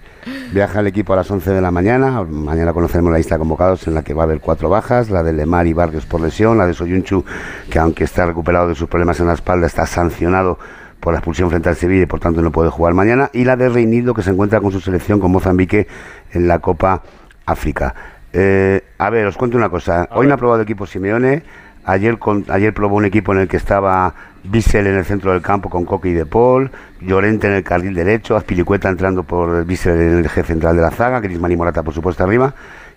[0.52, 2.22] Viaja el equipo a las 11 de la mañana.
[2.22, 5.10] Mañana conoceremos la lista de convocados en la que va a haber cuatro bajas.
[5.10, 6.58] La de Lemar y Vargas por lesión.
[6.58, 7.24] La de Soyunchu,
[7.70, 10.58] que aunque está recuperado de sus problemas en la espalda, está sancionado
[10.98, 13.30] por la expulsión frente al Sevilla y por tanto no puede jugar mañana.
[13.32, 15.86] Y la de Reinildo, que se encuentra con su selección con Mozambique
[16.32, 17.02] en la Copa
[17.46, 17.94] África.
[18.32, 20.08] Eh, a ver, os cuento una cosa.
[20.12, 21.42] Hoy no ha probado el equipo Simeone.
[21.84, 25.42] Ayer, con, ayer probó un equipo en el que estaba Bissell en el centro del
[25.42, 26.70] campo con Coque y De Paul,
[27.00, 30.90] Llorente en el carril derecho, Azpilicueta entrando por Bissell en el eje central de la
[30.90, 32.54] zaga, Griezmann y Morata por supuesto arriba,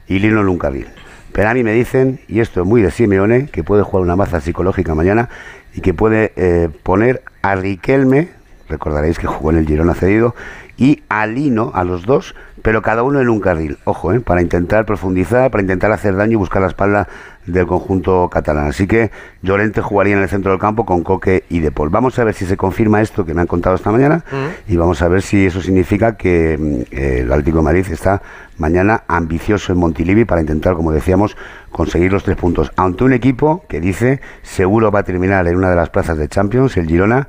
[0.07, 0.87] y Lino en un carril.
[1.31, 4.15] Pero a mí me dicen, y esto es muy de Simeone, que puede jugar una
[4.15, 5.29] maza psicológica mañana
[5.73, 8.29] y que puede eh, poner a Riquelme,
[8.69, 10.35] recordaréis que jugó en el Girona cedido,
[10.77, 14.41] y a Lino, a los dos, pero cada uno en un carril, ojo, eh, para
[14.41, 17.09] intentar profundizar, para intentar hacer daño y buscar la espalda
[17.45, 18.67] del conjunto catalán.
[18.67, 19.11] Así que
[19.41, 21.89] Llorente jugaría en el centro del campo con Coque y De Paul.
[21.89, 24.23] Vamos a ver si se confirma esto que me han contado esta mañana
[24.65, 28.21] y vamos a ver si eso significa que mm, eh, el Atlético de Madrid está
[28.57, 31.35] mañana ambicioso en Montilivi para intentar, como decíamos,
[31.69, 35.69] conseguir los tres puntos ante un equipo que dice seguro va a terminar en una
[35.69, 37.27] de las plazas de Champions, el Girona,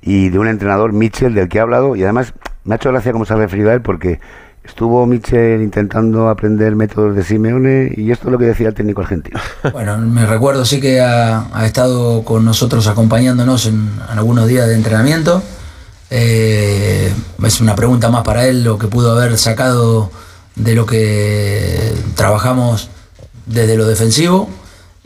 [0.00, 2.32] y de un entrenador, Mitchell, del que he hablado, y además
[2.64, 4.20] me ha hecho gracia cómo se ha referido a él porque
[4.66, 9.00] estuvo Mitchell intentando aprender métodos de Simeone y esto es lo que decía el técnico
[9.00, 9.40] argentino.
[9.72, 14.74] Bueno, me recuerdo sí que ha, estado con nosotros acompañándonos en, en algunos días de
[14.74, 15.42] entrenamiento.
[16.10, 17.12] Eh,
[17.44, 20.10] es una pregunta más para él lo que pudo haber sacado
[20.54, 22.88] de lo que trabajamos
[23.46, 24.48] desde lo defensivo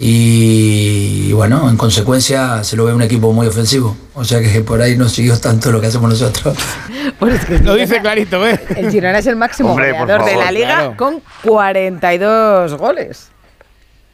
[0.03, 3.95] y, bueno, en consecuencia se lo ve un equipo muy ofensivo.
[4.15, 6.57] O sea que por ahí no siguió tanto lo que hacemos nosotros.
[7.63, 8.59] Lo dice clarito, ¿eh?
[8.77, 10.97] El Girona es el máximo Hombre, goleador de la liga claro.
[10.97, 13.31] con 42 goles.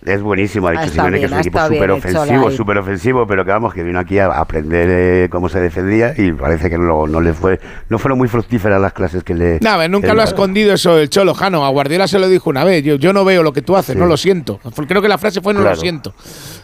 [0.04, 2.78] Es buenísimo, ha dicho Ha estado Simeone que es un ha equipo súper ofensivo, súper
[2.78, 6.70] ofensivo, pero que vamos, que vino aquí a aprender eh, cómo se defendía y parece
[6.70, 7.58] que no, no le fue,
[7.88, 9.58] no fueron muy fructíferas las clases que le...
[9.60, 11.64] Nada, nunca le lo ha escondido eso el Cholo, Jano.
[11.64, 12.84] A Guardiola se lo dijo una vez.
[12.84, 13.98] Yo, yo no veo lo que tú haces, Sí.
[13.98, 14.60] no lo siento.
[14.86, 15.74] Creo que la frase fue no Claro.
[15.74, 16.14] lo siento.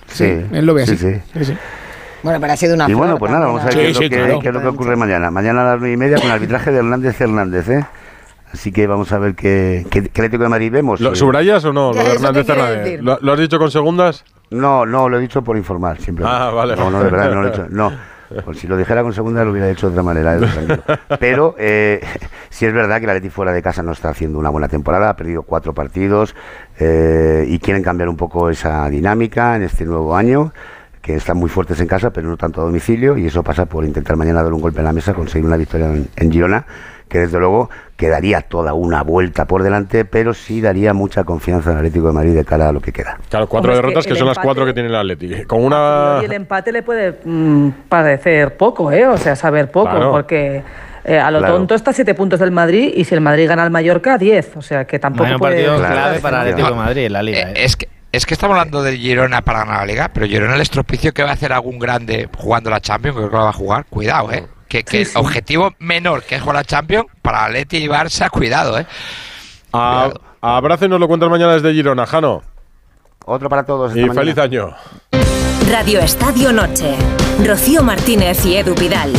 [0.06, 1.12] Sí, él lo ve sí, así.
[1.14, 1.20] sí.
[1.38, 1.58] Sí, sí.
[2.22, 3.80] Bueno, pero ha sido una Y bueno, pues nada, vamos a ver ¿no?
[3.80, 4.08] qué, es lo que,
[4.40, 5.32] qué es lo que ocurre mañana.
[5.32, 7.84] Mañana a las nueve y media con arbitraje de Hernández Hernández, ¿eh?
[8.52, 11.00] Así que vamos a ver qué, qué, qué Atlético de Madrid vemos.
[11.00, 13.00] ¿Lo Eh, subrayas o no, lo de ¿eso Hernández?
[13.00, 14.24] ¿Lo, lo has dicho con segundas?
[14.50, 16.26] No, no, lo he dicho por informar, siempre.
[16.28, 16.76] Ah, vale.
[16.76, 17.66] No, no, de verdad, no lo he hecho.
[17.70, 17.90] No,
[18.44, 20.36] pues si lo dijera con segunda lo hubiera hecho de otra manera.
[20.36, 20.82] Tranquilo.
[21.18, 22.00] Pero eh,
[22.50, 25.08] sí es verdad que el Atleti fuera de casa no está haciendo una buena temporada,
[25.08, 26.34] ha perdido cuatro partidos
[26.78, 30.52] eh, y quieren cambiar un poco esa dinámica en este nuevo año
[31.00, 33.84] que están muy fuertes en casa, pero no tanto a domicilio, y eso pasa por
[33.84, 36.64] intentar mañana dar un golpe en la mesa, conseguir una victoria en, en Girona,
[37.12, 41.76] que desde luego quedaría toda una vuelta por delante, pero sí daría mucha confianza al
[41.76, 43.18] Atlético de Madrid de cara a lo que queda.
[43.28, 45.44] Claro, cuatro Hombre, es que derrotas que, el son las cuatro que tiene el Atleti.
[45.44, 46.20] Con una...
[46.22, 49.06] Y el empate le puede mm, parecer poco, ¿eh?
[49.06, 50.10] O sea, saber poco, Claro.
[50.10, 50.62] porque
[51.04, 51.56] eh, a lo Claro.
[51.56, 54.56] tonto está a siete puntos del Madrid y si el Madrid gana al Mallorca, 10.
[54.56, 55.54] O sea, que tampoco Hay un puede...
[55.56, 56.40] partido Claro, clave para diferencia.
[56.40, 57.38] Atlético de Madrid en la Liga.
[57.40, 57.64] Eh, ¿eh?
[57.64, 60.60] Es que, es que estamos hablando de Girona para ganar la Liga, pero Girona el
[60.62, 63.50] estropicio que va a hacer algún grande jugando la Champions, que creo que la va
[63.50, 64.44] a jugar, cuidado, ¿eh?
[64.72, 65.12] Que, que Sí, el sí.
[65.18, 68.86] objetivo menor que es jugar la Champions, para Atleti y Barça, cuidado, ¿eh?
[69.74, 70.10] A,
[70.62, 72.42] Brace nos lo cuentas mañana desde Girona, Jano.
[73.26, 73.94] Otro para todos.
[73.94, 74.74] Y feliz año.
[75.70, 76.96] Radio Estadio Noche.
[77.46, 79.12] Rocío Martínez y Edu Pidal.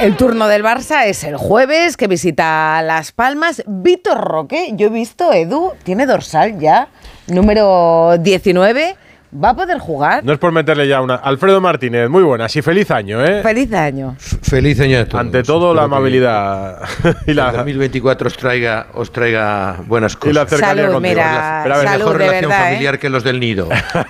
[0.00, 3.62] El turno del Barça es el jueves, que visita Las Palmas.
[3.64, 6.88] Víctor Roque, yo he visto, Edu, tiene dorsal ya,
[7.28, 8.96] número 19.
[9.36, 10.24] ¿Va a poder jugar?
[10.24, 11.16] No es por meterle ya una.
[11.16, 13.42] Alfredo Martínez, muy buenas y feliz año, ¿eh?
[13.42, 14.14] Feliz año.
[14.18, 15.20] Feliz año a todos.
[15.20, 16.78] Ante todo, la Espero que amabilidad
[17.26, 20.30] y El la, 2024 os traiga, os traiga buenas cosas.
[20.30, 22.70] y la cercanía Salud, mira, Pero a ver, salud, Mejor de relación verdad, ¿eh?
[22.70, 23.68] familiar que los del nido.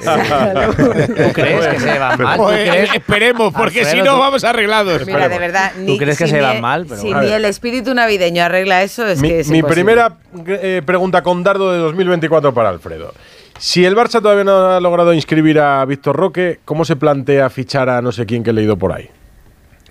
[1.17, 2.37] ¿Tú crees que se van mal?
[2.39, 2.95] ¿Tú crees?
[2.95, 5.07] esperemos, porque Alfredo, si no tú- vamos arreglados.
[5.07, 6.85] Mira, de verdad, ni, crees que si se ni van el- mal?
[6.87, 7.23] Pero si bueno.
[7.23, 9.85] ni el espíritu navideño arregla eso, es mi, que es mi imposible.
[9.85, 10.13] primera
[10.47, 13.15] eh, pregunta con dardo de 2024 para Alfredo.
[13.67, 17.89] Si el Barça todavía no ha logrado inscribir a Víctor Roque, ¿cómo se plantea fichar
[17.89, 19.09] a no sé quién que he leído por ahí?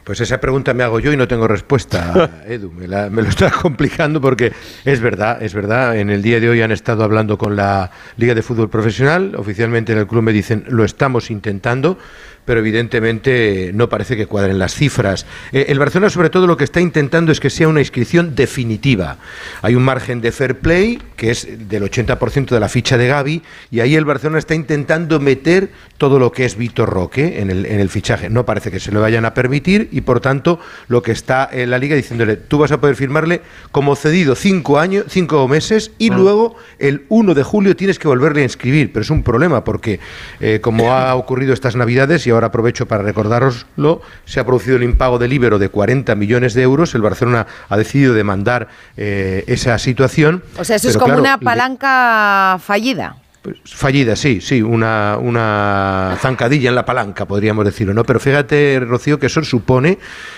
[0.03, 2.71] Pues esa pregunta me hago yo y no tengo respuesta, Edu.
[2.71, 4.53] Me, la- me lo está complicando porque
[4.85, 5.97] es verdad, es verdad.
[5.97, 9.33] En el día de hoy han estado hablando con la Liga de Fútbol Profesional.
[9.37, 11.97] Oficialmente en el club me dicen lo estamos intentando,
[12.45, 15.25] pero evidentemente no parece que cuadren las cifras.
[15.51, 19.17] Eh, el Barcelona, sobre todo, lo que está intentando es que sea una inscripción definitiva.
[19.61, 23.41] Hay un margen de fair play que es del 80% de la ficha de Gaby
[23.71, 27.65] y ahí el Barcelona está intentando meter todo lo que es Víctor Roque en el,
[27.65, 28.29] en el fichaje.
[28.29, 31.69] No parece que se lo vayan a permitir y por tanto lo que está en
[31.69, 33.41] la liga diciéndole tú vas a poder firmarle
[33.71, 38.41] como cedido cinco años, cinco meses y luego el 1 de julio tienes que volverle
[38.41, 38.91] a inscribir.
[38.91, 39.99] Pero es un problema porque
[40.39, 44.83] eh, como ha ocurrido estas navidades y ahora aprovecho para recordároslo, se ha producido el
[44.83, 46.93] impago del Ibero de 40 millones de euros.
[46.95, 50.43] El Barcelona ha decidido demandar eh, esa situación.
[50.57, 53.17] O sea, eso es como claro, una palanca fallida.
[53.65, 58.05] Fallida, sí, sí, una, una zancadilla en la palanca, podríamos decirlo, ¿no?
[58.05, 59.97] Pero fíjate, Rocío, que eso supone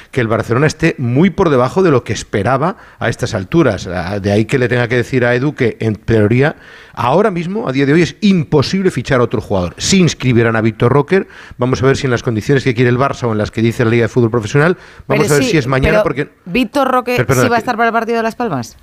[0.09, 3.85] que el Barcelona esté muy por debajo de lo que esperaba a estas alturas.
[3.85, 6.55] Ah, De ahí que le tenga que decir a Edu que, en teoría,
[6.93, 9.75] ahora mismo, a día de hoy, es imposible fichar a otro jugador.
[9.77, 11.27] Si inscribieran a Víctor Rocker,
[11.57, 13.61] vamos a ver si en las condiciones que quiere el Barça o en las que
[13.61, 14.77] dice la Liga de Fútbol Profesional,
[15.07, 16.29] vamos Pero a ver sí, si es mañana, pero porque...
[16.45, 18.77] Víctor perdona, sí va a estar para el partido de Las Palmas.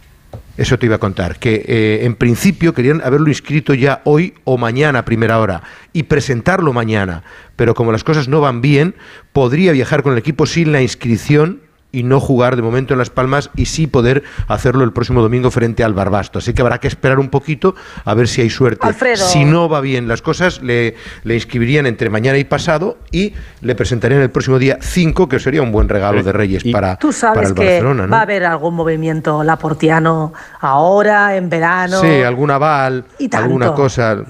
[0.56, 4.58] Eso te iba a contar, que eh, en principio querían haberlo inscrito ya hoy o
[4.58, 5.62] mañana a primera hora
[5.94, 7.22] y presentarlo mañana,
[7.56, 8.94] pero como las cosas no van bien,
[9.32, 11.60] podría viajar con el equipo sin la inscripción
[11.92, 15.50] y no jugar de momento en Las Palmas y sí poder hacerlo el próximo domingo
[15.50, 16.38] frente al Barbasto.
[16.38, 17.74] Así que habrá que esperar un poquito
[18.04, 18.86] a ver si hay suerte.
[18.86, 19.24] Alfredo.
[19.24, 23.74] Si no va bien las cosas, le, le inscribirían entre mañana y pasado y le
[23.74, 27.18] presentarían el próximo día 5, que sería un buen regalo de Reyes para, Tú para
[27.18, 28.06] sabes el que Barcelona.
[28.06, 28.12] ¿no?
[28.12, 32.00] va a haber algún movimiento laportiano ahora, en verano.
[32.00, 34.24] Sí, algún aval, Y alguna cosa.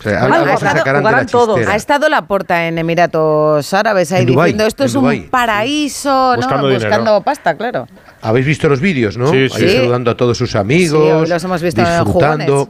[0.00, 1.56] O sea, Bueno, algo ha se estado- sacarán la jugarán todos.
[1.56, 1.72] chistera.
[1.72, 6.70] Ha estado la porta en Emiratos Árabes ahí En diciendo esto es un paraíso, ¿no?
[6.72, 7.86] Buscando pasta, claro.
[8.22, 9.30] Habéis visto los vídeos, ¿no?
[9.30, 9.62] Sí, sí.
[9.64, 12.68] Ahí saludando a todos sus amigos, los hemos visto disfrutando.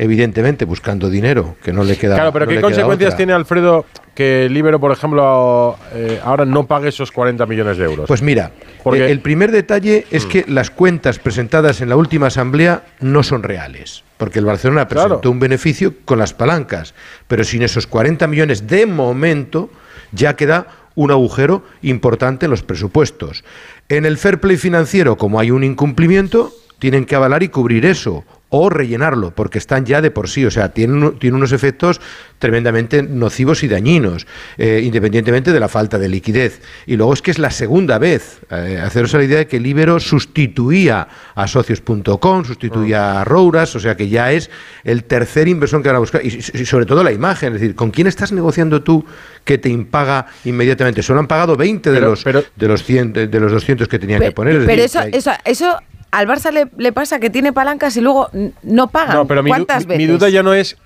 [0.00, 2.14] Evidentemente buscando dinero, que no le queda.
[2.14, 6.66] Claro, pero no ¿qué consecuencias tiene Alfredo que el Ibero, por ejemplo, eh, ahora no
[6.66, 8.06] pague esos 40 millones de euros?
[8.08, 8.50] Pues mira,
[8.82, 10.28] Porque- eh, el primer detalle es Mm.
[10.28, 15.20] que las cuentas presentadas en la última asamblea no son reales, porque el Barcelona presentó
[15.20, 15.30] Claro.
[15.32, 16.94] un beneficio con las palancas,
[17.28, 19.68] pero sin esos 40 millones de momento
[20.12, 23.44] ya queda un agujero importante en los presupuestos.
[23.90, 28.24] En el fair play financiero, como hay un incumplimiento, tienen que avalar y cubrir eso
[28.52, 32.00] o rellenarlo, porque están ya de por sí, o sea, tienen, tienen unos efectos
[32.40, 34.26] tremendamente nocivos y dañinos,
[34.58, 36.60] eh, independientemente de la falta de liquidez.
[36.86, 39.66] Y luego es que es la segunda vez, eh, haceros la idea de que el
[39.66, 44.50] Ibero sustituía a socios.com, sustituía a Rouras, o sea que ya es
[44.84, 47.74] el tercer inversor que van a buscar, y, y sobre todo la imagen, es decir,
[47.76, 49.04] ¿con quién estás negociando tú
[49.44, 51.02] que te impaga inmediatamente?
[51.02, 53.98] Solo han pagado 20 de, los, pero- de, los 100, de, de los 200 que
[53.98, 54.56] tenían que poner.
[54.56, 55.78] es Pero decir, eso, que hay- eso, eso
[56.10, 58.28] al Barça le, le pasa que tiene palancas y luego
[58.62, 59.16] no pagan.
[59.16, 60.08] No, pero mi, ¿Cuántas mi veces?
[60.08, 60.76] duda ya no es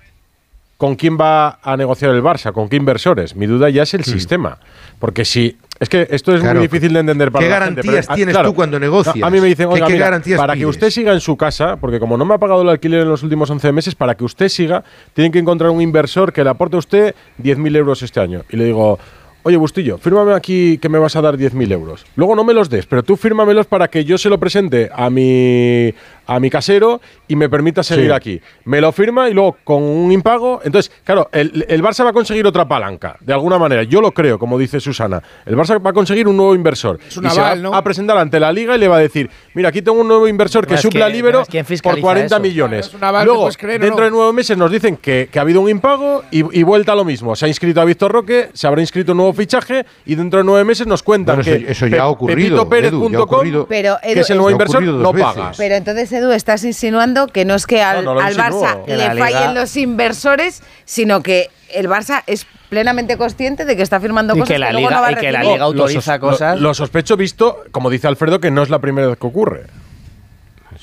[0.77, 3.35] con quién va a negociar el Barça, con qué inversores.
[3.35, 4.57] Mi duda ya es el sistema.
[4.99, 5.57] Porque si.
[5.79, 6.59] Es que esto es Claro.
[6.59, 8.79] muy difícil de entender para ¿Qué la gente, garantías pero, ah, tienes claro, tú cuando
[8.79, 9.15] negocias?
[9.17, 11.19] no, a mí me dicen, ¿Qué- oiga, qué mira, garantías para que usted siga en
[11.19, 13.93] su casa, porque como no me ha pagado el alquiler en los últimos 11 meses,
[13.93, 17.75] para que usted siga, tienen que encontrar un inversor que le aporte a usted 10.000
[17.75, 18.43] euros este año.
[18.49, 18.99] Y le digo,
[19.47, 22.03] oye, Bustillo, fírmame aquí que me vas a dar 10.000 euros.
[22.15, 25.11] Luego no me los des, pero tú fírmamelos para que yo se lo presente a
[25.11, 25.93] mi,
[26.27, 28.11] a mi casero y me permita seguir Sí.
[28.11, 28.41] aquí.
[28.65, 30.61] Me lo firma y luego con un impago.
[30.63, 33.83] Entonces, claro, el, el Barça va a conseguir otra palanca, de alguna manera.
[33.83, 35.21] Yo lo creo, como dice Susana.
[35.45, 36.99] El Barça va a conseguir un nuevo inversor.
[37.17, 37.73] un y se va ¿no?
[37.73, 40.27] a presentar ante la liga y le va a decir: Mira, aquí tengo un nuevo
[40.27, 42.41] inversor que Además, supla a ¿quién- Libero además, ¿quién por fiscaliza 40 eso?
[42.41, 42.89] millones.
[42.89, 44.05] Claro, es un aval, ¿te Luego, creer dentro no?
[44.05, 46.95] de nueve meses nos dicen que, que ha habido un impago y, y vuelta a
[46.95, 47.35] lo mismo.
[47.35, 50.43] Se ha inscrito a Víctor Roque, se habrá inscrito un nuevo fichaje y dentro de
[50.45, 53.65] nueve meses nos cuentan Bueno, que eso ya ha ocurrido, pepitopérez.com, Edu, ya ha ocurrido.
[53.67, 55.33] Pero, que es el nuevo inversor, no dos veces.
[55.33, 55.51] paga.
[55.57, 58.61] Pero entonces, Edu, estás insinuando que no es que al, No, no lo al insinúo.
[58.63, 63.75] Barça Que le Liga- fallen los inversores, sino que el Barça es plenamente consciente de
[63.75, 65.43] que está firmando Y cosas que la luego Liga- no va a y que la.
[65.43, 66.55] Liga autoriza Lo cosas.
[66.59, 69.65] Lo, lo sospecho visto, como dice Alfredo, que no es la primera vez que ocurre.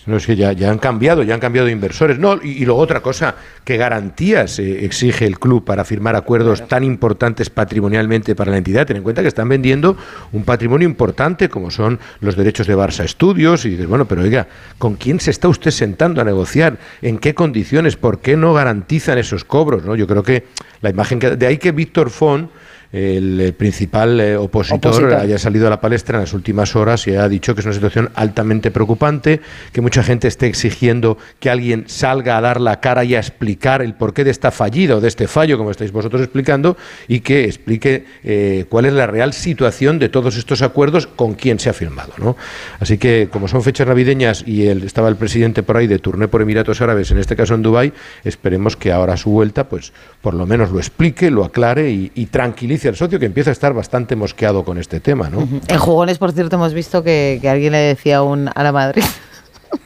[0.04, 2.18] No, es que ya, ya han cambiado, ya han cambiado de inversores.
[2.18, 6.66] No, y, y luego otra cosa, ¿qué garantías eh, exige el club para firmar acuerdos
[6.66, 8.86] tan importantes patrimonialmente para la entidad?
[8.86, 9.96] Ten en cuenta que están vendiendo
[10.32, 14.48] un patrimonio importante como son los derechos de Barça Estudios y dices, bueno, pero oiga,
[14.78, 16.78] ¿con quién se está usted sentando a negociar?
[17.00, 17.96] ¿En qué condiciones?
[17.96, 19.84] ¿Por qué no garantizan esos cobros?
[19.84, 19.94] ¿no?
[19.94, 20.46] Yo creo que
[20.80, 22.50] la imagen que de ahí que Víctor Font
[22.92, 25.14] el eh, principal eh, opositor, Opositor.
[25.14, 27.74] haya salido a la palestra en las últimas horas y ha dicho que es una
[27.74, 29.40] situación altamente preocupante,
[29.72, 33.80] que mucha gente esté exigiendo que alguien salga a dar la cara y a explicar
[33.80, 36.76] el porqué de esta fallida o de este fallo, como estáis vosotros explicando,
[37.08, 41.58] y que explique eh, cuál es la real situación de todos estos acuerdos con quién
[41.58, 42.12] se ha firmado.
[42.18, 42.36] ¿no?
[42.78, 46.28] Así que, como son fechas navideñas y el, estaba el presidente por ahí de turné
[46.28, 47.92] por Emiratos Árabes, en este caso en Dubái,
[48.24, 52.12] esperemos que ahora a su vuelta, pues por lo menos lo explique, lo aclare y,
[52.14, 55.28] y tranquilice al socio que empieza a estar bastante mosqueado con este tema.
[55.30, 55.46] ¿no?
[55.68, 59.02] En jugones, por cierto, hemos visto que, que alguien le decía un, a la Madrid.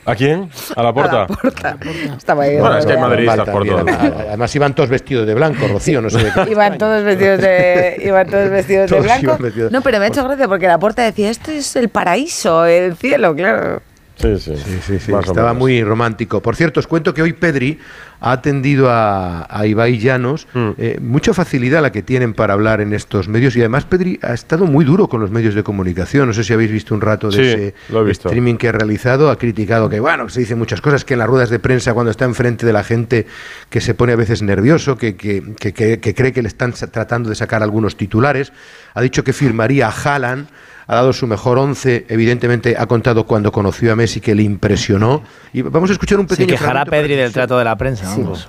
[0.05, 0.51] ¿A quién?
[0.75, 1.17] ¿A la puerta?
[1.25, 1.77] A la puerta.
[2.17, 2.59] Estaba ahí.
[2.59, 6.11] Bueno, es que hay madridistas por todos además, iban todos vestidos de blanco, Rocío, no
[6.11, 6.51] sé de qué.
[6.51, 9.23] Iban todos vestidos de, iban todos vestidos de Todos blanco.
[9.25, 11.89] iban vestidos- No, pero me ha hecho gracia porque la puerta decía, esto es el
[11.89, 13.81] paraíso, el cielo, claro.
[14.17, 14.57] Sí, sí.
[14.57, 16.41] Sí, sí, estaba muy romántico.
[16.41, 17.79] Por cierto, os cuento que hoy Pedri
[18.19, 20.71] ha atendido a, a Ibai Llanos, Mm.
[20.79, 24.33] eh, mucha facilidad la que tienen para hablar en estos medios y además Pedri ha
[24.33, 26.27] estado muy duro con los medios de comunicación.
[26.29, 27.75] No sé si habéis visto un rato de ese
[28.13, 29.31] streaming que ha realizado.
[29.31, 32.11] Ha criticado que, bueno, se dicen muchas cosas, que en las ruedas de prensa cuando
[32.11, 33.27] está enfrente de la gente
[33.69, 37.29] que se pone a veces nervioso, que, que- que- que- cree que le están tratando
[37.29, 38.51] de sacar algunos titulares.
[38.95, 40.49] Ha dicho que firmaría a Haaland
[40.87, 45.23] ha dado su mejor once, evidentemente ha contado cuando conoció a Messi que le impresionó.
[45.53, 47.65] Y vamos a escuchar un Se pequeño quejará fragmento para Pedri del se- trato de
[47.65, 48.05] la prensa.
[48.09, 48.49] vamos.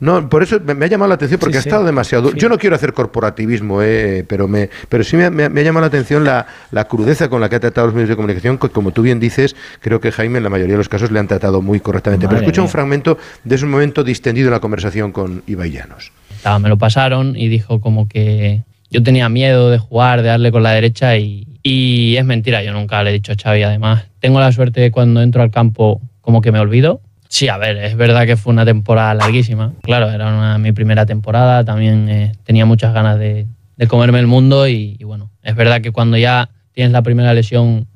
[0.00, 1.68] No, por eso me, ha llamado la atención, porque Sí, ha sí.
[1.68, 2.36] estado demasiado duro.
[2.36, 5.62] Yo no quiero hacer corporativismo, eh, pero, me, pero sí me, ha- me me ha
[5.62, 8.58] llamado la atención la, la crudeza con la que ha tratado los medios de comunicación,
[8.58, 11.20] que como tú bien dices, creo que Jaime en la mayoría de los casos le
[11.20, 12.26] han tratado muy correctamente.
[12.26, 12.72] Madre pero escucha un mía.
[12.72, 16.10] fragmento de ese momento distendido en la conversación con Ibai Llanos.
[16.34, 20.50] Estaba, me lo pasaron y dijo como que yo tenía miedo de jugar, de darle
[20.50, 24.04] con la derecha y, y es mentira, yo nunca le he dicho a Xavi además.
[24.20, 27.00] Tengo la suerte de cuando entro al campo como que me olvido.
[27.28, 29.72] Sí, a ver, es verdad que fue una temporada larguísima.
[29.82, 34.26] Claro, era una- mi primera temporada, también eh, tenía muchas ganas de, de comerme el
[34.26, 37.86] mundo y, y bueno, es verdad que cuando ya tienes la primera lesión,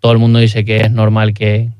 [0.00, 1.70] todo el mundo dice que es normal que,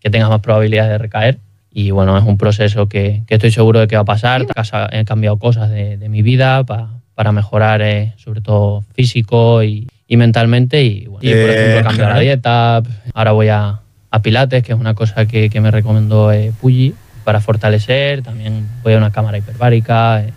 [0.00, 1.38] que tengas más probabilidades de recaer.
[1.70, 4.46] Y bueno, es un proceso que, que estoy seguro de que va a pasar.
[4.92, 9.88] He cambiado cosas de, de mi vida pa- para mejorar, eh, sobre todo físico y,
[10.08, 10.82] y mentalmente.
[10.82, 12.82] Y, bueno, y, por Eh, ejemplo, he cambiado la dieta.
[13.14, 16.94] Ahora voy a, a Pilates, que es una cosa que, que me recomendó eh, Puyi
[17.24, 18.22] para fortalecer.
[18.22, 20.20] También voy a una cámara hiperbárica.
[20.22, 20.32] eh.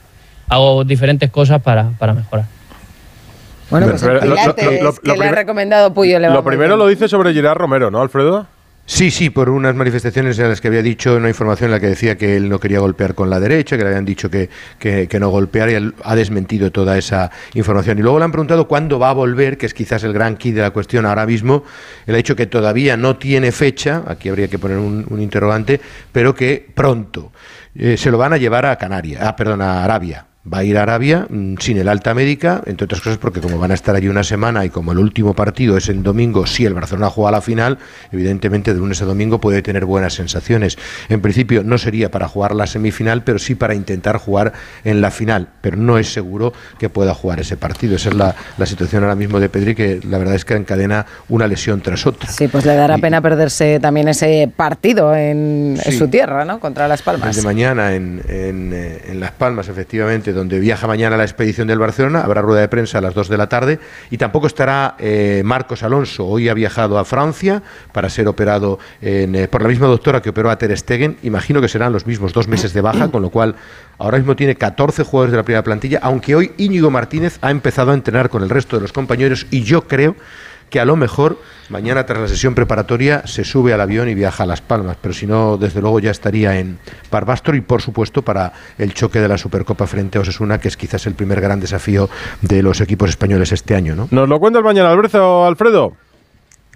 [0.50, 2.46] Hago diferentes cosas para, para mejorar.
[3.70, 6.44] Bueno, pues lo- lo- Pilates lo- lo- que le ha recomendado Puyo le va Lo
[6.46, 6.80] primero bien.
[6.80, 8.48] lo dice sobre Gerard Romero, ¿no, Alfredo?
[8.90, 11.88] Sí, sí, por unas manifestaciones en las que había dicho una información en la que
[11.88, 14.50] decía que él no quería golpear con la derecha, que le habían dicho que,
[14.80, 18.00] que, no golpeara y él ha desmentido toda esa información.
[18.00, 20.54] Y luego le han preguntado cuándo va a volver, que es quizás el gran key
[20.54, 21.66] de la cuestión ahora mismo.
[22.06, 25.82] Él ha dicho que todavía no tiene fecha, aquí habría que poner un, un interrogante,
[26.14, 27.34] pero que pronto.
[27.76, 30.27] Eh, se lo van a llevar a Canarias, ah, perdón, a Arabia.
[30.52, 33.58] Va a ir a Arabia mm, sin el alta médica, entre otras cosas porque como
[33.60, 36.66] van a estar allí una semana y como el último partido es en domingo, si
[36.66, 37.78] el Barcelona juega la final,
[38.12, 40.78] evidentemente de lunes a domingo puede tener buenas sensaciones.
[41.10, 44.54] En principio no sería para jugar la semifinal, pero sí para intentar jugar
[44.84, 47.96] en la final, pero no es seguro que pueda jugar ese partido.
[47.96, 51.06] Esa es la, la situación ahora mismo de Pedri, que la verdad es que encadena
[51.30, 52.30] una lesión tras otra.
[52.30, 56.60] Sí, pues le dará pena perderse también ese partido en, en su tierra, ¿no?
[56.60, 57.36] Contra Las Palmas.
[57.36, 61.80] Desde mañana en, en, eh, en Las Palmas, efectivamente, donde viaja mañana la expedición del
[61.80, 65.42] Barcelona, habrá rueda de prensa a las 2 de la tarde y tampoco estará eh,
[65.44, 66.26] Marcos Alonso.
[66.26, 67.62] Hoy ha viajado a Francia
[67.92, 71.18] para ser operado en, eh, por la misma doctora que operó a Ter Stegen.
[71.24, 73.56] Imagino que serán los mismos dos meses de baja, con lo cual
[73.98, 77.92] ahora mismo tiene 14 jugadores de la primera plantilla, aunque hoy Íñigo Martínez ha empezado
[77.92, 80.16] a entrenar con el resto de los compañeros y yo creo
[80.70, 81.40] que a lo mejor
[81.70, 85.14] mañana tras la sesión preparatoria se sube al avión y viaja a Las Palmas, pero
[85.14, 86.80] si no, desde luego ya estaría en
[87.12, 90.78] Barbastro y por supuesto para el choque de la Supercopa frente a Osasuna, que es
[90.78, 92.10] quizás el primer gran desafío
[92.42, 94.08] de los equipos españoles este año, ¿no?
[94.12, 95.94] Nos lo cuentas mañana, Alberto, Alfredo.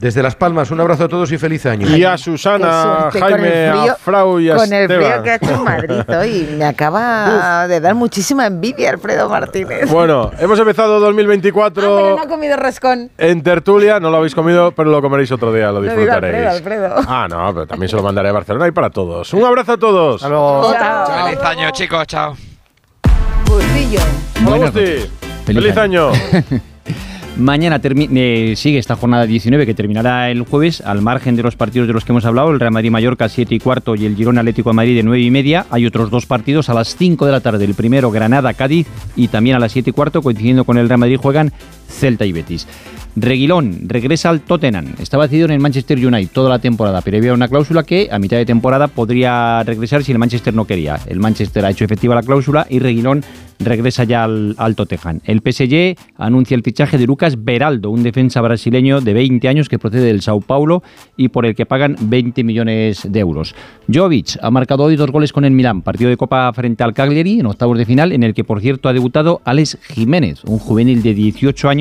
[0.01, 1.87] Desde Las Palmas, un abrazo a todos y feliz año.
[1.95, 5.35] Y a Susana, Jaime, el frío- a Frau y a Con el frío que ha
[5.35, 9.87] hecho en Madrid hoy, me acaba de dar muchísima envidia Alfredo Martínez.
[9.91, 13.11] Bueno, hemos empezado 2024 Pero no ha comido roscón.
[13.15, 13.99] en tertulia.
[13.99, 16.47] No lo habéis comido, pero lo comeréis otro día, lo disfrutaréis.
[16.47, 17.05] Alfredo, Alfredo.
[17.07, 19.31] Ah, no, pero también se lo mandaré a Barcelona y para todos.
[19.35, 20.21] Un abrazo a todos.
[20.23, 22.07] Feliz año, chicos.
[22.07, 22.35] Chao.
[23.45, 23.99] Bustillo.
[24.47, 25.09] Hola, Gusti.
[25.45, 26.09] Feliz año.
[27.37, 30.81] Mañana eh, sigue esta jornada 19 que terminará el jueves.
[30.81, 33.59] Al margen de los partidos de los que hemos hablado, el Real Madrid-Mallorca 7 y
[33.59, 35.65] cuarto y el Girona Atlético de Madrid de 9 y media.
[35.71, 37.65] Hay otros dos partidos a las 5 de la tarde.
[37.65, 38.85] El primero Granada-Cádiz
[39.15, 41.51] y también a las 7 y cuarto, coincidiendo con el Real Madrid, juegan
[41.91, 42.67] Celta y Betis.
[43.15, 44.93] Reguilón regresa al Tottenham.
[45.01, 48.19] Estaba cedido en el Manchester United toda la temporada, pero había una cláusula que a
[48.19, 50.97] mitad de temporada podría regresar si el Manchester no quería.
[51.07, 53.21] El Manchester ha hecho efectiva la cláusula y Reguilón
[53.59, 55.19] regresa ya al, al Tottenham.
[55.25, 59.77] El PSG anuncia el fichaje de Lucas Beraldo, un defensa brasileño de 20 años que
[59.77, 60.81] procede del Sao Paulo
[61.17, 63.53] y por el que pagan 20 millones de euros.
[63.93, 67.39] Jovic ha marcado hoy dos goles con el Milán, partido de Copa frente al Cagliari
[67.39, 71.03] en octavos de final, en el que por cierto ha debutado Alex Jiménez, un juvenil
[71.03, 71.80] de 18 años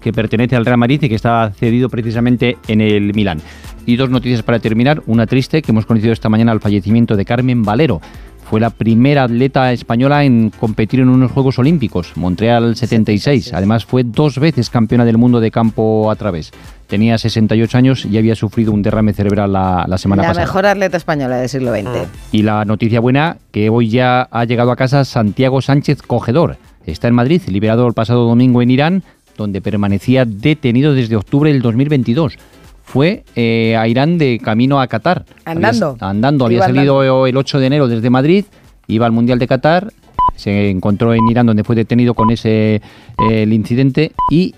[0.00, 3.40] que pertenece al Real Madrid y que está cedido precisamente en el Milán.
[3.86, 7.24] Y dos noticias para terminar, una triste que hemos conocido esta mañana el fallecimiento de
[7.24, 8.00] Carmen Valero.
[8.48, 13.52] Fue la primera atleta española en competir en unos Juegos Olímpicos, Montreal 76.
[13.52, 16.50] Además fue dos veces campeona del mundo de campo a través.
[16.86, 20.46] Tenía 68 años y había sufrido un derrame cerebral la, la semana La pasada.
[20.46, 22.08] mejor atleta española del siglo XX.
[22.32, 26.56] Y la noticia buena, que hoy ya ha llegado a casa Santiago Sánchez Cogedor.
[26.86, 29.02] Está en Madrid, liberado el pasado domingo en Irán,
[29.38, 32.34] donde permanecía detenido desde octubre del 2022.
[32.84, 35.24] Fue eh, a Irán de camino a Qatar.
[35.46, 35.90] Andando.
[35.98, 38.44] Había- andando, había salido el 8 de enero desde Madrid,
[38.86, 39.92] iba al Mundial de Qatar,
[40.36, 42.82] se encontró en Irán donde fue detenido con ese eh,
[43.42, 44.54] el incidente y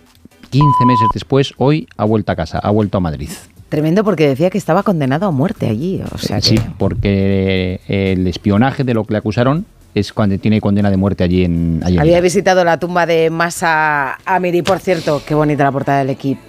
[0.51, 3.29] 15 meses después, hoy ha vuelto a casa, ha vuelto a Madrid.
[3.69, 6.01] Tremendo porque decía que estaba condenado a muerte allí.
[6.13, 9.65] O sea Sí, que- porque eh, el espionaje de lo que le acusaron
[9.95, 14.19] es cuando tiene condena de muerte allí en allí Había visitado la tumba de Masa
[14.25, 16.41] Amiri, por cierto, qué bonita la portada del equipo.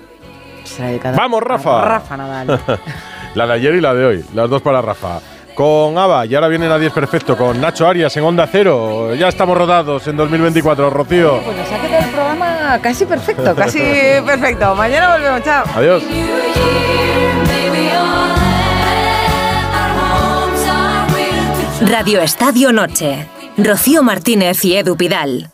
[1.03, 1.81] La Vamos, Rafa.
[1.85, 2.59] Rafa Nadal.
[3.35, 5.19] la de ayer y la de hoy, las dos para Rafa.
[5.55, 9.13] Con Ava, y ahora vienen a 10 perfecto, con Nacho Arias en Onda Cero.
[9.15, 11.41] Ya estamos rodados en 2024, Rocío.
[11.43, 13.79] Pues nos ha quedado el programa casi perfecto, casi
[14.25, 14.73] perfecto.
[14.75, 15.65] Mañana volvemos, chao.
[15.75, 16.03] Adiós.
[21.91, 23.27] Radio Estadio Noche.
[23.57, 25.51] Rocío Martínez y Edu Pidal.